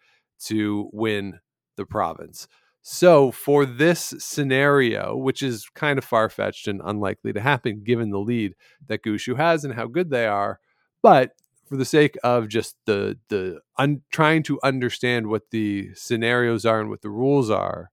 to 0.46 0.90
win 0.94 1.40
the 1.76 1.86
province. 1.86 2.48
So 2.82 3.32
for 3.32 3.66
this 3.66 4.14
scenario, 4.20 5.16
which 5.16 5.44
is 5.44 5.70
kind 5.76 6.00
of 6.00 6.06
far 6.06 6.30
fetched 6.30 6.68
and 6.68 6.82
unlikely 6.84 7.34
to 7.34 7.42
happen 7.42 7.84
given 7.84 8.10
the 8.10 8.20
lead 8.20 8.56
that 8.88 9.04
Gushue 9.04 9.38
has 9.38 9.66
and 9.66 9.74
how 9.74 9.88
good 9.88 10.10
they 10.10 10.26
are, 10.26 10.60
but 11.02 11.32
for 11.68 11.78
the 11.78 11.86
sake 11.86 12.18
of 12.24 12.48
just 12.48 12.76
the 12.86 13.18
the 13.30 13.60
un, 13.78 14.02
trying 14.12 14.44
to 14.44 14.60
understand 14.64 15.28
what 15.28 15.52
the 15.52 15.90
scenarios 15.94 16.66
are 16.66 16.80
and 16.80 16.90
what 16.90 17.02
the 17.02 17.10
rules 17.12 17.50
are, 17.50 17.92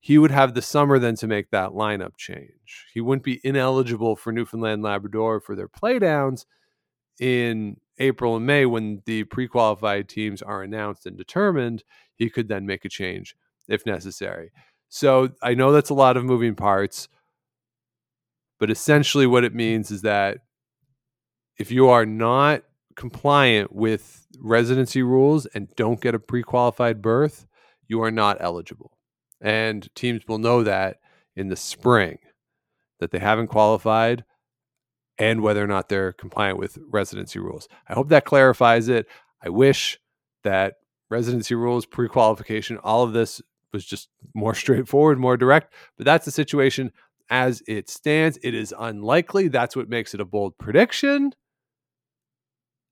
he 0.00 0.18
would 0.18 0.32
have 0.32 0.54
the 0.54 0.62
summer 0.62 0.98
then 0.98 1.14
to 1.16 1.26
make 1.26 1.50
that 1.50 1.70
lineup 1.70 2.16
change. 2.16 2.86
He 2.92 3.00
wouldn't 3.00 3.22
be 3.22 3.40
ineligible 3.44 4.16
for 4.16 4.32
Newfoundland 4.32 4.82
Labrador 4.82 5.40
for 5.40 5.54
their 5.54 5.68
playdowns 5.68 6.44
in 7.20 7.76
April 7.98 8.36
and 8.36 8.46
May 8.46 8.66
when 8.66 9.02
the 9.06 9.24
pre-qualified 9.24 10.08
teams 10.08 10.42
are 10.42 10.62
announced 10.62 11.06
and 11.06 11.16
determined. 11.16 11.84
He 12.14 12.30
could 12.30 12.48
then 12.48 12.66
make 12.66 12.84
a 12.84 12.88
change 12.88 13.36
if 13.68 13.86
necessary. 13.86 14.50
So 14.88 15.30
I 15.42 15.54
know 15.54 15.72
that's 15.72 15.90
a 15.90 15.94
lot 15.94 16.16
of 16.16 16.24
moving 16.24 16.54
parts, 16.54 17.08
but 18.60 18.70
essentially 18.70 19.26
what 19.26 19.44
it 19.44 19.54
means 19.54 19.90
is 19.90 20.02
that 20.02 20.38
if 21.58 21.70
you 21.70 21.88
are 21.88 22.06
not 22.06 22.62
compliant 22.96 23.72
with 23.72 24.26
residency 24.38 25.02
rules 25.02 25.46
and 25.46 25.74
don't 25.76 26.00
get 26.00 26.14
a 26.14 26.20
pre-qualified 26.20 27.02
berth, 27.02 27.46
you 27.88 28.02
are 28.02 28.10
not 28.10 28.36
eligible. 28.40 28.96
And 29.40 29.88
teams 29.94 30.22
will 30.26 30.38
know 30.38 30.62
that 30.62 30.98
in 31.36 31.48
the 31.48 31.56
spring 31.56 32.18
that 33.00 33.10
they 33.10 33.18
haven't 33.18 33.48
qualified 33.48 34.24
and 35.18 35.42
whether 35.42 35.62
or 35.62 35.66
not 35.66 35.88
they're 35.88 36.12
compliant 36.12 36.58
with 36.58 36.78
residency 36.90 37.38
rules. 37.38 37.68
I 37.88 37.94
hope 37.94 38.08
that 38.08 38.24
clarifies 38.24 38.88
it. 38.88 39.06
I 39.42 39.48
wish 39.48 39.98
that 40.42 40.74
residency 41.10 41.54
rules, 41.54 41.86
pre-qualification, 41.86 42.78
all 42.78 43.02
of 43.02 43.12
this 43.12 43.40
was 43.72 43.84
just 43.84 44.08
more 44.34 44.54
straightforward, 44.54 45.18
more 45.18 45.36
direct, 45.36 45.72
but 45.96 46.04
that's 46.04 46.24
the 46.24 46.30
situation 46.30 46.92
as 47.30 47.62
it 47.66 47.88
stands. 47.88 48.38
It 48.42 48.54
is 48.54 48.74
unlikely. 48.78 49.48
That's 49.48 49.76
what 49.76 49.88
makes 49.88 50.14
it 50.14 50.20
a 50.20 50.24
bold 50.24 50.58
prediction. 50.58 51.34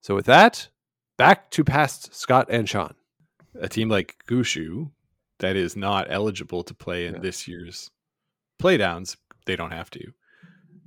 So 0.02 0.14
with 0.14 0.26
that, 0.26 0.68
back 1.16 1.50
to 1.52 1.64
past 1.64 2.14
Scott 2.14 2.48
and 2.50 2.68
Sean. 2.68 2.94
A 3.60 3.68
team 3.68 3.88
like 3.88 4.16
Gushue 4.26 4.90
that 5.38 5.56
is 5.56 5.76
not 5.76 6.06
eligible 6.08 6.62
to 6.64 6.74
play 6.74 7.06
in 7.06 7.14
yeah. 7.14 7.20
this 7.20 7.46
year's 7.46 7.90
playdowns, 8.60 9.16
they 9.44 9.56
don't 9.56 9.72
have 9.72 9.90
to. 9.90 10.12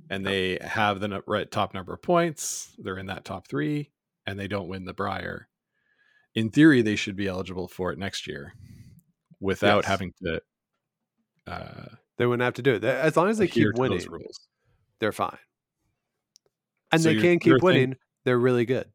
And 0.08 0.24
they 0.24 0.58
have 0.62 1.00
the 1.00 1.22
right 1.26 1.50
top 1.50 1.74
number 1.74 1.92
of 1.92 2.00
points. 2.02 2.74
They're 2.78 2.98
in 2.98 3.06
that 3.06 3.24
top 3.24 3.48
three. 3.48 3.90
and 4.28 4.38
they 4.38 4.48
don't 4.48 4.66
win 4.68 4.84
the 4.84 4.92
Brier, 4.92 5.48
in 6.34 6.50
theory 6.50 6.82
they 6.82 6.96
should 6.96 7.14
be 7.14 7.28
eligible 7.28 7.68
for 7.68 7.92
it 7.92 7.98
next 7.98 8.26
year 8.26 8.54
without 9.40 9.84
Yes. 9.84 9.86
having 9.86 10.12
to 10.24 10.40
uh, 11.46 11.84
They 12.18 12.26
wouldn't 12.26 12.42
have 12.42 12.54
to 12.54 12.62
do 12.62 12.74
it. 12.74 12.82
As 12.82 13.16
long 13.16 13.28
as 13.28 13.38
they 13.38 13.46
keep 13.46 13.74
winning, 13.76 14.04
they're 14.98 15.12
fine. 15.12 15.38
And 16.90 17.00
So 17.00 17.10
they 17.10 17.20
can 17.20 17.38
keep 17.38 17.62
winning. 17.62 17.96
they're 18.24 18.38
really 18.38 18.64
good. 18.64 18.90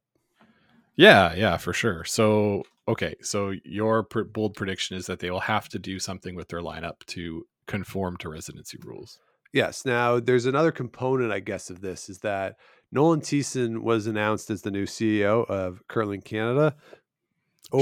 Yeah, 0.98 1.34
yeah, 1.34 1.56
for 1.58 1.72
sure. 1.74 2.04
So, 2.04 2.64
okay, 2.90 3.16
so 3.22 3.54
your 3.64 4.04
pr- 4.04 4.24
bold 4.24 4.56
prediction 4.56 4.98
is 4.98 5.06
that 5.06 5.20
they 5.20 5.32
will 5.32 5.40
have 5.40 5.70
to 5.70 5.80
do 5.80 5.98
something 6.00 6.36
with 6.36 6.50
their 6.50 6.60
lineup 6.62 7.06
to 7.08 7.48
conform 7.68 8.18
to 8.18 8.30
residency 8.30 8.78
rules. 8.84 9.18
Yes. 9.54 9.86
Now, 9.86 10.20
there's 10.20 10.46
another 10.46 10.72
component, 10.72 11.32
I 11.32 11.40
guess, 11.40 11.70
of 11.70 11.82
this 11.82 12.10
is 12.10 12.20
that 12.20 12.56
Nolan 12.92 13.22
Thiessen 13.22 13.80
was 13.84 14.08
announced 14.08 14.50
as 14.50 14.62
the 14.62 14.72
new 14.72 14.86
CEO 14.86 15.46
of 15.50 15.82
Curling 15.88 16.22
Canada. 16.22 16.76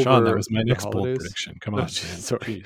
Sean, 0.04 0.24
that 0.24 0.36
was 0.36 0.52
my 0.52 0.62
next 0.64 0.86
bold 0.92 1.06
prediction. 1.18 1.56
Come 1.62 1.74
Oh, 1.74 1.78
on, 1.78 1.84
man. 1.84 1.90
sorry. 1.90 2.64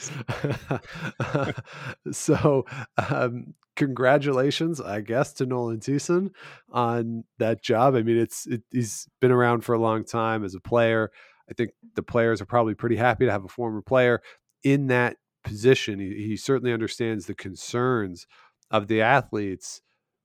So, 2.11 2.65
um, 3.09 3.53
congratulations, 3.75 4.81
I 4.81 5.01
guess, 5.01 5.33
to 5.33 5.45
Nolan 5.45 5.79
Thiessen 5.79 6.31
on 6.71 7.23
that 7.37 7.61
job. 7.63 7.95
I 7.95 8.03
mean, 8.03 8.17
it's 8.17 8.45
it, 8.47 8.63
he's 8.71 9.07
been 9.21 9.31
around 9.31 9.61
for 9.61 9.73
a 9.73 9.79
long 9.79 10.03
time 10.03 10.43
as 10.43 10.53
a 10.55 10.59
player. 10.59 11.11
I 11.49 11.53
think 11.53 11.71
the 11.95 12.03
players 12.03 12.41
are 12.41 12.45
probably 12.45 12.75
pretty 12.75 12.95
happy 12.97 13.25
to 13.25 13.31
have 13.31 13.45
a 13.45 13.49
former 13.49 13.81
player 13.81 14.21
in 14.63 14.87
that 14.87 15.17
position. 15.43 15.99
He, 15.99 16.27
he 16.27 16.37
certainly 16.37 16.73
understands 16.73 17.25
the 17.25 17.35
concerns 17.35 18.27
of 18.71 18.87
the 18.87 19.01
athletes, 19.01 19.81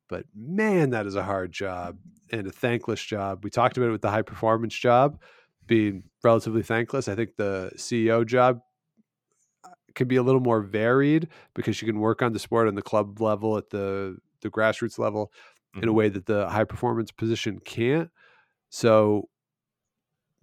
but 0.09 0.25
man, 0.35 0.91
that 0.91 1.07
is 1.07 1.15
a 1.17 1.23
hard 1.25 1.53
job 1.53 1.99
and 2.33 2.47
a 2.47 2.53
thankless 2.53 3.03
job. 3.03 3.45
We 3.45 3.51
talked 3.51 3.77
about 3.77 3.89
it 3.89 3.93
with 3.93 4.03
the 4.03 4.11
high 4.11 4.23
performance 4.23 4.75
job 4.75 5.21
being 5.67 6.05
relatively 6.25 6.63
thankless. 6.63 7.09
I 7.09 7.15
think 7.15 7.37
the 7.37 7.73
CEO 7.77 8.25
job 8.25 8.61
uh, 9.65 9.69
can 9.95 10.09
be 10.09 10.17
a 10.17 10.23
little 10.23 10.41
more 10.41 10.61
varied 10.61 11.29
because 11.55 11.81
you 11.83 11.87
can 11.87 12.01
work 12.01 12.23
on 12.23 12.33
the 12.33 12.39
sport 12.39 12.69
on 12.69 12.75
the 12.75 12.83
club 12.83 13.21
level 13.21 13.57
at 13.57 13.71
the 13.71 14.19
the 14.41 14.51
grassroots 14.51 14.99
level 14.99 15.33
in 15.83 15.89
a 15.89 15.93
Mhm. 15.93 15.95
way 15.95 16.09
that 16.09 16.27
the 16.27 16.49
high 16.49 16.65
performance 16.65 17.11
position 17.11 17.59
can't. 17.61 18.11
So 18.71 19.29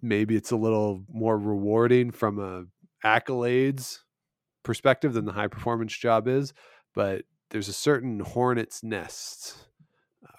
maybe 0.02 0.36
it's 0.36 0.50
a 0.50 0.56
little 0.56 1.04
more 1.08 1.38
rewarding 1.38 2.10
from 2.10 2.38
a 2.38 2.64
accolades 3.06 4.00
perspective 4.62 5.14
than 5.14 5.24
the 5.24 5.32
high 5.32 5.48
performance 5.48 5.96
job 5.96 6.28
is, 6.28 6.52
but 6.94 7.24
there's 7.50 7.68
a 7.68 7.72
certain 7.72 8.20
hornet's 8.20 8.82
nest 8.82 9.56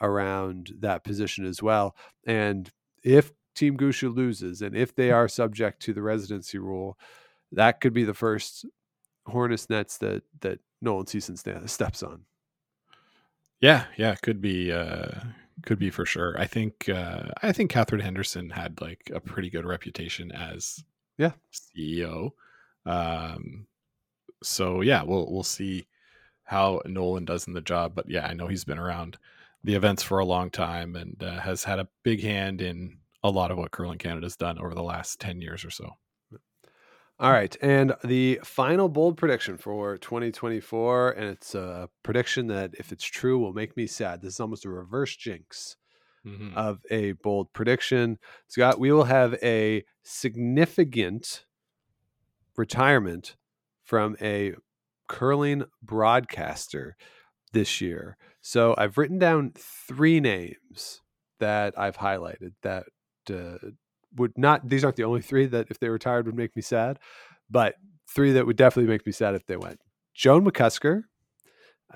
around 0.02 0.74
that 0.80 1.04
position 1.04 1.46
as 1.46 1.62
well. 1.64 1.96
And 2.26 2.70
if 3.04 3.32
Team 3.56 3.78
Gushue 3.78 4.16
loses 4.16 4.62
and 4.62 4.76
if 4.76 4.94
they 4.96 5.12
are 5.12 5.28
subject 5.28 5.82
to 5.84 5.94
the 5.94 6.02
residency 6.02 6.58
rule, 6.58 6.98
that 7.52 7.82
could 7.82 7.94
be 7.94 8.04
the 8.04 8.14
first 8.14 8.66
hornet's 9.26 9.70
nets 9.70 9.98
that 10.00 10.24
that 10.42 10.60
Nolan 10.82 11.06
sta- 11.08 11.66
steps 11.66 12.04
on. 12.04 12.26
Yeah, 13.62 13.86
yeah, 13.98 14.16
could 14.16 14.42
be 14.42 14.72
uh 14.72 15.10
could 15.64 15.80
be 15.80 15.90
for 15.90 16.06
sure. 16.06 16.40
I 16.40 16.46
think 16.46 16.88
uh 16.90 17.30
I 17.42 17.52
think 17.52 17.72
Katherine 17.72 18.02
Henderson 18.02 18.50
had 18.52 18.80
like 18.82 19.10
a 19.14 19.20
pretty 19.20 19.50
good 19.50 19.66
reputation 19.66 20.32
as 20.32 20.84
Yeah. 21.18 21.32
CEO. 21.52 22.32
Um 22.86 23.66
so 24.44 24.82
yeah, 24.82 25.02
we'll 25.04 25.32
we'll 25.32 25.44
see 25.44 25.88
how 26.48 26.82
Nolan 26.86 27.26
does 27.26 27.48
in 27.48 27.54
the 27.54 27.62
job, 27.62 27.96
but 27.96 28.10
yeah, 28.10 28.26
I 28.28 28.34
know 28.34 28.48
he's 28.48 28.66
been 28.66 28.80
around 28.80 29.18
the 29.64 29.76
events 29.76 30.04
for 30.04 30.20
a 30.20 30.26
long 30.26 30.50
time 30.50 30.96
and 30.96 31.22
uh, 31.24 31.40
has 31.42 31.64
had 31.66 31.80
a 31.80 31.90
big 32.04 32.22
hand 32.22 32.62
in 32.62 33.00
a 33.24 33.30
lot 33.32 33.52
of 33.52 33.58
what 33.58 33.72
Curling 33.72 33.98
Canada's 34.00 34.38
done 34.38 34.60
over 34.60 34.74
the 34.74 34.84
last 34.84 35.20
10 35.20 35.42
years 35.42 35.66
or 35.66 35.72
so. 35.72 35.98
All 37.20 37.32
right, 37.32 37.56
and 37.64 37.96
the 38.04 38.40
final 38.44 38.90
bold 38.90 39.18
prediction 39.18 39.58
for 39.58 39.98
2024, 39.98 41.12
and 41.12 41.26
it's 41.26 41.56
a 41.56 41.90
prediction 42.04 42.46
that, 42.48 42.76
if 42.76 42.92
it's 42.92 43.04
true, 43.04 43.40
will 43.40 43.54
make 43.54 43.76
me 43.76 43.88
sad. 43.88 44.22
This 44.22 44.36
is 44.36 44.40
almost 44.40 44.66
a 44.66 44.70
reverse 44.70 45.16
jinx 45.16 45.78
Mhm. 46.24 46.58
of 46.58 46.86
a 46.92 47.14
bold 47.14 47.54
prediction. 47.54 48.20
Scott, 48.48 48.80
we 48.80 48.92
will 48.92 49.06
have 49.06 49.36
a 49.44 49.86
significant 50.04 51.46
retirement 52.56 53.36
from 53.84 54.16
a 54.22 54.56
curling 55.08 55.64
broadcaster 55.82 56.96
this 57.54 57.82
year. 57.82 58.18
So 58.42 58.76
I've 58.78 58.98
written 58.98 59.20
down 59.20 59.54
three 59.56 60.20
names 60.20 61.02
that 61.40 61.78
I've 61.78 61.98
highlighted 61.98 62.54
that 62.64 62.86
uh, 63.32 63.58
would 64.16 64.34
not, 64.38 64.68
these 64.68 64.84
aren't 64.84 64.96
the 64.96 65.04
only 65.04 65.22
three 65.22 65.46
that 65.48 65.68
if 65.70 65.80
they 65.80 65.90
retired 65.90 66.26
would 66.26 66.36
make 66.36 66.56
me 66.56 66.62
sad, 66.62 67.00
but 67.50 67.76
three 68.14 68.32
that 68.34 68.46
would 68.46 68.56
definitely 68.58 68.90
make 68.90 69.06
me 69.06 69.12
sad 69.12 69.36
if 69.36 69.46
they 69.46 69.58
went. 69.58 69.80
Joan 70.14 70.46
McCusker, 70.46 71.04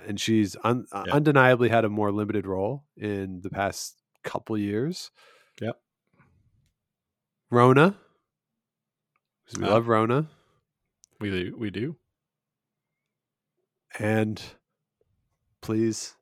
and 0.07 0.19
she's 0.19 0.55
un, 0.63 0.85
uh, 0.91 1.05
Yeah. 1.07 1.13
undeniably 1.15 1.69
had 1.69 1.85
a 1.85 1.89
more 1.89 2.11
limited 2.11 2.45
role 2.45 2.85
in 2.97 3.41
the 3.41 3.49
past 3.49 3.95
couple 4.23 4.57
years. 4.57 5.09
Yep. 5.61 5.75
Rona, 7.49 7.97
we 9.57 9.63
Ah. 9.65 9.69
love 9.69 9.87
Rona, 9.87 10.29
We 11.19 11.29
do, 11.29 11.55
we 11.57 11.69
do. 11.69 11.97
And 13.99 14.41
please, 15.61 16.15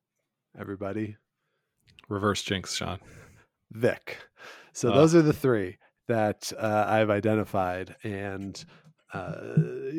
everybody, 0.59 1.15
Reverse 2.07 2.41
jinx, 2.43 2.75
Sean. 2.75 2.99
Vic. 3.71 4.17
So 4.73 4.91
Ah. 4.91 4.95
those 4.95 5.13
are 5.15 5.21
the 5.21 5.33
three 5.33 5.77
that 6.07 6.51
uh, 6.57 6.85
I've 6.87 7.09
identified, 7.11 7.95
and 8.03 8.63
uh, 9.13 9.35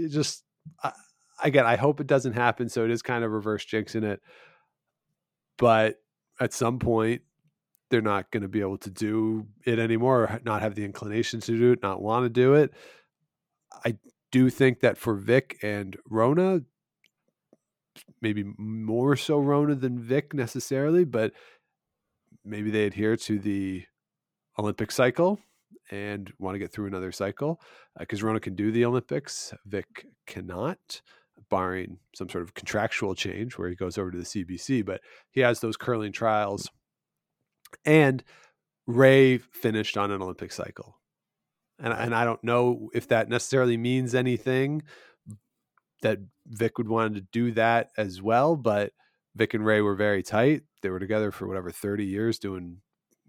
just 0.09 0.45
I, 0.83 0.93
again, 1.43 1.67
I 1.67 1.77
hope 1.77 2.01
it 2.01 2.07
doesn't 2.09 2.33
happen. 2.33 2.69
So 2.69 2.85
it 2.85 2.91
is 2.91 3.03
kind 3.03 3.23
of 3.25 3.31
reverse 3.31 3.65
jinxing 3.65 4.03
it, 4.03 4.21
but 5.57 6.03
at 6.41 6.53
some 6.53 6.79
point 6.79 7.23
they're 7.91 8.01
not 8.01 8.31
going 8.31 8.43
to 8.43 8.49
be 8.49 8.61
able 8.61 8.79
to 8.79 8.91
do 8.91 9.47
it 9.65 9.79
anymore, 9.79 10.23
or 10.25 10.41
not 10.45 10.63
have 10.63 10.75
the 10.75 10.85
inclination 10.85 11.41
to 11.41 11.57
do 11.59 11.73
it, 11.73 11.83
not 11.83 12.03
want 12.03 12.25
to 12.25 12.29
do 12.29 12.55
it. 12.55 12.73
I 13.85 13.97
do 14.33 14.49
think 14.51 14.81
that 14.81 14.97
for 14.97 15.15
Vic 15.15 15.59
and 15.63 15.97
Rona, 16.09 16.61
maybe 18.23 18.45
more 18.59 19.17
so 19.17 19.39
Rona 19.39 19.75
than 19.75 19.99
Vic 19.99 20.35
necessarily, 20.35 21.05
but 21.05 21.33
maybe 22.45 22.71
they 22.71 22.85
adhere 22.85 23.17
to 23.17 23.39
the 23.39 23.85
Olympic 24.59 24.91
cycle 24.91 25.39
and 25.91 26.33
want 26.39 26.55
to 26.55 26.59
get 26.59 26.73
through 26.73 26.87
another 26.87 27.13
cycle 27.13 27.61
uh, 27.97 28.01
because 28.01 28.23
Rona 28.23 28.41
can 28.41 28.55
do 28.55 28.71
the 28.71 28.85
Olympics, 28.85 29.53
Vic 29.67 30.07
cannot, 30.27 31.03
barring 31.49 31.99
some 32.15 32.29
sort 32.29 32.43
of 32.43 32.55
contractual 32.55 33.15
change 33.15 33.59
where 33.59 33.69
he 33.69 33.75
goes 33.75 33.99
over 33.99 34.11
to 34.11 34.19
the 34.19 34.25
CBC. 34.25 34.85
But 34.85 35.01
he 35.31 35.41
has 35.41 35.61
those 35.61 35.77
curling 35.77 36.13
trials, 36.13 36.71
and 37.85 38.23
Ray 38.87 39.39
finished 39.39 39.97
on 39.97 40.11
an 40.11 40.23
Olympic 40.23 40.53
cycle, 40.53 40.97
and 41.79 41.93
and 41.93 42.15
I 42.15 42.25
don't 42.25 42.43
know 42.45 42.91
if 42.95 43.09
that 43.09 43.29
necessarily 43.29 43.77
means 43.77 44.15
anything 44.15 44.83
that 46.03 46.19
Vic 46.47 46.79
would 46.79 46.89
want 46.89 47.15
to 47.15 47.21
do 47.33 47.53
that 47.53 47.91
as 47.97 48.21
well, 48.23 48.57
but 48.57 48.93
Vic 49.37 49.55
and 49.55 49.65
Ray 49.65 49.81
were 49.81 49.95
very 49.95 50.23
tight. 50.23 50.63
They 50.83 50.91
were 50.91 50.99
together 50.99 51.31
for 51.31 51.47
whatever 51.47 51.71
30 51.71 52.05
years 52.05 52.39
doing 52.39 52.79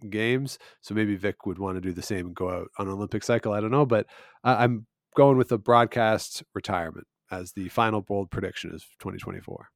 games. 0.09 0.57
So 0.81 0.93
maybe 0.95 1.15
Vic 1.15 1.45
would 1.45 1.59
want 1.59 1.75
to 1.77 1.81
do 1.81 1.93
the 1.93 2.01
same 2.01 2.27
and 2.27 2.35
go 2.35 2.49
out 2.49 2.67
on 2.79 2.87
Olympic 2.87 3.23
cycle. 3.23 3.53
I 3.53 3.61
don't 3.61 3.71
know, 3.71 3.85
but 3.85 4.07
I'm 4.43 4.87
going 5.15 5.37
with 5.37 5.51
a 5.51 5.57
broadcast 5.57 6.43
retirement 6.55 7.05
as 7.29 7.51
the 7.53 7.69
final 7.69 8.01
bold 8.01 8.31
prediction 8.31 8.71
is 8.73 8.83
2024. 8.99 9.67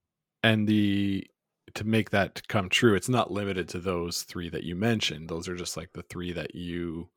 and 0.44 0.68
the 0.68 1.26
to 1.74 1.84
make 1.84 2.12
that 2.12 2.48
come 2.48 2.70
true 2.70 2.94
it's 2.94 3.10
not 3.10 3.32
limited 3.32 3.68
to 3.68 3.80
those 3.80 4.22
three 4.22 4.50
that 4.50 4.64
you 4.64 4.76
mentioned 4.76 5.28
those 5.28 5.48
are 5.50 5.56
just 5.56 5.76
like 5.76 5.90
the 5.94 6.04
three 6.04 6.32
that 6.32 6.54
you 6.54 7.10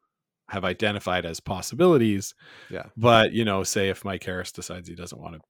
have 0.48 0.64
identified 0.64 1.26
as 1.26 1.38
possibilities 1.38 2.34
Yeah. 2.70 2.86
but 2.96 3.32
you 3.32 3.44
know 3.44 3.62
say 3.62 3.90
if 3.90 4.06
mike 4.06 4.24
harris 4.24 4.50
decides 4.52 4.88
he 4.88 4.94
doesn't 4.94 5.20
want 5.20 5.34
to 5.34 5.40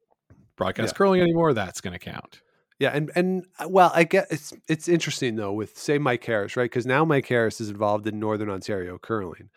broadcast 0.58 0.92
Yeah. 0.94 0.96
curling 0.98 1.20
anymore 1.22 1.54
that's 1.54 1.80
going 1.80 1.94
to 1.94 1.98
count 1.98 2.42
Yeah, 2.78 2.90
and 2.94 3.10
and 3.16 3.46
uh, 3.58 3.68
well, 3.68 3.90
I 3.94 4.04
guess 4.04 4.26
it's 4.30 4.52
it's 4.68 4.88
interesting 4.88 5.36
though 5.36 5.52
with 5.52 5.76
say 5.78 5.98
Mike 5.98 6.24
Harris, 6.24 6.56
right? 6.56 6.70
Because 6.70 6.86
now 6.86 7.04
Mike 7.04 7.26
Harris 7.26 7.60
is 7.60 7.70
involved 7.70 8.06
in 8.06 8.18
Northern 8.20 8.50
Ontario 8.50 8.98
curling 8.98 9.48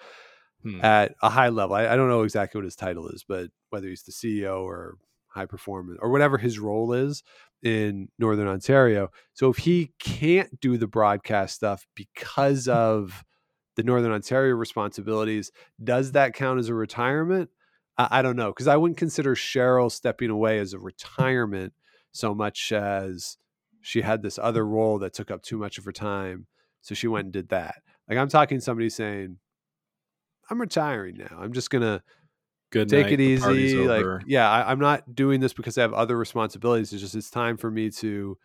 Hmm. 0.64 0.80
at 0.86 1.16
a 1.24 1.30
high 1.30 1.50
level. 1.50 1.76
I, 1.76 1.88
I 1.88 1.96
don't 1.96 2.08
know 2.10 2.22
exactly 2.24 2.60
what 2.60 2.66
his 2.66 2.76
title 2.76 3.08
is, 3.10 3.24
but 3.28 3.50
whether 3.72 3.88
he's 3.88 4.04
the 4.04 4.12
CEO 4.12 4.62
or 4.64 4.98
high 5.28 5.48
performance 5.48 5.98
or 6.02 6.12
whatever 6.12 6.38
his 6.38 6.60
role 6.60 6.94
is 6.94 7.24
in 7.64 8.10
Northern 8.20 8.48
Ontario. 8.48 9.10
So 9.34 9.50
if 9.50 9.58
he 9.58 9.94
can't 10.00 10.60
do 10.60 10.78
the 10.78 10.88
broadcast 10.88 11.56
stuff 11.56 11.88
because 11.96 12.68
of 12.88 13.24
the 13.76 13.84
Northern 13.84 14.12
Ontario 14.12 14.54
responsibilities, 14.56 15.52
does 15.84 16.12
that 16.12 16.34
count 16.36 16.60
as 16.60 16.70
a 16.70 16.74
retirement? 16.76 17.50
I, 17.98 18.08
I 18.12 18.22
don't 18.22 18.36
know 18.36 18.52
because 18.52 18.68
I 18.68 18.78
wouldn't 18.78 18.98
consider 18.98 19.36
Cheryl 19.36 19.92
stepping 19.92 20.30
away 20.30 20.60
as 20.60 20.74
a 20.74 20.80
retirement 20.80 21.74
so 22.12 22.34
much 22.34 22.72
as 22.72 23.38
she 23.82 24.02
had 24.02 24.22
this 24.22 24.38
other 24.38 24.66
role 24.66 25.00
that 25.00 25.14
took 25.14 25.32
up 25.32 25.42
too 25.42 25.58
much 25.58 25.78
of 25.78 25.86
her 25.86 25.92
time. 25.92 26.48
So 26.82 26.96
she 26.96 27.08
went 27.08 27.26
and 27.26 27.34
did 27.34 27.50
that. 27.50 27.76
Like 28.10 28.18
I'm 28.18 28.30
talking 28.30 28.60
somebody 28.60 28.90
saying, 28.90 29.38
I'm 30.50 30.60
retiring 30.60 31.18
now. 31.18 31.38
I'm 31.40 31.54
just 31.54 31.70
gonna 31.70 32.04
Good 32.72 32.90
take 32.90 33.06
night, 33.06 33.14
it 33.14 33.20
easy. 33.20 33.76
Like, 33.78 34.06
yeah, 34.26 34.50
I, 34.50 34.72
I'm 34.72 34.80
not 34.80 35.16
doing 35.16 35.40
this 35.40 35.54
because 35.54 35.78
I 35.78 35.82
have 35.82 35.94
other 35.94 36.18
responsibilities. 36.18 36.94
It's 36.94 37.02
just 37.02 37.16
it's 37.16 37.30
time 37.30 37.58
for 37.58 37.70
me 37.70 37.90
to 37.92 38.38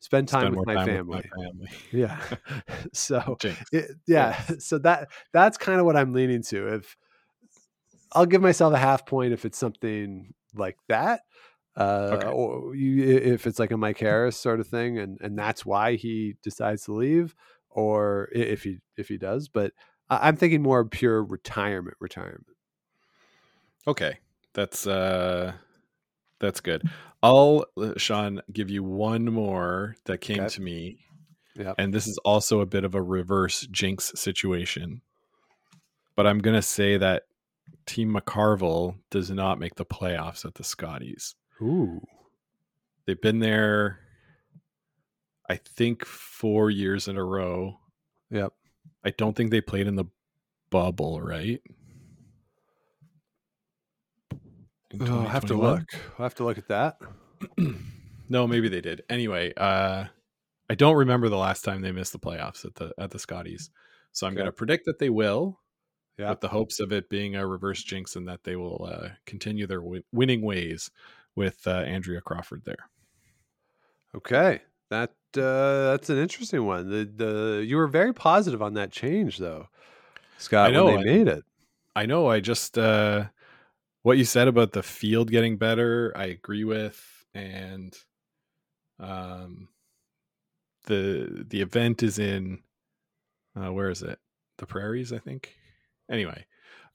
spend 0.00 0.28
time 0.28 0.42
Spend 0.42 0.56
with 0.56 0.66
my 0.66 0.74
time 0.74 0.86
family. 0.86 1.16
with 1.16 1.26
my 1.36 1.44
family. 1.44 1.68
Yeah. 1.92 2.20
so 2.92 3.36
it, 3.72 3.92
yeah, 4.06 4.40
so 4.58 4.78
that 4.78 5.08
that's 5.32 5.58
kind 5.58 5.80
of 5.80 5.86
what 5.86 5.96
I'm 5.96 6.12
leaning 6.12 6.42
to. 6.44 6.74
If 6.74 6.96
I'll 8.12 8.26
give 8.26 8.42
myself 8.42 8.74
a 8.74 8.78
half 8.78 9.06
point 9.06 9.32
if 9.32 9.44
it's 9.44 9.58
something 9.58 10.34
like 10.54 10.76
that. 10.88 11.22
Uh, 11.76 12.10
Okay. 12.14 12.28
or 12.28 12.74
you, 12.74 13.04
if 13.04 13.46
it's 13.46 13.58
like 13.60 13.70
a 13.70 13.76
Mike 13.76 13.98
Harris 13.98 14.36
sort 14.36 14.58
of 14.60 14.66
thing, 14.66 14.98
and 14.98 15.18
and 15.20 15.38
that's 15.38 15.64
why 15.64 15.94
he 15.94 16.34
decides 16.42 16.84
to 16.84 16.92
leave, 16.92 17.34
or 17.70 18.28
if 18.32 18.64
he 18.64 18.78
if 18.96 19.08
he 19.08 19.16
does. 19.16 19.48
But 19.48 19.72
I'm 20.10 20.36
thinking 20.36 20.62
more 20.62 20.84
pure 20.84 21.22
retirement, 21.22 21.96
retirement. 22.00 22.46
Okay, 23.86 24.18
that's 24.54 24.86
uh, 24.86 25.52
that's 26.40 26.60
good. 26.60 26.82
I'll 27.22 27.64
uh, 27.76 27.92
Sean 27.96 28.42
give 28.52 28.70
you 28.70 28.82
one 28.82 29.26
more 29.32 29.94
that 30.06 30.18
came 30.20 30.40
Okay. 30.40 30.48
to 30.48 30.60
me, 30.60 30.98
Yep. 31.54 31.76
and 31.78 31.94
this 31.94 32.06
is 32.08 32.18
also 32.24 32.60
a 32.60 32.66
bit 32.66 32.82
of 32.84 32.94
a 32.96 33.02
reverse 33.02 33.66
jinx 33.70 34.12
situation. 34.16 35.02
But 36.16 36.26
I'm 36.26 36.40
gonna 36.40 36.62
say 36.62 36.96
that 36.96 37.27
Team 37.86 38.14
McCarville 38.14 38.96
does 39.10 39.30
not 39.30 39.58
make 39.58 39.74
the 39.76 39.84
playoffs 39.84 40.44
at 40.44 40.54
the 40.54 40.64
Scotties. 40.64 41.34
Ooh. 41.62 42.00
They've 43.06 43.20
been 43.20 43.38
there, 43.38 44.00
I 45.48 45.56
think, 45.56 46.04
four 46.04 46.70
years 46.70 47.08
in 47.08 47.16
a 47.16 47.24
row. 47.24 47.78
Yep. 48.30 48.52
I 49.04 49.10
don't 49.10 49.34
think 49.34 49.50
they 49.50 49.60
played 49.62 49.86
in 49.86 49.96
the 49.96 50.04
bubble, 50.70 51.20
right? 51.20 51.62
Oh, 55.00 55.20
I'll 55.20 55.28
have 55.28 55.44
to 55.46 55.54
look. 55.54 55.84
I'll 56.18 56.24
have 56.24 56.34
to 56.36 56.44
look 56.44 56.58
at 56.58 56.68
that. 56.68 56.98
no, 58.28 58.46
maybe 58.46 58.68
they 58.68 58.80
did. 58.80 59.02
Anyway, 59.08 59.52
uh, 59.56 60.04
I 60.70 60.74
don't 60.74 60.96
remember 60.96 61.28
the 61.28 61.36
last 61.36 61.62
time 61.64 61.82
they 61.82 61.92
missed 61.92 62.12
the 62.12 62.18
playoffs 62.18 62.64
at 62.64 62.74
the 62.74 62.92
at 62.98 63.10
the 63.10 63.18
Scotties. 63.18 63.70
So 64.12 64.26
I'm 64.26 64.32
Okay. 64.32 64.38
going 64.38 64.46
to 64.46 64.52
predict 64.52 64.86
that 64.86 64.98
they 64.98 65.10
will, 65.10 65.60
Yeah. 66.18 66.30
with 66.30 66.40
the 66.40 66.48
hopes 66.48 66.80
of 66.80 66.92
it 66.92 67.08
being 67.08 67.36
a 67.36 67.46
reverse 67.46 67.82
jinx 67.82 68.16
and 68.16 68.26
that 68.28 68.42
they 68.42 68.56
will 68.56 68.88
uh, 68.90 69.08
continue 69.24 69.66
their 69.68 69.80
win- 69.82 70.02
winning 70.12 70.42
ways 70.42 70.90
with 71.36 71.64
uh, 71.66 71.70
Andrea 71.70 72.20
Crawford 72.20 72.62
there. 72.64 72.88
Okay. 74.14 74.60
That 74.90 75.10
uh, 75.36 75.90
that's 75.92 76.10
an 76.10 76.18
interesting 76.18 76.64
one. 76.64 76.88
The 76.90 77.04
the 77.04 77.64
you 77.64 77.76
were 77.76 77.86
very 77.86 78.12
positive 78.14 78.62
on 78.62 78.74
that 78.74 78.90
change 78.90 79.36
though, 79.38 79.68
Scott. 80.38 80.70
I 80.70 80.72
know, 80.72 80.86
when 80.86 81.02
they 81.04 81.10
I- 81.10 81.16
made 81.16 81.28
it. 81.28 81.44
I 81.94 82.06
know. 82.06 82.26
I 82.28 82.40
just 82.40 82.78
uh, 82.78 83.26
what 84.02 84.16
you 84.18 84.24
said 84.24 84.48
about 84.48 84.72
the 84.72 84.82
field 84.82 85.30
getting 85.30 85.58
better. 85.58 86.12
I 86.16 86.24
agree 86.26 86.64
with, 86.64 86.98
and 87.34 87.94
um, 88.98 89.68
the 90.86 91.44
the 91.48 91.60
event 91.60 92.02
is 92.02 92.18
in 92.18 92.62
uh, 93.60 93.70
where 93.72 93.90
is 93.90 94.02
it? 94.02 94.18
The 94.56 94.66
prairies, 94.66 95.12
I 95.12 95.18
think. 95.18 95.57
Anyway, 96.10 96.46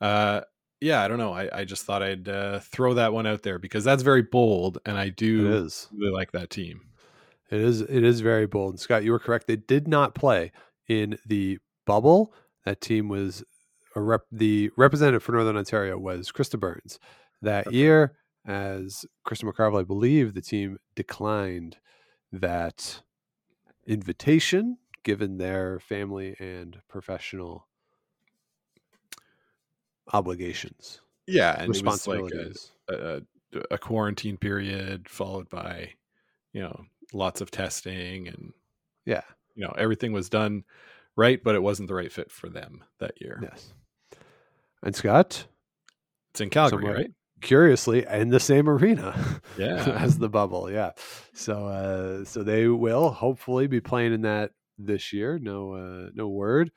uh, 0.01 0.41
yeah, 0.82 1.01
I 1.01 1.07
don't 1.07 1.18
know. 1.20 1.34
I, 1.34 1.59
I 1.59 1.66
just 1.66 1.86
thought 1.86 2.03
I'd 2.03 2.28
uh, 2.28 2.59
throw 2.59 2.93
that 2.95 3.14
one 3.14 3.26
out 3.26 3.43
there 3.43 3.59
because 3.59 3.84
that's 3.84 4.03
very 4.03 4.22
bold, 4.24 4.80
and 4.86 4.97
I 4.97 5.09
do 5.09 5.47
really 5.93 6.11
like 6.11 6.32
that 6.34 6.49
team. 6.49 6.82
It 7.49 7.61
is. 7.61 7.82
It 7.82 8.03
is 8.03 8.22
very 8.22 8.47
bold. 8.47 8.74
And 8.74 8.80
Scott, 8.80 9.03
you 9.03 9.11
were 9.11 9.20
correct. 9.20 9.47
They 9.47 9.55
did 9.55 9.88
not 9.88 10.16
play 10.16 10.51
in 10.88 11.18
the 11.26 11.59
bubble. 11.86 12.34
That 12.66 12.82
team 12.82 13.07
was 13.09 13.43
a 13.95 14.01
rep. 14.01 14.22
The 14.32 14.72
representative 14.76 15.24
for 15.24 15.34
Northern 15.34 15.57
Ontario 15.57 15.97
was 15.97 16.32
Krysta 16.32 16.59
Burns 16.59 16.99
that 17.41 17.68
Okay. 17.68 17.78
year. 17.78 18.18
As 18.45 19.05
Krista 19.26 19.45
McCarville, 19.45 19.80
I 19.80 19.84
believe 19.84 20.34
the 20.34 20.41
team 20.41 20.80
declined 20.95 21.78
that 22.32 23.01
invitation 23.88 24.78
given 25.03 25.38
their 25.38 25.80
family 25.80 26.36
and 26.39 26.82
professional 26.89 27.68
obligations, 30.11 30.99
Yeah, 31.27 31.53
and 31.53 31.63
it 31.63 31.67
was 31.69 32.07
like 32.07 32.19
a, 32.19 32.23
responsibilities. 32.23 32.71
a, 32.89 33.21
a 33.71 33.77
quarantine 33.77 34.37
period 34.37 35.07
followed 35.07 35.49
by, 35.49 35.91
you 36.53 36.61
know, 36.61 36.85
lots 37.13 37.41
of 37.41 37.51
testing 37.51 38.27
and 38.27 38.53
yeah. 39.05 39.21
you 39.55 39.63
know 39.63 39.73
everything 39.77 40.11
was 40.13 40.29
done 40.29 40.63
right 41.15 41.43
but 41.43 41.53
it 41.53 41.61
wasn't 41.61 41.87
the 41.87 41.93
right 41.93 42.11
fit 42.11 42.31
for 42.31 42.49
them 42.49 42.83
that 42.99 43.21
year 43.21 43.39
Yes. 43.43 43.71
And 44.81 44.95
Scott, 44.95 45.45
it's 46.31 46.41
in 46.41 46.49
calgary 46.49 46.77
Somewhere- 46.81 46.95
right 46.97 47.11
curiously, 47.41 48.05
in 48.09 48.29
the 48.29 48.39
same 48.39 48.67
arena. 48.69 49.41
yeah 49.57 49.83
as 49.99 50.17
the 50.17 50.29
bubble. 50.29 50.71
Yeah. 50.71 50.91
So 51.33 51.67
uh 51.67 52.23
so 52.25 52.41
they 52.41 52.67
will 52.67 53.09
hopefully 53.11 53.67
be 53.67 53.79
playing 53.81 54.13
in 54.13 54.21
that 54.21 54.51
this 54.79 55.13
year. 55.13 55.37
No 55.37 55.73
uh 55.73 56.09
no 56.15 56.27
word 56.29 56.71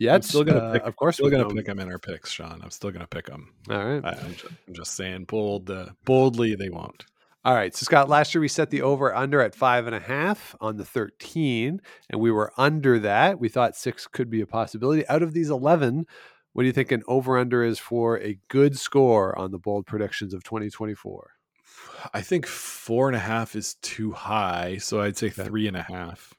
yet. 0.00 0.16
i'm 0.16 0.22
still 0.22 0.42
gonna 0.42 0.58
Uh, 0.58 0.72
pick 0.72 0.82
of 0.84 0.96
course 0.96 1.20
we're 1.22 1.30
gonna 1.30 1.48
pick 1.48 1.66
them 1.66 1.78
in 1.78 1.88
our 1.88 1.98
picks 2.00 2.30
sean 2.32 2.60
i'm 2.64 2.70
still 2.70 2.90
gonna 2.90 3.06
pick 3.06 3.26
them 3.26 3.52
All 3.70 3.84
right. 3.84 4.04
I, 4.04 4.10
I'm, 4.24 4.32
just, 4.34 4.52
just 4.72 4.94
saying 4.96 5.24
bold 5.26 5.70
uh, 5.70 5.90
boldly 6.04 6.56
they 6.56 6.70
won't 6.70 7.04
All 7.42 7.54
right. 7.54 7.74
So 7.74 7.84
Scott, 7.84 8.10
last 8.10 8.34
year 8.34 8.42
we 8.42 8.48
set 8.48 8.68
the 8.68 8.82
over 8.82 9.14
under 9.14 9.40
at 9.40 9.54
five 9.54 9.86
and 9.86 9.94
a 9.96 10.00
half 10.00 10.54
on 10.60 10.76
the 10.76 10.84
13, 10.84 11.80
and 12.10 12.20
we 12.20 12.30
were 12.30 12.52
under 12.58 12.98
that. 12.98 13.40
We 13.40 13.48
thought 13.48 13.76
six 13.76 14.06
could 14.06 14.28
be 14.28 14.42
a 14.42 14.46
possibility. 14.46 15.08
Out 15.08 15.22
of 15.22 15.32
these 15.32 15.48
11, 15.48 16.04
what 16.52 16.62
do 16.64 16.66
you 16.66 16.72
think 16.74 16.92
an 16.92 17.02
over 17.08 17.38
under 17.38 17.64
is 17.64 17.78
for 17.78 18.18
a 18.20 18.36
good 18.48 18.78
score 18.78 19.38
on 19.38 19.52
the 19.52 19.58
bold 19.58 19.86
predictions 19.86 20.34
of 20.34 20.44
2024? 20.44 21.30
i 22.12 22.20
think 22.20 22.46
four 22.46 23.08
and 23.08 23.16
a 23.16 23.20
half 23.32 23.56
is 23.56 23.74
too 23.80 24.12
high 24.12 24.76
so 24.78 25.00
i'd 25.00 25.16
say 25.16 25.28
Okay. 25.28 25.44
three 25.44 25.66
and 25.68 25.76
a 25.76 25.82
half 25.82 26.34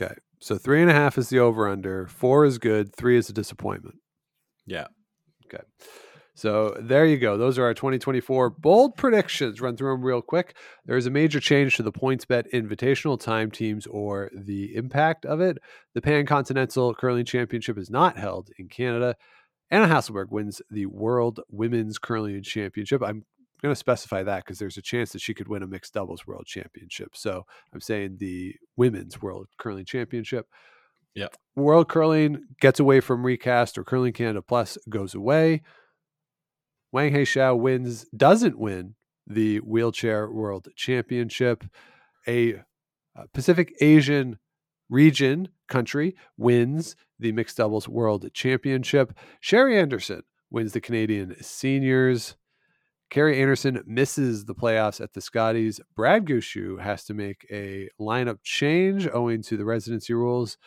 Okay. 0.00 0.14
So 0.40 0.56
three 0.56 0.80
and 0.80 0.90
a 0.90 0.94
half 0.94 1.18
is 1.18 1.28
the 1.28 1.38
over 1.38 1.68
under, 1.68 2.06
four 2.06 2.44
is 2.44 2.58
good, 2.58 2.94
three 2.94 3.16
is 3.16 3.28
a 3.28 3.32
disappointment. 3.32 3.96
yeah 4.66 4.86
Okay. 5.46 5.64
So 6.34 6.76
there 6.80 7.04
you 7.04 7.18
go. 7.18 7.36
Those 7.36 7.58
are 7.58 7.64
our 7.64 7.74
2024 7.74 8.50
bold 8.50 8.96
predictions. 8.96 9.60
Run 9.60 9.76
through 9.76 9.92
them 9.94 10.04
real 10.04 10.22
quick. 10.22 10.56
There 10.86 10.96
is 10.96 11.06
a 11.06 11.10
major 11.10 11.40
change 11.40 11.76
to 11.76 11.82
the 11.82 11.90
PointsBet 11.90 12.52
Invitational 12.54 13.18
time 13.18 13.50
teams 13.50 13.88
or 13.88 14.30
the 14.32 14.76
impact 14.76 15.26
of 15.26 15.40
it. 15.40 15.58
The 15.94 16.00
Pan 16.00 16.26
Continental 16.26 16.94
Curling 16.94 17.24
Championship 17.24 17.76
is 17.76 17.90
not 17.90 18.16
held 18.16 18.50
in 18.56 18.68
Canada. 18.68 19.16
Anna 19.70 19.88
Hasselborg 19.88 20.30
wins 20.30 20.62
the 20.70 20.86
World 20.86 21.40
Women's 21.50 21.98
Curling 21.98 22.42
Championship. 22.44 23.02
I'm 23.02 23.24
going 23.60 23.72
to 23.72 23.78
specify 23.78 24.22
that 24.22 24.44
because 24.44 24.58
there's 24.58 24.76
a 24.76 24.82
chance 24.82 25.12
that 25.12 25.20
she 25.20 25.34
could 25.34 25.48
win 25.48 25.62
a 25.62 25.66
mixed 25.66 25.94
doubles 25.94 26.26
world 26.26 26.46
championship. 26.46 27.16
So 27.16 27.44
I'm 27.72 27.80
saying 27.80 28.16
the 28.18 28.54
Women's 28.76 29.20
World 29.20 29.48
Curling 29.58 29.84
Championship. 29.84 30.46
Yeah. 31.14 31.28
World 31.56 31.88
Curling 31.88 32.46
gets 32.60 32.78
away 32.78 33.00
from 33.00 33.24
recast 33.24 33.76
or 33.76 33.84
Curling 33.84 34.12
Canada 34.12 34.42
Plus 34.42 34.78
goes 34.88 35.14
away. 35.14 35.62
Wang 36.92 37.12
Haitao 37.12 37.58
wins, 37.58 38.06
doesn't 38.16 38.58
win 38.58 38.94
the 39.26 39.58
wheelchair 39.58 40.30
world 40.30 40.68
championship. 40.76 41.64
A 42.26 42.54
uh, 43.16 43.24
Pacific 43.34 43.74
Asian 43.80 44.38
region 44.88 45.48
country 45.68 46.16
wins 46.36 46.96
the 47.18 47.32
mixed 47.32 47.56
doubles 47.56 47.88
world 47.88 48.32
championship. 48.32 49.12
Sherry 49.40 49.78
Anderson 49.78 50.22
wins 50.50 50.72
the 50.72 50.80
Canadian 50.80 51.36
seniors. 51.42 52.36
Kerri 53.10 53.38
Einarson 53.38 53.86
misses 53.86 54.44
the 54.44 54.54
playoffs 54.54 55.00
at 55.00 55.14
the 55.14 55.20
Scotties. 55.20 55.80
Brad 55.96 56.26
Gushue 56.26 56.80
has 56.80 57.04
to 57.04 57.14
make 57.14 57.46
a 57.50 57.88
lineup 57.98 58.38
change 58.42 59.08
owing 59.12 59.42
to 59.44 59.56
the 59.56 59.64
residency 59.64 60.12
rules. 60.12 60.58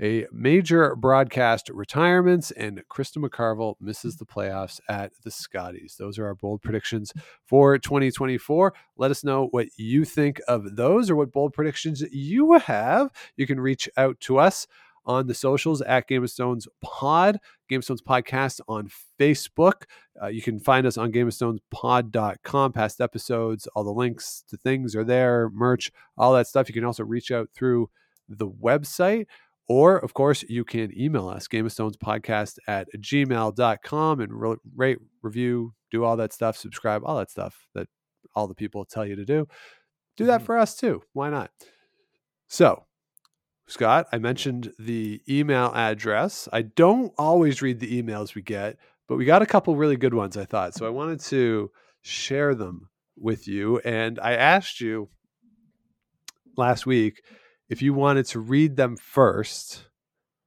A 0.00 0.26
major 0.30 0.94
broadcast 0.94 1.68
retirements, 1.70 2.52
and 2.52 2.84
Krista 2.88 3.16
McCarville 3.16 3.74
misses 3.80 4.16
the 4.16 4.24
playoffs 4.24 4.78
at 4.88 5.10
the 5.24 5.32
Scotties. 5.32 5.96
Those 5.98 6.20
are 6.20 6.26
our 6.26 6.36
bold 6.36 6.62
predictions 6.62 7.12
for 7.44 7.76
2024. 7.78 8.72
Let 8.96 9.10
us 9.10 9.24
know 9.24 9.48
what 9.50 9.66
you 9.76 10.04
think 10.04 10.40
of 10.46 10.76
those 10.76 11.10
or 11.10 11.16
what 11.16 11.32
bold 11.32 11.52
predictions 11.52 12.04
you 12.12 12.52
have. 12.52 13.10
You 13.36 13.48
can 13.48 13.58
reach 13.58 13.88
out 13.96 14.20
to 14.20 14.38
us 14.38 14.68
on 15.08 15.26
the 15.26 15.34
socials 15.34 15.80
at 15.82 16.06
Game 16.06 16.22
of 16.22 16.30
Stones 16.30 16.68
Pod, 16.80 17.38
Game 17.68 17.78
of 17.78 17.84
Stones 17.84 18.02
Podcast 18.02 18.60
on 18.68 18.88
Facebook. 19.18 19.82
Uh, 20.22 20.26
you 20.28 20.40
can 20.42 20.60
find 20.60 20.86
us 20.86 20.96
on 20.96 21.10
GameofStonesPod.com. 21.10 22.72
Past 22.72 23.00
episodes, 23.00 23.66
all 23.74 23.82
the 23.84 23.90
links 23.92 24.44
to 24.48 24.56
things 24.56 24.94
are 24.94 25.04
there, 25.04 25.50
merch, 25.52 25.90
all 26.16 26.32
that 26.34 26.46
stuff. 26.46 26.68
You 26.68 26.74
can 26.74 26.84
also 26.84 27.04
reach 27.04 27.30
out 27.30 27.48
through 27.54 27.90
the 28.28 28.48
website. 28.48 29.26
Or, 29.70 29.98
of 29.98 30.14
course, 30.14 30.44
you 30.48 30.64
can 30.64 30.98
email 30.98 31.28
us, 31.28 31.46
Game 31.46 31.66
of 31.66 31.72
Stones 31.72 31.96
Podcast 31.96 32.58
at 32.66 32.88
gmail.com 32.96 34.20
and 34.20 34.32
re- 34.32 34.56
rate, 34.74 34.98
review, 35.22 35.74
do 35.90 36.04
all 36.04 36.16
that 36.16 36.32
stuff, 36.32 36.56
subscribe, 36.56 37.02
all 37.04 37.18
that 37.18 37.30
stuff 37.30 37.66
that 37.74 37.86
all 38.34 38.46
the 38.46 38.54
people 38.54 38.84
tell 38.86 39.04
you 39.06 39.16
to 39.16 39.24
do. 39.26 39.46
Do 40.16 40.24
that 40.26 40.40
Mhm. 40.40 40.44
for 40.46 40.58
us 40.58 40.74
too. 40.76 41.02
Why 41.12 41.28
not? 41.30 41.50
So, 42.48 42.86
Scott, 43.68 44.08
I 44.12 44.18
mentioned 44.18 44.72
the 44.78 45.20
email 45.28 45.70
address. 45.74 46.48
I 46.52 46.62
don't 46.62 47.12
always 47.18 47.60
read 47.60 47.80
the 47.80 48.02
emails 48.02 48.34
we 48.34 48.40
get, 48.40 48.78
but 49.06 49.16
we 49.16 49.26
got 49.26 49.42
a 49.42 49.46
couple 49.46 49.76
really 49.76 49.96
good 49.96 50.14
ones, 50.14 50.38
I 50.38 50.46
thought. 50.46 50.74
So 50.74 50.86
I 50.86 50.90
wanted 50.90 51.20
to 51.20 51.70
share 52.00 52.54
them 52.54 52.88
with 53.14 53.46
you. 53.46 53.78
And 53.80 54.18
I 54.20 54.32
asked 54.32 54.80
you 54.80 55.10
last 56.56 56.86
week 56.86 57.22
if 57.68 57.82
you 57.82 57.92
wanted 57.92 58.24
to 58.26 58.40
read 58.40 58.76
them 58.76 58.96
first 58.96 59.84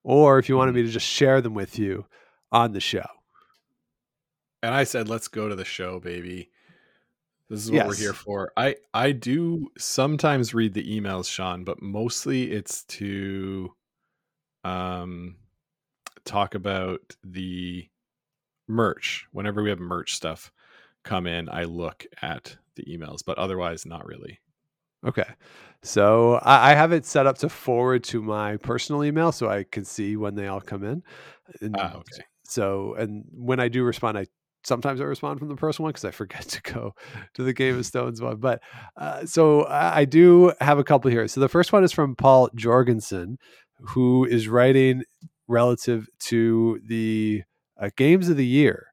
or 0.04 0.40
if 0.40 0.50
you 0.50 0.58
wanted 0.58 0.72
mm-hmm. 0.72 0.82
me 0.82 0.88
to 0.88 0.92
just 0.92 1.08
share 1.08 1.42
them 1.42 1.54
with 1.54 1.78
you 1.78 2.08
on 2.52 2.72
the 2.74 2.80
show. 2.80 3.06
And 4.64 4.74
I 4.74 4.84
said, 4.84 5.08
let's 5.08 5.28
go 5.28 5.48
to 5.48 5.56
the 5.56 5.66
show, 5.66 6.00
baby. 6.00 6.50
This 7.52 7.66
is 7.66 7.72
what 7.72 7.86
we're 7.86 7.96
here 7.96 8.14
for. 8.14 8.54
I 8.56 8.78
I 8.94 9.12
do 9.12 9.68
sometimes 9.78 10.54
read 10.54 10.74
the 10.74 11.00
emails, 11.02 11.30
Sean, 11.30 11.66
but 11.66 11.82
mostly 11.82 12.50
it's 12.50 12.86
to 12.86 13.74
um 14.64 15.36
talk 16.24 16.56
about 16.56 17.02
the 17.26 17.90
merch. 18.70 19.28
Whenever 19.34 19.62
we 19.62 19.70
have 19.70 19.80
merch 19.80 20.16
stuff 20.16 20.50
come 21.04 21.28
in, 21.28 21.50
I 21.50 21.66
look 21.66 22.06
at 22.22 22.56
the 22.76 22.84
emails, 22.86 23.20
but 23.26 23.38
otherwise 23.38 23.86
not 23.86 24.06
really. 24.06 24.40
Okay. 25.06 25.28
So 25.84 26.36
I, 26.36 26.72
I 26.72 26.76
have 26.76 26.94
it 26.94 27.06
set 27.06 27.28
up 27.28 27.38
to 27.40 27.50
forward 27.50 28.06
to 28.06 28.22
my 28.22 28.56
personal 28.58 29.04
email 29.04 29.34
so 29.34 29.50
I 29.50 29.66
can 29.70 29.84
see 29.84 30.16
when 30.16 30.36
they 30.36 30.48
all 30.48 30.62
come 30.62 30.86
in. 30.86 31.04
And 31.60 31.76
Ah, 31.78 31.96
okay. 31.96 32.24
So, 32.46 32.94
and 32.96 33.26
when 33.34 33.60
I 33.60 33.68
do 33.68 33.84
respond, 33.84 34.18
I 34.18 34.28
sometimes 34.64 35.02
I 35.02 35.06
respond 35.06 35.40
from 35.40 35.50
the 35.50 35.56
personal 35.56 35.86
one 35.86 35.92
because 35.92 36.06
I 36.06 36.12
forget 36.12 36.42
to 36.50 36.62
go 36.62 36.94
to 37.34 37.44
the 37.44 37.54
Game 37.54 37.78
of 37.78 37.86
Stones 37.86 38.22
one. 38.22 38.38
But 38.38 38.62
uh, 38.98 39.26
so 39.26 39.64
I, 39.64 40.00
I 40.00 40.06
do 40.06 40.54
have 40.62 40.80
a 40.80 40.84
couple 40.84 41.12
here. 41.12 41.28
So 41.28 41.40
the 41.40 41.50
first 41.50 41.74
one 41.74 41.84
is 41.84 41.92
from 41.92 42.16
Paul 42.16 42.50
Jorgensen, 42.56 43.38
who 43.80 44.26
is 44.26 44.48
writing 44.48 45.04
relative 45.48 46.08
to 46.20 46.80
the 46.86 47.44
uh, 47.80 47.90
games 47.98 48.30
of 48.30 48.38
the 48.38 48.46
year 48.46 48.88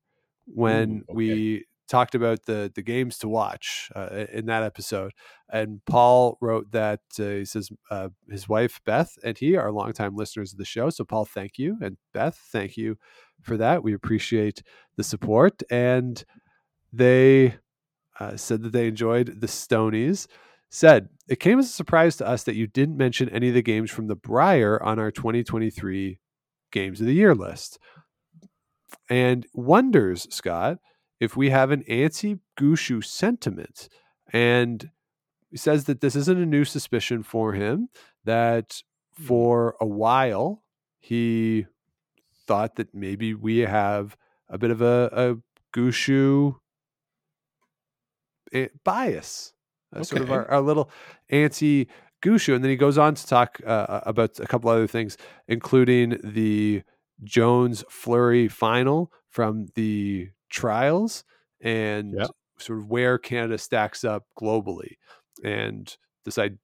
when 0.46 0.90
Ooh, 0.90 1.12
okay. 1.12 1.14
we 1.14 1.64
talked 1.88 2.14
about 2.14 2.44
the 2.44 2.70
the 2.74 2.82
games 2.82 3.16
to 3.18 3.28
watch 3.28 3.90
uh, 3.96 4.26
in 4.32 4.46
that 4.46 4.62
episode. 4.62 5.12
And 5.50 5.80
Paul 5.86 6.36
wrote 6.40 6.70
that 6.72 7.00
uh, 7.18 7.22
he 7.24 7.44
says 7.44 7.70
uh, 7.90 8.08
his 8.30 8.48
wife 8.48 8.80
Beth 8.84 9.16
and 9.24 9.36
he 9.38 9.56
are 9.56 9.72
longtime 9.72 10.14
listeners 10.14 10.52
of 10.52 10.58
the 10.58 10.64
show. 10.64 10.90
So 10.90 11.04
Paul, 11.04 11.24
thank 11.24 11.58
you, 11.58 11.78
and 11.80 11.96
Beth, 12.12 12.38
thank 12.52 12.76
you 12.76 12.98
for 13.42 13.56
that. 13.56 13.82
We 13.82 13.94
appreciate 13.94 14.62
the 14.96 15.04
support. 15.04 15.62
And 15.70 16.22
they 16.92 17.56
uh, 18.18 18.36
said 18.36 18.62
that 18.62 18.72
they 18.72 18.88
enjoyed 18.88 19.40
the 19.40 19.46
Stonies. 19.46 20.26
Said 20.70 21.08
it 21.28 21.40
came 21.40 21.58
as 21.58 21.66
a 21.66 21.72
surprise 21.72 22.16
to 22.16 22.26
us 22.26 22.42
that 22.44 22.54
you 22.54 22.66
didn't 22.66 22.96
mention 22.96 23.28
any 23.30 23.48
of 23.48 23.54
the 23.54 23.62
games 23.62 23.90
from 23.90 24.06
the 24.06 24.16
Brier 24.16 24.82
on 24.82 24.98
our 24.98 25.10
2023 25.10 26.18
games 26.70 27.00
of 27.00 27.06
the 27.06 27.14
year 27.14 27.34
list. 27.34 27.78
And 29.08 29.46
wonders, 29.54 30.26
Scott, 30.30 30.78
if 31.20 31.36
we 31.36 31.50
have 31.50 31.70
an 31.70 31.84
anti 31.88 32.36
Gushue 32.58 33.04
sentiment. 33.04 33.88
And 34.32 34.90
he 35.50 35.56
says 35.56 35.84
that 35.84 36.00
this 36.00 36.14
isn't 36.16 36.42
a 36.42 36.46
new 36.46 36.64
suspicion 36.64 37.22
for 37.22 37.54
him, 37.54 37.88
that 38.24 38.82
for 39.12 39.74
a 39.80 39.86
while 39.86 40.62
he 41.00 41.66
thought 42.48 42.76
that 42.76 42.94
maybe 42.94 43.34
we 43.34 43.58
have 43.58 44.16
a 44.48 44.58
bit 44.58 44.70
of 44.72 44.82
a, 44.82 45.10
a 45.12 45.36
Gushue 45.78 46.56
eh, 48.52 48.68
bias, 48.84 49.52
uh, 49.94 50.02
sort 50.02 50.22
of 50.22 50.30
our, 50.30 50.50
our 50.50 50.60
little 50.60 50.90
anti 51.30 51.88
Gushue. 52.22 52.54
And 52.54 52.64
then 52.64 52.70
he 52.70 52.76
goes 52.76 52.98
on 52.98 53.14
to 53.14 53.26
talk 53.26 53.60
uh, 53.66 54.00
about 54.04 54.40
a 54.40 54.46
couple 54.46 54.70
other 54.70 54.86
things, 54.86 55.16
including 55.46 56.18
the 56.24 56.82
Jones 57.24 57.84
Flurry 57.90 58.48
final 58.48 59.12
from 59.28 59.66
the 59.74 60.30
trials 60.50 61.24
and 61.60 62.14
Yep. 62.18 62.30
sort 62.58 62.78
of 62.80 62.86
where 62.86 63.18
Canada 63.18 63.58
stacks 63.58 64.04
up 64.04 64.24
globally. 64.40 64.94
And 65.44 65.96
decide 66.24 66.58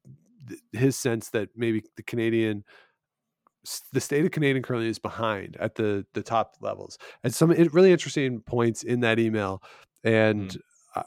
his 0.73 0.97
sense 0.97 1.31
that 1.31 1.51
maybe 1.57 1.85
the 1.97 2.03
Canadian 2.03 2.65
the 3.93 4.01
state 4.01 4.25
of 4.25 4.31
Canadian 4.31 4.63
curling 4.63 4.89
is 4.89 4.99
behind 4.99 5.57
at 5.59 5.75
the 5.75 6.07
the 6.15 6.23
top 6.23 6.57
levels. 6.61 6.99
And 7.23 7.35
some 7.35 7.51
really 7.51 7.93
interesting 7.93 8.41
points 8.41 8.83
in 8.83 9.01
that 9.01 9.19
email. 9.19 9.63
And 10.03 10.51
mm. 10.51 10.59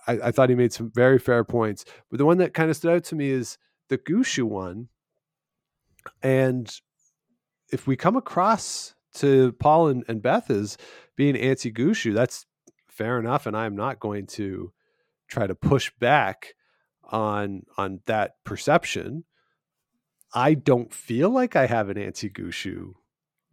I, 0.08 0.28
I 0.28 0.32
thought 0.32 0.49
he 0.49 0.55
made 0.55 0.74
some 0.74 0.91
very 0.93 1.20
fair 1.20 1.43
points. 1.43 1.86
But 2.10 2.18
the 2.18 2.26
one 2.26 2.38
that 2.39 2.53
kind 2.53 2.70
of 2.70 2.76
stood 2.76 2.93
out 2.93 3.03
to 3.05 3.16
me 3.16 3.30
is 3.30 3.58
the 3.89 3.97
Gushue 3.97 4.43
one. 4.43 4.89
And 6.22 6.72
if 7.72 7.88
we 7.88 7.95
come 7.95 8.16
across 8.16 8.95
to 9.16 9.51
Paul 9.53 9.88
and, 9.89 10.03
and 10.08 10.22
Beth 10.22 10.49
as 10.49 10.78
being 11.16 11.36
anti 11.36 11.72
Gushue, 11.72 12.14
that's 12.14 12.45
fair 12.88 13.20
enough. 13.20 13.45
And 13.45 13.55
I'm 13.55 13.76
not 13.76 13.99
going 13.99 14.28
to 14.28 14.72
try 15.28 15.47
to 15.47 15.55
push 15.55 15.91
back 15.99 16.53
on 17.03 17.64
on 17.78 18.01
that 18.05 18.36
perception. 18.43 19.24
I 20.34 20.54
don't 20.54 20.94
feel 20.94 21.30
like 21.30 21.56
I 21.56 21.68
have 21.68 21.90
an 21.90 21.98
anti 21.98 22.30
Gushue 22.30 22.94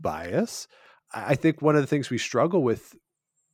bias. 0.01 0.69
I 1.13 1.35
think 1.37 1.63
one 1.63 1.77
of 1.77 1.83
the 1.83 1.87
things 1.87 2.11
we 2.11 2.19
struggle 2.19 2.63
with 2.63 2.97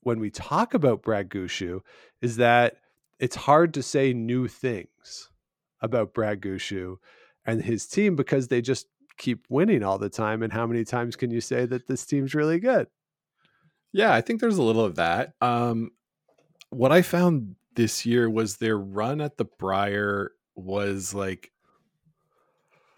when 0.02 0.18
we 0.18 0.30
talk 0.30 0.72
about 0.74 1.02
Brad 1.02 1.28
Gushue 1.28 1.80
is 2.22 2.36
that 2.36 2.78
it's 3.18 3.36
hard 3.36 3.74
to 3.74 3.82
say 3.82 4.14
new 4.14 4.48
things 4.48 5.30
about 5.82 6.14
Brad 6.14 6.40
Gushue 6.40 6.96
and 7.44 7.62
his 7.62 7.86
team 7.86 8.16
because 8.16 8.48
they 8.48 8.62
just 8.62 8.86
keep 9.18 9.44
winning 9.50 9.82
all 9.82 9.98
the 9.98 10.08
time. 10.08 10.42
And 10.42 10.52
how 10.52 10.66
many 10.66 10.84
times 10.84 11.16
can 11.16 11.30
you 11.30 11.40
say 11.40 11.66
that 11.66 11.86
this 11.86 12.06
team's 12.06 12.34
really 12.34 12.58
good? 12.58 12.88
Yeah, 13.92 14.14
I 14.14 14.20
think 14.20 14.40
there's 14.40 14.56
a 14.56 14.62
little 14.62 14.84
of 14.84 14.96
that. 14.96 15.34
Um, 15.40 15.90
what 16.70 16.92
I 16.92 17.02
found 17.02 17.56
this 17.74 18.06
year 18.06 18.30
was 18.30 18.56
their 18.56 18.78
run 18.78 19.20
at 19.20 19.36
the 19.36 19.44
Brier 19.44 20.32
was 20.54 21.12
like 21.12 21.50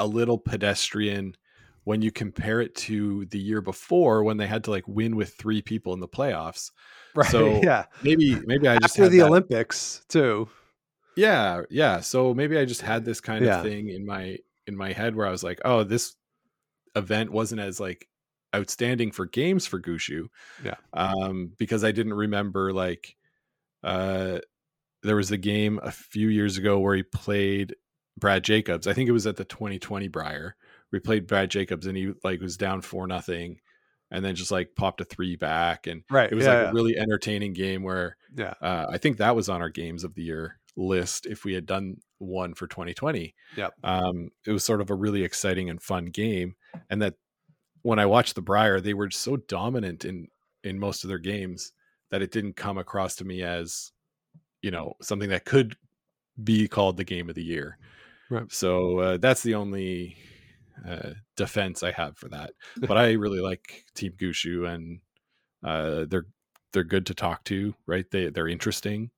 a 0.03 0.07
little 0.07 0.38
pedestrian 0.38 1.36
when 1.84 2.00
you 2.03 2.12
compare 2.12 2.61
it 2.61 2.74
to 2.76 3.24
the 3.26 3.38
year 3.38 3.61
before 3.61 4.22
when 4.22 4.36
they 4.36 4.46
had 4.46 4.64
to 4.64 4.70
like 4.70 4.86
win 4.86 5.16
with 5.16 5.34
three 5.34 5.62
people 5.62 5.92
in 5.94 6.00
the 6.00 6.09
playoffs. 6.09 6.70
Right. 7.14 7.30
So, 7.30 7.61
yeah. 7.62 7.84
Maybe 8.03 8.36
maybe 8.46 8.66
I 8.68 8.78
just 8.78 8.94
After 8.94 9.03
had 9.03 9.12
the 9.12 9.18
that- 9.18 9.26
Olympics, 9.26 10.03
too. 10.09 10.48
Yeah, 11.14 11.61
yeah. 11.68 12.00
So 12.00 12.32
maybe 12.32 12.57
I 12.57 12.64
just 12.64 12.80
had 12.80 13.05
this 13.05 13.20
kind 13.20 13.44
Yeah. 13.44 13.59
of 13.59 13.64
thing 13.66 13.90
in 13.90 14.07
my 14.07 14.38
in 14.66 14.76
my 14.78 14.92
head 14.92 15.14
where 15.14 15.26
I 15.26 15.30
was 15.30 15.42
like, 15.44 15.61
oh, 15.62 15.84
this 15.84 16.16
event 16.96 17.30
wasn't 17.30 17.61
as 17.61 17.78
like 17.78 18.09
outstanding 18.57 19.11
for 19.12 19.26
games 19.26 19.66
for 19.66 19.78
Gushue. 19.78 20.28
Yeah. 20.64 20.76
Um, 20.94 21.53
because 21.59 21.84
I 21.84 21.92
didn't 21.92 22.14
remember 22.14 22.72
like 22.72 23.14
uh 23.84 24.38
there 25.03 25.16
was 25.16 25.30
a 25.32 25.36
game 25.36 25.80
a 25.82 25.90
few 25.90 26.28
years 26.28 26.57
ago 26.57 26.78
where 26.78 26.96
he 26.96 27.03
played 27.03 27.74
Brad 28.18 28.44
Jacobs. 28.44 28.86
I 28.86 28.92
think 28.92 29.08
it 29.08 29.12
was 29.12 29.26
at 29.26 29.36
the 29.36 29.44
2020 29.44 30.08
Brier. 30.08 30.56
We 30.90 31.00
played 31.00 31.26
Brad 31.26 31.50
Jacobs 31.50 31.86
and 31.86 31.96
he 31.96 32.12
like 32.22 32.40
was 32.40 32.56
down 32.56 32.82
four 32.82 33.06
nothing 33.06 33.60
and 34.10 34.24
then 34.24 34.34
just 34.34 34.50
like 34.50 34.74
popped 34.76 35.00
a 35.00 35.04
three 35.04 35.36
back 35.36 35.86
and 35.86 36.02
Right. 36.10 36.30
it 36.30 36.34
was 36.34 36.44
yeah, 36.44 36.52
like 36.52 36.62
yeah. 36.64 36.70
a 36.70 36.74
really 36.74 36.98
entertaining 36.98 37.54
game 37.54 37.82
where 37.82 38.16
yeah. 38.36 38.54
uh, 38.60 38.86
I 38.90 38.98
think 38.98 39.16
that 39.16 39.34
was 39.34 39.48
on 39.48 39.62
our 39.62 39.70
games 39.70 40.04
of 40.04 40.14
the 40.14 40.22
year 40.22 40.58
list 40.76 41.26
if 41.26 41.44
we 41.44 41.54
had 41.54 41.66
done 41.66 41.96
one 42.18 42.54
for 42.54 42.66
2020. 42.66 43.34
Yep. 43.56 43.74
Um, 43.82 44.30
it 44.46 44.52
was 44.52 44.64
sort 44.64 44.80
of 44.80 44.90
a 44.90 44.94
really 44.94 45.24
exciting 45.24 45.70
and 45.70 45.82
fun 45.82 46.06
game, 46.06 46.56
and 46.90 47.02
that 47.02 47.14
when 47.82 47.98
I 47.98 48.06
watched 48.06 48.34
the 48.34 48.42
Brier, 48.42 48.80
they 48.80 48.94
were 48.94 49.10
so 49.10 49.36
dominant 49.36 50.04
in 50.04 50.28
in 50.62 50.78
most 50.78 51.04
of 51.04 51.08
their 51.08 51.18
games 51.18 51.72
that 52.10 52.22
it 52.22 52.30
didn't 52.30 52.54
come 52.54 52.78
across 52.78 53.16
to 53.16 53.24
me 53.24 53.42
as 53.42 53.92
you 54.60 54.70
know 54.70 54.94
something 55.02 55.30
that 55.30 55.44
could 55.44 55.76
be 56.42 56.68
called 56.68 56.96
the 56.96 57.04
game 57.04 57.28
of 57.28 57.34
the 57.34 57.44
year. 57.44 57.78
Right. 58.33 58.51
So 58.51 58.99
uh, 58.99 59.16
that's 59.18 59.43
the 59.43 59.55
only 59.57 60.16
uh, 60.89 61.11
defense 61.37 61.83
I 61.83 61.93
have 61.93 62.16
for 62.16 62.28
that. 62.30 62.53
But 62.80 62.97
I 62.97 63.12
really 63.12 63.41
like 63.41 63.85
Team 63.95 64.12
Gushue, 64.18 64.66
and 64.66 65.01
uh, 65.62 66.07
they're 66.09 66.26
they're 66.72 66.83
good 66.83 67.05
to 67.07 67.14
talk 67.14 67.45
to. 67.45 67.74
Right? 67.87 68.11
They 68.11 68.30
they're 68.30 68.49
interesting, 68.49 69.11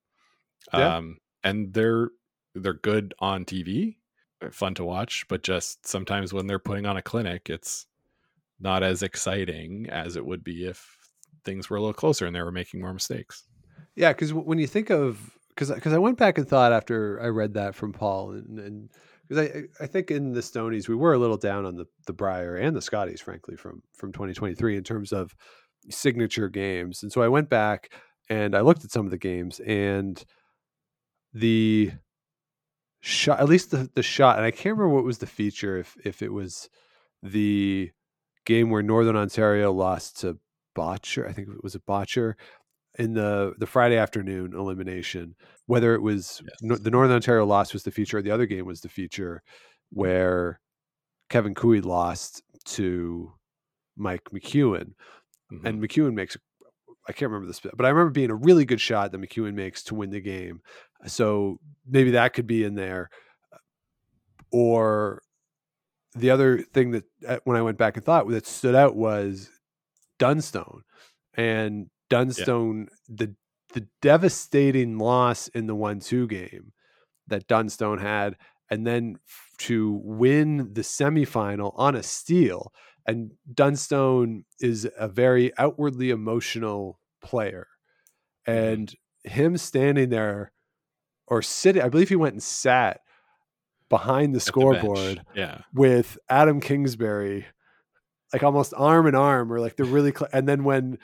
Yeah. 0.73 0.97
um, 0.97 1.19
and 1.45 1.73
they're 1.73 2.11
they're 2.57 2.75
good 2.75 3.15
on 3.21 3.45
TV. 3.45 3.99
They're 4.41 4.51
fun 4.51 4.75
to 4.75 4.85
watch, 4.85 5.27
but 5.29 5.45
just 5.45 5.87
sometimes 5.87 6.33
when 6.33 6.49
they're 6.49 6.59
putting 6.59 6.85
on 6.85 6.97
a 6.97 7.03
clinic, 7.03 7.49
it's 7.49 7.87
not 8.59 8.83
as 8.83 9.05
exciting 9.05 9.89
as 9.91 10.17
it 10.17 10.27
would 10.27 10.43
be 10.43 10.67
if 10.67 10.99
things 11.45 11.71
were 11.71 11.77
a 11.77 11.81
little 11.81 11.95
closer 11.95 12.27
and 12.27 12.35
they 12.35 12.43
were 12.43 12.51
making 12.51 12.81
more 12.81 12.93
mistakes. 12.93 13.45
Yeah, 13.95 14.12
because 14.12 14.33
when 14.33 14.59
you 14.59 14.67
think 14.67 14.91
of 14.91 15.31
because 15.55 15.71
because 15.71 15.93
I 15.93 15.99
went 15.99 16.19
back 16.19 16.39
and 16.39 16.49
thought 16.49 16.73
after 16.73 17.21
I 17.23 17.27
read 17.29 17.55
that 17.55 17.75
from 17.75 17.93
Paul 17.93 18.33
and 18.33 18.59
and 18.59 18.91
because 19.29 19.49
I 19.49 19.85
I 19.85 19.87
think 19.87 20.11
in 20.11 20.33
the 20.33 20.41
Stonies 20.41 20.89
we 20.89 20.95
were 20.95 21.15
a 21.15 21.19
little 21.19 21.37
down 21.37 21.65
on 21.65 21.77
the 21.77 21.87
the 22.07 22.13
Brier 22.13 22.57
and 22.57 22.77
the 22.77 22.83
Scotties 22.83 23.21
frankly 23.21 23.57
from 23.57 23.83
from 23.97 24.13
2023 24.13 24.77
in 24.77 24.85
terms 24.85 25.13
of 25.13 25.35
signature 25.91 26.49
games 26.49 27.03
and 27.03 27.13
so 27.13 27.23
I 27.23 27.29
went 27.29 27.49
back 27.49 27.93
and 28.29 28.55
I 28.55 28.61
looked 28.61 28.85
at 28.85 28.91
some 28.91 29.05
of 29.05 29.11
the 29.11 29.19
games 29.19 29.61
and 29.61 30.23
the 31.33 31.93
shot 33.01 33.41
at 33.41 33.49
least 33.49 33.71
the 33.71 33.91
the 33.95 34.03
shot 34.03 34.37
and 34.37 34.47
I 34.47 34.51
can't 34.51 34.77
remember 34.77 34.95
what 34.95 35.05
was 35.05 35.19
the 35.19 35.27
feature 35.27 35.79
if 35.79 35.97
if 36.05 36.23
it 36.23 36.33
was 36.33 36.69
the 37.23 37.91
game 38.45 38.71
where 38.71 38.83
Northern 38.83 39.17
Ontario 39.17 39.73
lost 39.73 40.21
to 40.21 40.39
Bottcher. 40.77 41.29
I 41.29 41.33
think 41.33 41.49
it 41.49 41.63
was 41.63 41.75
a 41.75 41.81
Bottcher 41.81 42.35
in 42.99 43.14
the 43.14 43.55
the 43.59 43.66
Friday 43.66 43.97
afternoon 43.97 44.55
elimination. 44.55 45.34
Whether 45.66 45.95
it 45.95 46.03
was 46.03 46.42
Yes. 46.45 46.57
no, 46.62 46.76
the 46.76 46.90
Northern 46.90 47.14
Ontario 47.16 47.45
loss 47.47 47.72
was 47.72 47.82
the 47.84 47.90
feature, 47.90 48.18
or 48.18 48.22
the 48.22 48.30
other 48.30 48.47
game 48.47 48.66
was 48.66 48.80
the 48.80 48.88
feature 48.88 49.42
where 49.90 50.61
Kevin 51.30 51.55
Koe 51.55 51.80
lost 51.82 52.42
to 52.66 53.32
Mike 53.97 54.24
McEwen, 54.32 54.95
Mhm. 55.53 55.64
and 55.64 55.82
McEwen 55.82 56.14
makes. 56.14 56.36
I 57.09 57.12
can't 57.12 57.30
remember 57.30 57.47
this, 57.47 57.61
bit, 57.61 57.76
but 57.76 57.84
I 57.84 57.90
remember 57.90 58.11
being 58.12 58.30
a 58.30 58.34
really 58.34 58.64
good 58.64 58.80
shot 58.80 59.12
that 59.12 59.20
McEwen 59.20 59.55
makes 59.55 59.82
to 59.84 59.95
win 59.95 60.11
the 60.11 60.20
game. 60.20 60.61
So 61.07 61.59
maybe 61.86 62.12
that 62.12 62.32
could 62.32 62.47
be 62.47 62.64
in 62.64 62.76
there. 62.76 63.11
Or 64.51 65.20
the 66.14 66.30
other 66.30 66.59
thing 66.62 66.92
that 66.92 67.05
uh, 67.26 67.38
when 67.45 67.57
I 67.57 67.62
went 67.62 67.76
back 67.78 67.97
and 67.97 68.05
thought 68.07 68.28
that 68.28 68.47
stood 68.47 68.74
out 68.74 68.97
was 68.97 69.51
Dunstone, 70.18 70.82
and 71.34 71.90
Dunstone 72.11 72.89
the 73.09 73.35
the 73.73 73.87
devastating 74.01 74.99
loss 74.99 75.49
in 75.49 75.67
the 75.67 75.75
one 75.75 76.01
two 76.01 76.27
game 76.29 76.73
that 77.27 77.49
Dunstone 77.49 77.99
had, 77.99 78.37
and 78.71 78.87
then 78.87 79.19
to 79.59 80.01
win 80.03 80.73
the 80.75 80.83
semifinal 80.83 81.73
on 81.77 81.95
a 81.95 82.03
steal. 82.03 82.73
And 83.07 83.33
Dunstone 83.53 84.45
is 84.61 84.89
a 84.99 85.09
very 85.09 85.53
outwardly 85.59 86.11
emotional 86.11 87.01
player, 87.23 87.67
mm-hmm. 88.47 88.59
and 88.59 88.95
him 89.25 89.57
standing 89.57 90.11
there 90.11 90.53
or 91.27 91.43
sitting, 91.43 91.83
I 91.83 91.89
believe 91.89 92.11
he 92.11 92.17
went 92.17 92.35
and 92.35 92.43
sat 92.43 93.01
behind 93.89 94.35
the 94.35 94.37
At 94.39 94.45
the 94.45 94.51
scoreboard 94.51 95.23
Yeah. 95.35 95.63
with 95.73 96.19
Adam 96.29 96.61
Kingsbury, 96.61 97.47
like 98.33 98.43
almost 98.43 98.75
arm 98.77 99.07
in 99.07 99.15
arm, 99.15 99.53
or 99.53 99.61
like 99.61 99.77
they're 99.77 99.87
really, 99.87 100.13
cl- 100.13 100.29
and 100.33 100.47
then 100.49 100.65
when 100.65 100.99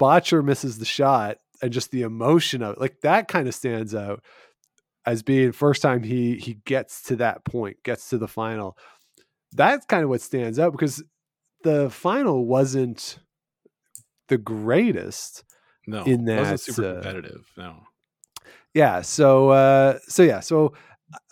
Bottcher 0.00 0.42
misses 0.42 0.78
the 0.78 0.84
shot 0.84 1.36
and 1.62 1.72
just 1.72 1.90
the 1.90 2.02
emotion 2.02 2.62
of 2.62 2.74
it, 2.74 2.80
like 2.80 3.00
that 3.02 3.28
kind 3.28 3.46
of 3.46 3.54
stands 3.54 3.94
out 3.94 4.22
as 5.06 5.22
being 5.22 5.52
first 5.52 5.82
time 5.82 6.02
he 6.02 6.36
he 6.36 6.54
gets 6.64 7.02
to 7.02 7.16
that 7.16 7.44
point, 7.44 7.82
gets 7.82 8.08
to 8.10 8.18
the 8.18 8.28
final. 8.28 8.76
That's 9.52 9.84
kind 9.86 10.02
of 10.02 10.08
what 10.08 10.20
stands 10.20 10.58
out 10.58 10.72
because 10.72 11.02
the 11.62 11.90
final 11.90 12.46
wasn't 12.46 13.18
the 14.28 14.38
greatest. 14.38 15.44
No. 15.86 16.04
In 16.04 16.26
it 16.28 16.38
wasn't 16.38 16.60
that, 16.60 16.60
super 16.60 16.88
uh, 16.88 16.94
competitive. 16.94 17.46
No. 17.56 17.82
Yeah. 18.74 19.02
So 19.02 19.50
uh 19.50 19.98
so 20.08 20.22
yeah, 20.22 20.40
so 20.40 20.72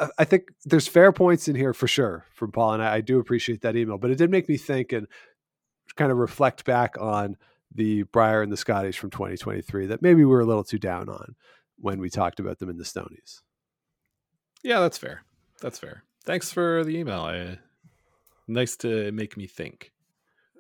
I, 0.01 0.09
I 0.19 0.25
think 0.25 0.51
there's 0.64 0.89
fair 0.89 1.12
points 1.12 1.49
in 1.49 1.55
here 1.55 1.73
for 1.73 1.87
sure 1.87 2.25
from 2.35 2.53
Paul, 2.53 2.75
and 2.75 2.83
I, 2.83 2.97
I 2.97 3.01
do 3.01 3.19
appreciate 3.19 3.62
that 3.62 3.77
email. 3.77 3.99
But 3.99 4.11
it 4.11 4.19
did 4.19 4.31
make 4.31 4.49
me 4.49 4.57
think 4.57 4.93
and 4.93 5.07
kind 5.97 6.12
of 6.12 6.19
reflect 6.19 6.64
back 6.64 6.97
on 7.01 7.37
the 7.79 8.03
Brier 8.03 8.43
and 8.43 8.53
the 8.53 8.57
Scotties 8.57 8.97
from 8.97 9.11
2023 9.11 9.87
that 9.87 10.03
maybe 10.03 10.24
we 10.24 10.26
were 10.26 10.41
a 10.41 10.45
little 10.45 10.64
too 10.64 10.79
down 10.79 11.09
on 11.09 11.37
when 11.79 12.01
we 12.01 12.11
talked 12.11 12.41
about 12.41 12.59
them 12.59 12.68
in 12.68 12.76
the 12.76 12.85
Stonies. 12.85 13.41
Yeah, 14.64 14.81
that's 14.81 14.99
fair. 14.99 15.22
That's 15.62 15.79
fair. 15.79 16.03
Thanks 16.24 16.53
for 16.53 16.83
the 16.85 16.99
email. 16.99 17.20
I, 17.20 17.59
nice 18.49 18.76
to 18.79 19.12
make 19.12 19.37
me 19.37 19.47
think. 19.47 19.93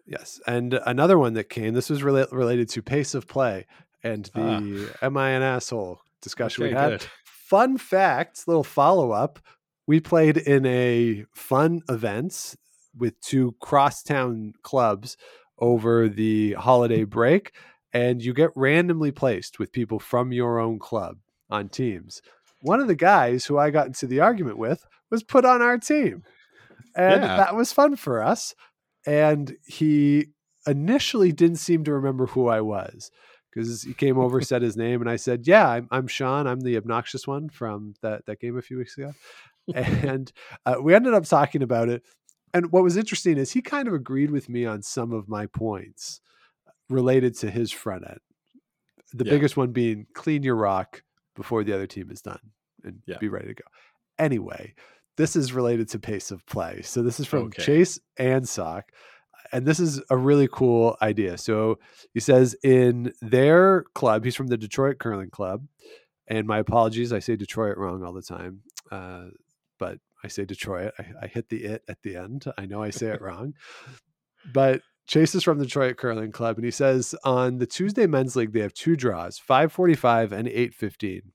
Yes, 0.06 0.40
and 0.46 0.74
another 0.86 1.18
one 1.18 1.34
that 1.34 1.50
came. 1.50 1.74
This 1.74 1.90
was 1.90 2.02
rela- 2.02 2.32
related 2.32 2.68
to 2.70 2.82
pace 2.82 3.14
of 3.14 3.26
play 3.26 3.66
and 4.02 4.30
the 4.34 4.88
ah. 5.02 5.06
"Am 5.06 5.16
I 5.16 5.30
an 5.30 5.42
asshole?" 5.42 6.00
discussion 6.22 6.64
we 6.64 6.70
had. 6.70 7.00
good. 7.00 7.06
Fun 7.24 7.78
fact, 7.78 8.46
little 8.46 8.64
follow 8.64 9.10
up. 9.10 9.40
We 9.86 10.00
played 10.00 10.36
in 10.36 10.64
a 10.66 11.24
fun 11.34 11.82
event 11.88 12.54
with 12.96 13.20
two 13.20 13.54
crosstown 13.60 14.54
clubs 14.62 15.16
over 15.58 16.08
the 16.08 16.52
holiday 16.54 17.04
break, 17.04 17.52
and 17.92 18.22
you 18.22 18.32
get 18.34 18.50
randomly 18.54 19.10
placed 19.12 19.58
with 19.58 19.72
people 19.72 19.98
from 19.98 20.32
your 20.32 20.58
own 20.58 20.78
club 20.78 21.18
on 21.50 21.68
teams. 21.68 22.20
One 22.62 22.80
of 22.80 22.88
the 22.88 22.94
guys 22.94 23.46
who 23.46 23.58
I 23.58 23.70
got 23.70 23.86
into 23.86 24.06
the 24.06 24.20
argument 24.20 24.58
with 24.58 24.84
was 25.10 25.22
put 25.22 25.44
on 25.44 25.62
our 25.62 25.78
team, 25.78 26.22
and 26.96 27.22
Yeah. 27.22 27.36
that 27.36 27.54
was 27.56 27.72
fun 27.72 27.96
for 27.96 28.22
us. 28.22 28.54
And 29.06 29.56
he 29.66 30.26
initially 30.66 31.32
didn't 31.32 31.56
seem 31.56 31.84
to 31.84 31.92
remember 31.94 32.26
who 32.26 32.48
I 32.48 32.60
was 32.60 33.10
because 33.50 33.82
he 33.82 33.94
came 33.94 34.18
over, 34.18 34.40
said 34.42 34.60
his 34.62 34.76
name, 34.76 35.00
and 35.00 35.08
I 35.08 35.16
said, 35.16 35.46
"Yeah, 35.46 35.66
I'm, 35.68 35.88
I'm 35.90 36.06
Sean. 36.08 36.46
I'm 36.46 36.60
the 36.60 36.76
obnoxious 36.76 37.26
one 37.26 37.48
from 37.48 37.94
that 38.02 38.26
that 38.26 38.40
game 38.40 38.58
a 38.58 38.62
few 38.62 38.76
weeks 38.78 38.98
ago." 38.98 39.12
and 39.74 40.32
uh, 40.66 40.76
we 40.82 40.94
ended 40.94 41.14
up 41.14 41.24
talking 41.24 41.62
about 41.62 41.88
it. 41.88 42.02
And 42.54 42.72
what 42.72 42.82
was 42.82 42.96
interesting 42.96 43.36
is 43.38 43.52
he 43.52 43.62
kind 43.62 43.88
of 43.88 43.94
agreed 43.94 44.30
with 44.30 44.48
me 44.48 44.64
on 44.64 44.82
some 44.82 45.12
of 45.12 45.28
my 45.28 45.46
points 45.46 46.20
related 46.88 47.36
to 47.38 47.50
his 47.50 47.70
front 47.70 48.04
end. 48.08 48.20
The 49.12 49.24
Yeah. 49.24 49.30
biggest 49.30 49.56
one 49.56 49.72
being 49.72 50.06
clean 50.14 50.42
your 50.42 50.56
rock 50.56 51.02
before 51.34 51.64
the 51.64 51.72
other 51.72 51.86
team 51.86 52.10
is 52.10 52.22
done 52.22 52.40
and 52.84 53.02
Yeah. 53.06 53.18
be 53.18 53.28
ready 53.28 53.48
to 53.48 53.54
go. 53.54 53.64
Anyway, 54.18 54.74
this 55.16 55.36
is 55.36 55.52
related 55.52 55.88
to 55.90 55.98
pace 55.98 56.30
of 56.30 56.44
play. 56.46 56.82
So 56.82 57.02
this 57.02 57.20
is 57.20 57.26
from 57.26 57.44
Okay. 57.44 57.62
Chase 57.62 58.00
and 58.16 58.48
Sock. 58.48 58.90
And 59.52 59.64
this 59.66 59.80
is 59.80 60.02
a 60.10 60.16
really 60.16 60.48
cool 60.50 60.96
idea. 61.00 61.38
So 61.38 61.78
he 62.12 62.20
says 62.20 62.54
in 62.62 63.12
their 63.22 63.84
club, 63.94 64.24
he's 64.24 64.36
from 64.36 64.48
the 64.48 64.58
Detroit 64.58 64.98
Curling 64.98 65.30
Club. 65.30 65.66
And 66.26 66.46
my 66.46 66.58
apologies, 66.58 67.12
I 67.12 67.20
say 67.20 67.36
Detroit 67.36 67.78
wrong 67.78 68.02
all 68.04 68.12
the 68.12 68.20
time. 68.22 68.62
Uh, 68.90 69.28
but 69.78 69.98
I 70.22 70.28
say 70.28 70.44
Detroit. 70.44 70.92
I, 70.98 71.04
I 71.22 71.26
hit 71.26 71.48
the 71.48 71.64
it 71.64 71.82
at 71.88 72.02
the 72.02 72.16
end. 72.16 72.46
I 72.56 72.66
know 72.66 72.82
I 72.82 72.90
say 72.90 73.08
it 73.08 73.22
wrong. 73.22 73.54
But 74.52 74.82
Chase 75.06 75.34
is 75.34 75.42
from 75.42 75.58
the 75.58 75.64
Detroit 75.64 75.96
Curling 75.96 76.32
Club, 76.32 76.56
and 76.56 76.64
he 76.64 76.70
says 76.70 77.14
on 77.24 77.58
the 77.58 77.66
Tuesday 77.66 78.06
men's 78.06 78.36
league 78.36 78.52
they 78.52 78.60
have 78.60 78.74
two 78.74 78.96
draws, 78.96 79.38
545 79.38 80.32
and 80.32 80.48
815. 80.48 81.32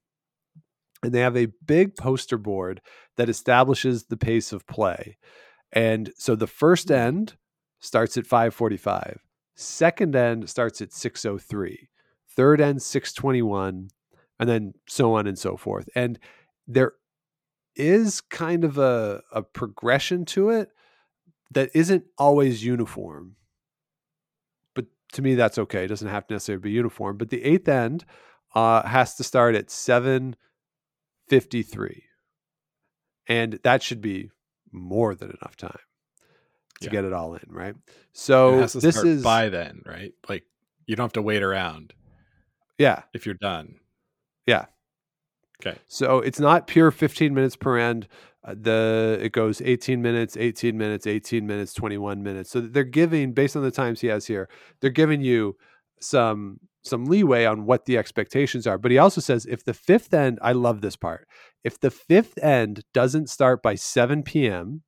And 1.02 1.12
they 1.12 1.20
have 1.20 1.36
a 1.36 1.52
big 1.66 1.96
poster 1.96 2.38
board 2.38 2.82
that 3.18 3.30
establishes 3.30 4.06
the 4.06 4.18
pace 4.18 4.54
of 4.54 4.66
play. 4.68 5.18
And 5.72 6.12
so 6.18 6.36
the 6.36 6.48
first 6.48 6.88
mm-hmm. 6.88 7.08
end 7.08 7.36
starts 7.80 8.16
at 8.16 8.26
545. 8.26 9.22
Second 9.56 10.16
end 10.16 10.50
starts 10.50 10.82
at 10.82 10.94
603. 10.94 11.90
Third 12.36 12.62
end 12.62 12.82
621 12.82 13.90
and 14.40 14.50
then 14.50 14.74
so 14.88 15.14
on 15.14 15.28
and 15.28 15.38
so 15.38 15.58
forth. 15.58 15.88
And 15.96 16.20
there 16.68 16.94
is 17.76 18.22
kind 18.22 18.64
of 18.64 18.78
a, 18.78 19.22
a 19.32 19.42
progression 19.42 20.26
to 20.26 20.50
it 20.50 20.70
that 21.52 21.70
isn't 21.74 22.06
always 22.18 22.66
uniform. 22.66 23.36
But 24.76 24.86
to 25.14 25.22
me, 25.22 25.36
that's 25.36 25.58
okay. 25.58 25.86
It 25.86 25.88
doesn't 25.88 26.08
have 26.08 26.28
to 26.28 26.34
necessarily 26.34 26.62
be 26.62 26.72
uniform. 26.72 27.18
But 27.18 27.30
the 27.30 27.44
eighth 27.44 27.68
end 27.68 28.06
uh, 28.56 28.88
has 28.88 29.16
to 29.16 29.24
start 29.24 29.56
at 29.56 29.72
753. 29.72 32.04
And 33.28 33.60
that 33.64 33.82
should 33.82 34.02
be 34.02 34.30
more 34.72 35.16
than 35.16 35.30
enough 35.30 35.56
time 35.56 35.78
to 36.82 36.86
Yeah. 36.86 36.92
get 36.92 37.06
it 37.06 37.14
all 37.14 37.36
in, 37.36 37.46
right? 37.48 37.76
It 37.76 37.94
So 38.14 38.60
has 38.60 38.74
to 38.74 38.80
this 38.80 38.96
start 38.96 39.08
is 39.08 39.24
by 39.24 39.50
then, 39.50 39.82
right? 39.86 40.14
Like 40.28 40.44
you 40.86 40.96
don't 40.96 41.06
have 41.06 41.14
to 41.14 41.22
wait 41.22 41.44
around 41.44 41.94
yeah. 42.78 43.04
if 43.14 43.26
you're 43.26 43.36
done. 43.36 43.76
Yeah. 44.46 44.66
Okay. 45.66 45.78
So 45.88 46.20
it's 46.20 46.40
not 46.40 46.68
pure 46.68 46.92
15 46.92 47.34
minutes 47.34 47.56
per 47.56 47.78
end. 47.78 48.08
Uh, 48.44 48.56
the 48.60 49.18
it 49.22 49.32
goes 49.32 49.62
18 49.62 50.02
minutes, 50.02 50.36
18 50.36 50.78
minutes, 50.78 51.08
18 51.08 51.48
minutes, 51.48 51.74
21 51.74 52.22
minutes. 52.22 52.50
So 52.50 52.60
they're 52.60 52.84
giving 52.84 53.32
based 53.32 53.56
on 53.56 53.64
the 53.64 53.72
times 53.72 54.02
he 54.02 54.08
has 54.08 54.28
here, 54.28 54.50
they're 54.82 54.90
giving 54.90 55.22
you 55.22 55.56
some 56.02 56.60
some 56.82 57.06
leeway 57.06 57.46
on 57.46 57.66
what 57.66 57.86
the 57.86 57.98
expectations 57.98 58.68
are. 58.68 58.78
But 58.78 58.92
he 58.92 58.98
also 58.98 59.22
says 59.22 59.46
if 59.46 59.64
the 59.64 59.74
fifth 59.74 60.14
end, 60.14 60.40
I 60.42 60.52
love 60.52 60.82
this 60.82 60.98
part. 60.98 61.28
If 61.64 61.80
the 61.80 61.92
fifth 61.92 62.38
end 62.40 62.84
doesn't 62.94 63.30
start 63.30 63.64
by 63.64 63.76
7 63.76 64.24
p.m. 64.24 64.82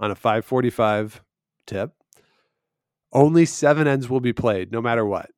on 0.00 0.10
a 0.10 0.16
545 0.16 1.22
tip, 1.66 1.92
only 3.12 3.46
seven 3.46 3.86
ends 3.86 4.10
will 4.10 4.20
be 4.20 4.32
played, 4.32 4.72
no 4.72 4.82
matter 4.82 5.04
what. 5.04 5.30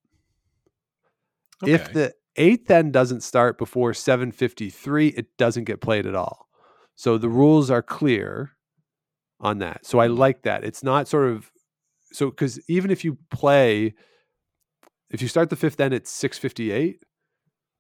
If 1.62 1.92
the 1.92 2.14
eighth 2.36 2.66
then 2.66 2.90
doesn't 2.90 3.22
start 3.22 3.58
before 3.58 3.94
753, 3.94 5.08
it 5.08 5.36
doesn't 5.36 5.64
get 5.64 5.80
played 5.80 6.06
at 6.06 6.14
all. 6.14 6.48
So 6.94 7.18
the 7.18 7.28
rules 7.28 7.70
are 7.70 7.82
clear 7.82 8.52
on 9.40 9.58
that. 9.58 9.86
So 9.86 9.98
I 9.98 10.06
like 10.06 10.42
that. 10.42 10.64
It's 10.64 10.82
not 10.82 11.08
sort 11.08 11.28
of 11.30 11.50
so 12.12 12.28
because 12.30 12.60
even 12.68 12.90
if 12.90 13.04
you 13.04 13.18
play, 13.30 13.94
if 15.10 15.22
you 15.22 15.28
start 15.28 15.50
the 15.50 15.56
fifth 15.56 15.80
end 15.80 15.94
at 15.94 16.06
658, 16.06 17.02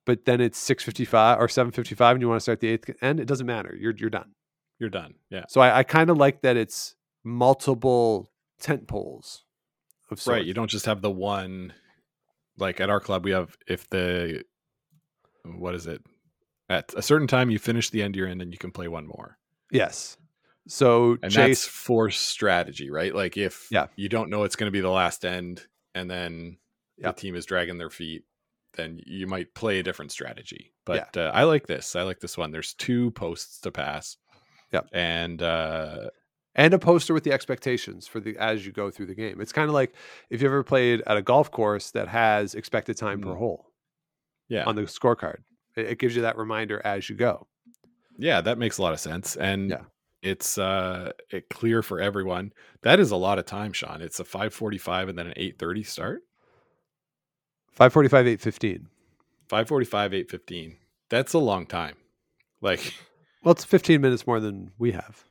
but 0.06 0.24
then 0.24 0.40
it's 0.40 0.58
655 0.58 1.38
or 1.38 1.48
755 1.48 2.14
and 2.14 2.22
you 2.22 2.28
want 2.28 2.38
to 2.38 2.42
start 2.42 2.60
the 2.60 2.68
eighth 2.68 2.90
end, 3.02 3.20
it 3.20 3.26
doesn't 3.26 3.46
matter. 3.46 3.76
You're 3.78 3.94
you're 3.96 4.10
done. 4.10 4.32
you're 4.78 4.90
done. 4.90 5.14
Yeah. 5.30 5.44
So 5.48 5.60
I, 5.60 5.78
I 5.78 5.82
kind 5.82 6.10
of 6.10 6.16
like 6.16 6.42
that 6.42 6.56
it's 6.56 6.94
multiple 7.24 8.30
tent 8.60 8.88
poles 8.88 9.44
of 10.10 10.26
Right. 10.26 10.44
You 10.44 10.54
don't 10.54 10.70
just 10.70 10.86
have 10.86 11.02
the 11.02 11.10
one 11.10 11.74
like 12.58 12.80
at 12.80 12.90
our 12.90 13.00
club 13.00 13.24
we 13.24 13.30
have 13.32 13.56
if 13.66 13.88
the 13.90 14.44
what 15.44 15.74
is 15.74 15.86
it? 15.86 16.02
At 16.68 16.92
a 16.96 17.02
certain 17.02 17.26
time 17.26 17.50
you 17.50 17.58
finish 17.58 17.90
the 17.90 18.02
end 18.02 18.14
you're 18.16 18.28
in 18.28 18.40
and 18.40 18.52
you 18.52 18.58
can 18.58 18.70
play 18.70 18.88
one 18.88 19.06
more. 19.06 19.38
Yes. 19.72 20.16
So 20.68 21.16
and 21.22 21.32
Chase, 21.32 21.64
that's 21.64 21.66
force 21.66 22.18
strategy, 22.20 22.90
right? 22.90 23.14
Like 23.14 23.36
if 23.36 23.66
Yeah. 23.70 23.86
you 23.96 24.08
don't 24.08 24.30
know 24.30 24.44
it's 24.44 24.56
going 24.56 24.68
to 24.68 24.72
be 24.72 24.80
the 24.80 24.90
last 24.90 25.24
end, 25.24 25.66
and 25.94 26.08
then 26.10 26.58
the 26.98 27.12
team 27.12 27.34
is 27.34 27.46
dragging 27.46 27.78
their 27.78 27.90
feet, 27.90 28.24
then 28.76 29.00
you 29.06 29.26
might 29.26 29.54
play 29.54 29.78
a 29.80 29.82
different 29.82 30.12
strategy. 30.12 30.72
But 30.84 31.16
uh, 31.16 31.30
I 31.34 31.44
like 31.44 31.66
this. 31.66 31.96
I 31.96 32.02
like 32.02 32.20
this 32.20 32.36
one. 32.38 32.50
There's 32.52 32.74
two 32.74 33.10
posts 33.12 33.60
to 33.62 33.72
pass. 33.72 34.16
yeah 34.72 34.82
and 34.92 35.42
uh, 35.42 36.10
and 36.54 36.74
a 36.74 36.78
poster 36.78 37.14
with 37.14 37.24
the 37.24 37.32
expectations 37.32 38.06
for 38.06 38.20
the 38.20 38.36
as 38.38 38.66
you 38.66 38.72
go 38.72 38.90
through 38.90 39.06
the 39.06 39.14
game. 39.14 39.40
It's 39.40 39.52
kind 39.52 39.68
of 39.68 39.74
like 39.74 39.94
if 40.30 40.42
you 40.42 40.48
ever 40.48 40.62
played 40.62 41.02
at 41.06 41.16
a 41.16 41.22
golf 41.22 41.50
course 41.50 41.90
that 41.92 42.08
has 42.08 42.54
expected 42.54 42.96
time 42.96 43.20
per 43.20 43.30
Mhm. 43.34 43.38
hole 43.38 43.66
yeah, 44.48 44.64
on 44.64 44.74
the 44.76 44.82
scorecard. 44.82 45.38
It, 45.76 45.86
it 45.86 45.98
gives 45.98 46.16
you 46.16 46.22
that 46.22 46.36
reminder 46.36 46.80
as 46.84 47.08
you 47.08 47.16
go. 47.16 47.46
yeah, 48.18 48.40
that 48.40 48.58
makes 48.58 48.78
a 48.78 48.82
lot 48.82 48.92
of 48.92 49.00
sense. 49.00 49.36
And 49.36 49.70
Yeah. 49.70 49.84
it's 50.22 50.58
uh, 50.58 51.12
it 51.30 51.48
clear 51.48 51.82
for 51.82 52.00
everyone. 52.00 52.52
That 52.82 53.00
is 53.00 53.10
a 53.12 53.16
lot 53.16 53.38
of 53.38 53.46
time, 53.46 53.72
Sean. 53.72 54.02
It's 54.02 54.20
a 54.20 54.24
5:45 54.24 55.08
and 55.08 55.16
then 55.18 55.28
an 55.28 55.34
8:30 55.36 55.82
start. 55.86 56.22
545, 57.72 58.26
815. 58.26 58.88
5:45, 59.48 60.12
8:15. 60.12 60.76
That's 61.08 61.32
a 61.32 61.38
long 61.38 61.66
time. 61.66 61.96
Like. 62.60 62.92
Well, 63.42 63.52
it's 63.52 63.64
15 63.64 64.00
minutes 64.02 64.26
more 64.26 64.38
than 64.38 64.72
we 64.78 64.92
have. 64.92 65.24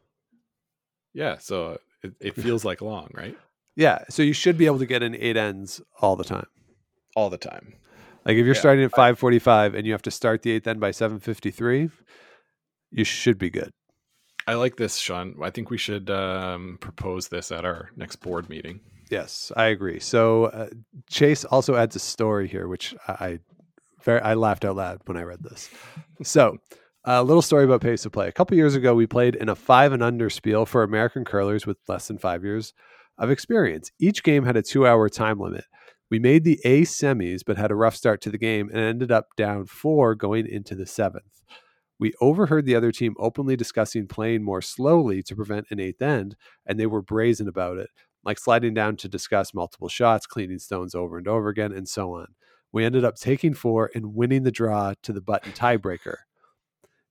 Yeah, 1.13 1.37
so 1.39 1.79
it, 2.03 2.13
it 2.19 2.35
feels 2.41 2.63
like 2.65 2.81
long, 2.81 3.09
right? 3.13 3.37
Yeah. 3.75 4.03
So 4.09 4.21
you 4.23 4.33
should 4.33 4.57
be 4.57 4.65
able 4.65 4.79
to 4.79 4.85
get 4.85 5.03
in 5.03 5.15
eight 5.15 5.37
ends 5.37 5.81
all 6.01 6.15
the 6.15 6.23
time. 6.23 6.47
All 7.15 7.29
the 7.29 7.37
time. 7.37 7.73
Like 8.25 8.33
if 8.35 8.45
you're 8.45 8.53
Yeah. 8.53 8.59
starting 8.59 8.83
at 8.83 8.91
545 8.91 9.75
and 9.75 9.85
you 9.85 9.93
have 9.93 10.01
to 10.03 10.11
start 10.11 10.41
the 10.41 10.51
eighth 10.51 10.67
end 10.67 10.79
by 10.79 10.91
753, 10.91 11.89
you 12.91 13.03
should 13.03 13.37
be 13.37 13.49
good. 13.49 13.71
I 14.47 14.55
like 14.55 14.77
this, 14.77 14.97
Sean. 14.97 15.35
I 15.41 15.49
think 15.51 15.69
we 15.69 15.77
should 15.77 16.09
um, 16.09 16.77
propose 16.81 17.27
this 17.27 17.51
at 17.51 17.65
our 17.65 17.89
next 17.95 18.17
board 18.17 18.49
meeting. 18.49 18.79
Yes, 19.09 19.51
I 19.55 19.65
agree. 19.65 19.99
So 19.99 20.45
uh, 20.45 20.69
Chase 21.09 21.45
also 21.45 21.75
adds 21.75 21.95
a 21.95 21.99
story 21.99 22.47
here, 22.47 22.67
which 22.67 22.95
I, 23.07 23.11
I 23.11 23.39
very 24.03 24.21
I 24.21 24.33
laughed 24.33 24.65
out 24.65 24.75
loud 24.75 25.01
when 25.05 25.17
I 25.17 25.23
read 25.23 25.43
this. 25.43 25.69
So 26.23 26.57
a 27.11 27.23
little 27.23 27.41
story 27.41 27.63
about 27.63 27.81
pace 27.81 28.05
of 28.05 28.11
play. 28.11 28.27
A 28.27 28.31
couple 28.31 28.55
years 28.55 28.75
ago, 28.75 28.93
we 28.93 29.07
played 29.07 29.33
in 29.33 29.49
a 29.49 29.55
five 29.55 29.93
and 29.93 30.03
under 30.03 30.29
spiel 30.29 30.67
for 30.67 30.83
American 30.83 31.25
curlers 31.25 31.65
with 31.65 31.77
less 31.87 32.07
than 32.07 32.19
five 32.19 32.43
years 32.43 32.71
of 33.17 33.31
experience. 33.31 33.91
Each 33.99 34.21
game 34.21 34.45
had 34.45 34.55
a 34.55 34.61
two-hour 34.61 35.09
time 35.09 35.39
limit. 35.39 35.65
We 36.11 36.19
made 36.19 36.43
the 36.43 36.59
A 36.65 36.83
semis, 36.83 37.41
but 37.43 37.57
had 37.57 37.71
a 37.71 37.75
rough 37.75 37.95
start 37.95 38.21
to 38.21 38.29
the 38.29 38.37
game 38.37 38.69
and 38.69 38.77
ended 38.77 39.11
up 39.11 39.29
down 39.35 39.65
four 39.65 40.13
going 40.13 40.45
into 40.45 40.75
the 40.75 40.85
seventh. 40.85 41.41
We 41.99 42.13
overheard 42.21 42.65
the 42.65 42.75
other 42.75 42.91
team 42.91 43.15
openly 43.17 43.55
discussing 43.55 44.07
playing 44.07 44.43
more 44.43 44.61
slowly 44.61 45.23
to 45.23 45.35
prevent 45.35 45.65
an 45.71 45.79
eighth 45.79 46.03
end, 46.03 46.35
and 46.67 46.79
they 46.79 46.85
were 46.85 47.01
brazen 47.01 47.47
about 47.47 47.79
it 47.79 47.89
like 48.23 48.37
sliding 48.37 48.73
down 48.75 48.97
to 48.97 49.09
discuss 49.09 49.53
multiple 49.53 49.89
shots, 49.89 50.27
cleaning 50.27 50.59
stones 50.59 50.93
over 50.93 51.17
and 51.17 51.27
over 51.27 51.49
again, 51.49 51.71
and 51.71 51.87
so 51.87 52.13
on. 52.13 52.27
We 52.71 52.85
ended 52.85 53.03
up 53.03 53.15
taking 53.15 53.53
four 53.55 53.89
and 53.95 54.13
winning 54.13 54.43
the 54.43 54.51
draw 54.51 54.93
to 55.01 55.13
the 55.13 55.21
button 55.21 55.53
tiebreaker. 55.53 56.17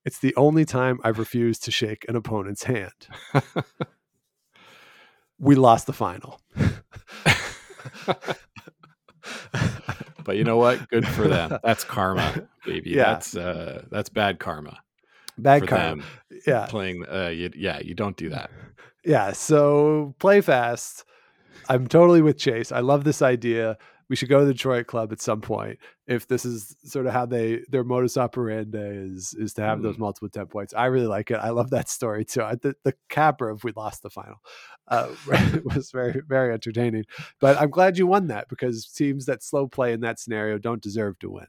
It's 0.09 0.21
the 0.21 0.35
only 0.37 0.65
time 0.65 1.01
I've 1.05 1.19
refused 1.19 1.65
to 1.65 1.71
shake 1.71 2.07
an 2.09 2.17
opponent's 2.17 2.63
hand. 2.65 2.95
we 5.39 5.55
lost 5.55 5.87
the 5.87 5.93
final. 5.93 6.41
But 10.25 10.37
you 10.37 10.45
know 10.45 10.57
what? 10.57 10.89
Good 10.91 11.07
for 11.07 11.27
them. 11.29 11.59
That's 11.63 11.85
karma, 11.85 12.49
baby. 12.67 12.91
Yeah. 12.91 13.05
That's 13.13 13.37
uh, 13.37 13.85
that's 13.91 14.09
bad 14.11 14.39
karma 14.39 14.79
Bad 15.39 15.67
karma. 15.67 15.85
them 15.85 16.05
Yeah. 16.47 16.67
playing. 16.67 17.05
Uh, 17.11 17.29
you, 17.29 17.51
yeah, 17.55 17.81
you 17.81 17.95
don't 17.95 18.17
do 18.17 18.29
that. 18.31 18.51
Yeah. 19.05 19.33
So 19.33 20.15
play 20.19 20.41
fast. 20.41 21.05
I'm 21.69 21.87
totally 21.87 22.21
with 22.23 22.37
Chase. 22.39 22.73
I 22.73 22.81
love 22.81 23.05
this 23.05 23.21
idea. 23.23 23.77
We 24.09 24.17
should 24.17 24.29
go 24.29 24.41
to 24.41 24.47
the 24.47 24.53
Detroit 24.53 24.87
Club 24.87 25.13
at 25.13 25.21
some 25.21 25.41
point. 25.41 25.79
If 26.07 26.27
this 26.27 26.45
is 26.45 26.75
sort 26.85 27.07
of 27.07 27.13
how 27.13 27.27
they 27.27 27.63
their 27.69 27.85
modus 27.85 28.17
operandi 28.17 28.79
is 28.79 29.35
is 29.35 29.55
to 29.55 29.63
have 29.63 29.83
those 29.83 29.99
multiple 29.99 30.29
ten 30.29 30.47
points. 30.47 30.75
I 30.75 30.87
really 30.87 31.07
like 31.07 31.31
it. 31.31 31.37
I 31.37 31.51
love 31.51 31.71
that 31.71 31.89
story 31.89 32.25
too. 32.25 32.43
I, 32.43 32.55
the 32.55 32.75
the 32.85 32.95
capper 33.09 33.51
of 33.51 33.65
we 33.65 33.73
lost 33.77 34.03
the 34.03 34.11
final 34.11 34.37
uh, 34.89 35.09
was 35.65 35.91
very 35.91 36.23
very 36.27 36.53
entertaining. 36.53 37.05
But 37.41 37.61
I'm 37.61 37.71
glad 37.71 37.99
you 37.99 38.07
won 38.07 38.29
that 38.29 38.49
because 38.49 38.87
teams 38.87 39.27
that 39.27 39.43
slow 39.43 39.67
play 39.69 39.93
in 39.93 40.01
that 40.01 40.19
scenario 40.19 40.59
don't 40.59 40.83
deserve 40.83 41.19
to 41.21 41.31
win. 41.31 41.47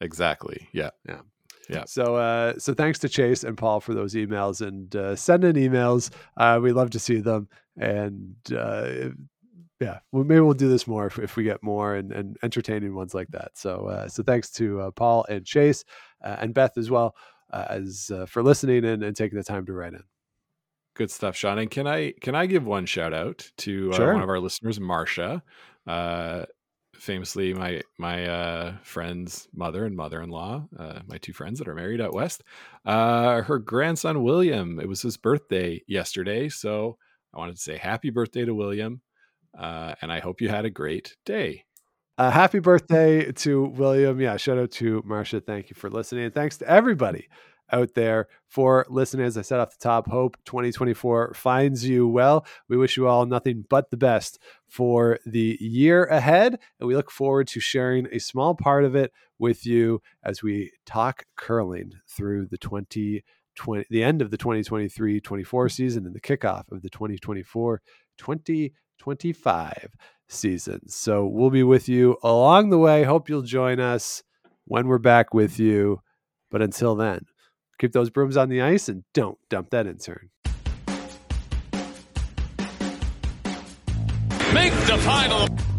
Exactly. 0.00 0.68
Yeah. 0.72 0.90
Yeah. 1.08 1.20
Yeah. 1.68 1.84
So, 1.86 2.16
uh, 2.16 2.58
so 2.58 2.74
thanks 2.74 2.98
to 3.00 3.08
Chase 3.08 3.44
and 3.44 3.56
Paul 3.56 3.80
for 3.80 3.94
those 3.94 4.14
emails 4.14 4.66
and 4.66 4.94
uh, 4.94 5.16
send 5.16 5.44
in 5.44 5.56
emails. 5.56 6.10
Uh, 6.36 6.60
we 6.62 6.72
love 6.72 6.90
to 6.90 6.98
see 6.98 7.20
them, 7.20 7.48
and 7.78 8.36
uh, 8.54 9.10
yeah, 9.80 9.98
well, 10.12 10.24
maybe 10.24 10.40
we'll 10.40 10.54
do 10.54 10.68
this 10.68 10.86
more 10.86 11.06
if, 11.06 11.18
if 11.18 11.36
we 11.36 11.44
get 11.44 11.62
more 11.62 11.94
and, 11.94 12.12
and 12.12 12.36
entertaining 12.42 12.94
ones 12.94 13.14
like 13.14 13.28
that. 13.28 13.52
So, 13.54 13.86
uh, 13.86 14.08
so 14.08 14.22
thanks 14.22 14.50
to 14.52 14.80
uh, 14.80 14.90
Paul 14.92 15.26
and 15.28 15.44
Chase 15.44 15.84
uh, 16.24 16.36
and 16.38 16.54
Beth 16.54 16.78
as 16.78 16.90
well 16.90 17.14
uh, 17.52 17.66
as 17.68 18.10
uh, 18.14 18.26
for 18.26 18.42
listening 18.42 18.84
and, 18.84 19.02
and 19.02 19.16
taking 19.16 19.36
the 19.36 19.44
time 19.44 19.66
to 19.66 19.72
write 19.72 19.94
in. 19.94 20.02
Good 20.94 21.10
stuff, 21.10 21.36
Sean. 21.36 21.58
And 21.58 21.70
can 21.70 21.88
I 21.88 22.12
can 22.20 22.36
I 22.36 22.46
give 22.46 22.64
one 22.64 22.86
shout 22.86 23.12
out 23.12 23.50
to 23.58 23.90
uh, 23.92 23.96
Sure. 23.96 24.14
one 24.14 24.22
of 24.22 24.28
our 24.28 24.38
listeners, 24.38 24.78
Marcia, 24.78 25.42
uh, 25.88 26.44
famously 26.94 27.52
my 27.52 27.82
my 27.98 28.26
uh, 28.26 28.74
friend's 28.84 29.48
mother 29.52 29.84
and 29.86 29.96
mother 29.96 30.22
in 30.22 30.30
law, 30.30 30.68
uh, 30.78 31.00
my 31.08 31.18
two 31.18 31.32
friends 31.32 31.58
that 31.58 31.66
are 31.66 31.74
married 31.74 32.00
out 32.00 32.14
west. 32.14 32.44
Uh, 32.86 33.42
her 33.42 33.58
grandson 33.58 34.22
William. 34.22 34.78
It 34.78 34.88
was 34.88 35.02
his 35.02 35.16
birthday 35.16 35.82
yesterday, 35.88 36.48
so 36.48 36.96
I 37.34 37.38
wanted 37.38 37.56
to 37.56 37.62
say 37.62 37.76
happy 37.76 38.10
birthday 38.10 38.44
to 38.44 38.54
William, 38.54 39.00
uh, 39.58 39.94
and 40.00 40.12
I 40.12 40.20
hope 40.20 40.40
you 40.40 40.48
had 40.48 40.64
a 40.64 40.70
great 40.70 41.16
day. 41.24 41.64
Uh, 42.16 42.30
happy 42.30 42.60
birthday 42.60 43.32
to 43.32 43.64
William. 43.64 44.20
Yeah, 44.20 44.36
shout 44.36 44.58
out 44.58 44.70
to 44.72 45.02
Marcia. 45.04 45.40
Thank 45.40 45.70
you 45.70 45.74
for 45.74 45.90
listening. 45.90 46.24
And 46.24 46.34
thanks 46.34 46.56
to 46.58 46.68
everybody 46.68 47.28
out 47.72 47.94
there 47.94 48.28
for 48.46 48.86
listening. 48.88 49.26
As 49.26 49.36
I 49.36 49.42
said 49.42 49.58
off 49.58 49.76
the 49.76 49.82
top, 49.82 50.08
hope 50.08 50.36
2024 50.44 51.34
finds 51.34 51.86
you 51.86 52.06
well. 52.06 52.46
We 52.68 52.76
wish 52.76 52.96
you 52.96 53.08
all 53.08 53.26
nothing 53.26 53.64
but 53.68 53.90
the 53.90 53.96
best 53.96 54.38
for 54.68 55.18
the 55.26 55.58
year 55.60 56.04
ahead. 56.04 56.58
And 56.78 56.86
we 56.86 56.94
look 56.94 57.10
forward 57.10 57.48
to 57.48 57.60
sharing 57.60 58.06
a 58.12 58.20
small 58.20 58.54
part 58.54 58.84
of 58.84 58.94
it 58.94 59.12
with 59.38 59.66
you 59.66 60.00
as 60.22 60.42
we 60.42 60.70
talk 60.86 61.24
curling 61.36 61.92
through 62.08 62.46
the 62.46 62.58
2020, 62.58 63.86
the 63.90 64.04
end 64.04 64.22
of 64.22 64.30
the 64.30 64.38
2023 64.38 65.20
24 65.20 65.68
season 65.68 66.06
and 66.06 66.14
the 66.14 66.20
kickoff 66.20 66.70
of 66.70 66.82
the 66.82 66.90
2024 66.90 67.82
2025 68.98 69.96
seasons. 70.28 70.94
So 70.94 71.26
we'll 71.26 71.50
be 71.50 71.62
with 71.62 71.88
you 71.88 72.16
along 72.22 72.70
the 72.70 72.78
way. 72.78 73.04
Hope 73.04 73.28
you'll 73.28 73.42
join 73.42 73.80
us 73.80 74.22
when 74.66 74.86
we're 74.86 74.98
back 74.98 75.34
with 75.34 75.58
you. 75.58 76.00
But 76.50 76.62
until 76.62 76.94
then, 76.94 77.26
keep 77.78 77.92
those 77.92 78.10
brooms 78.10 78.36
on 78.36 78.48
the 78.48 78.62
ice 78.62 78.88
and 78.88 79.04
don't 79.12 79.38
dump 79.50 79.70
that 79.70 79.86
intern. 79.86 80.30
Make 84.52 84.72
the 84.86 84.98
final. 85.02 85.73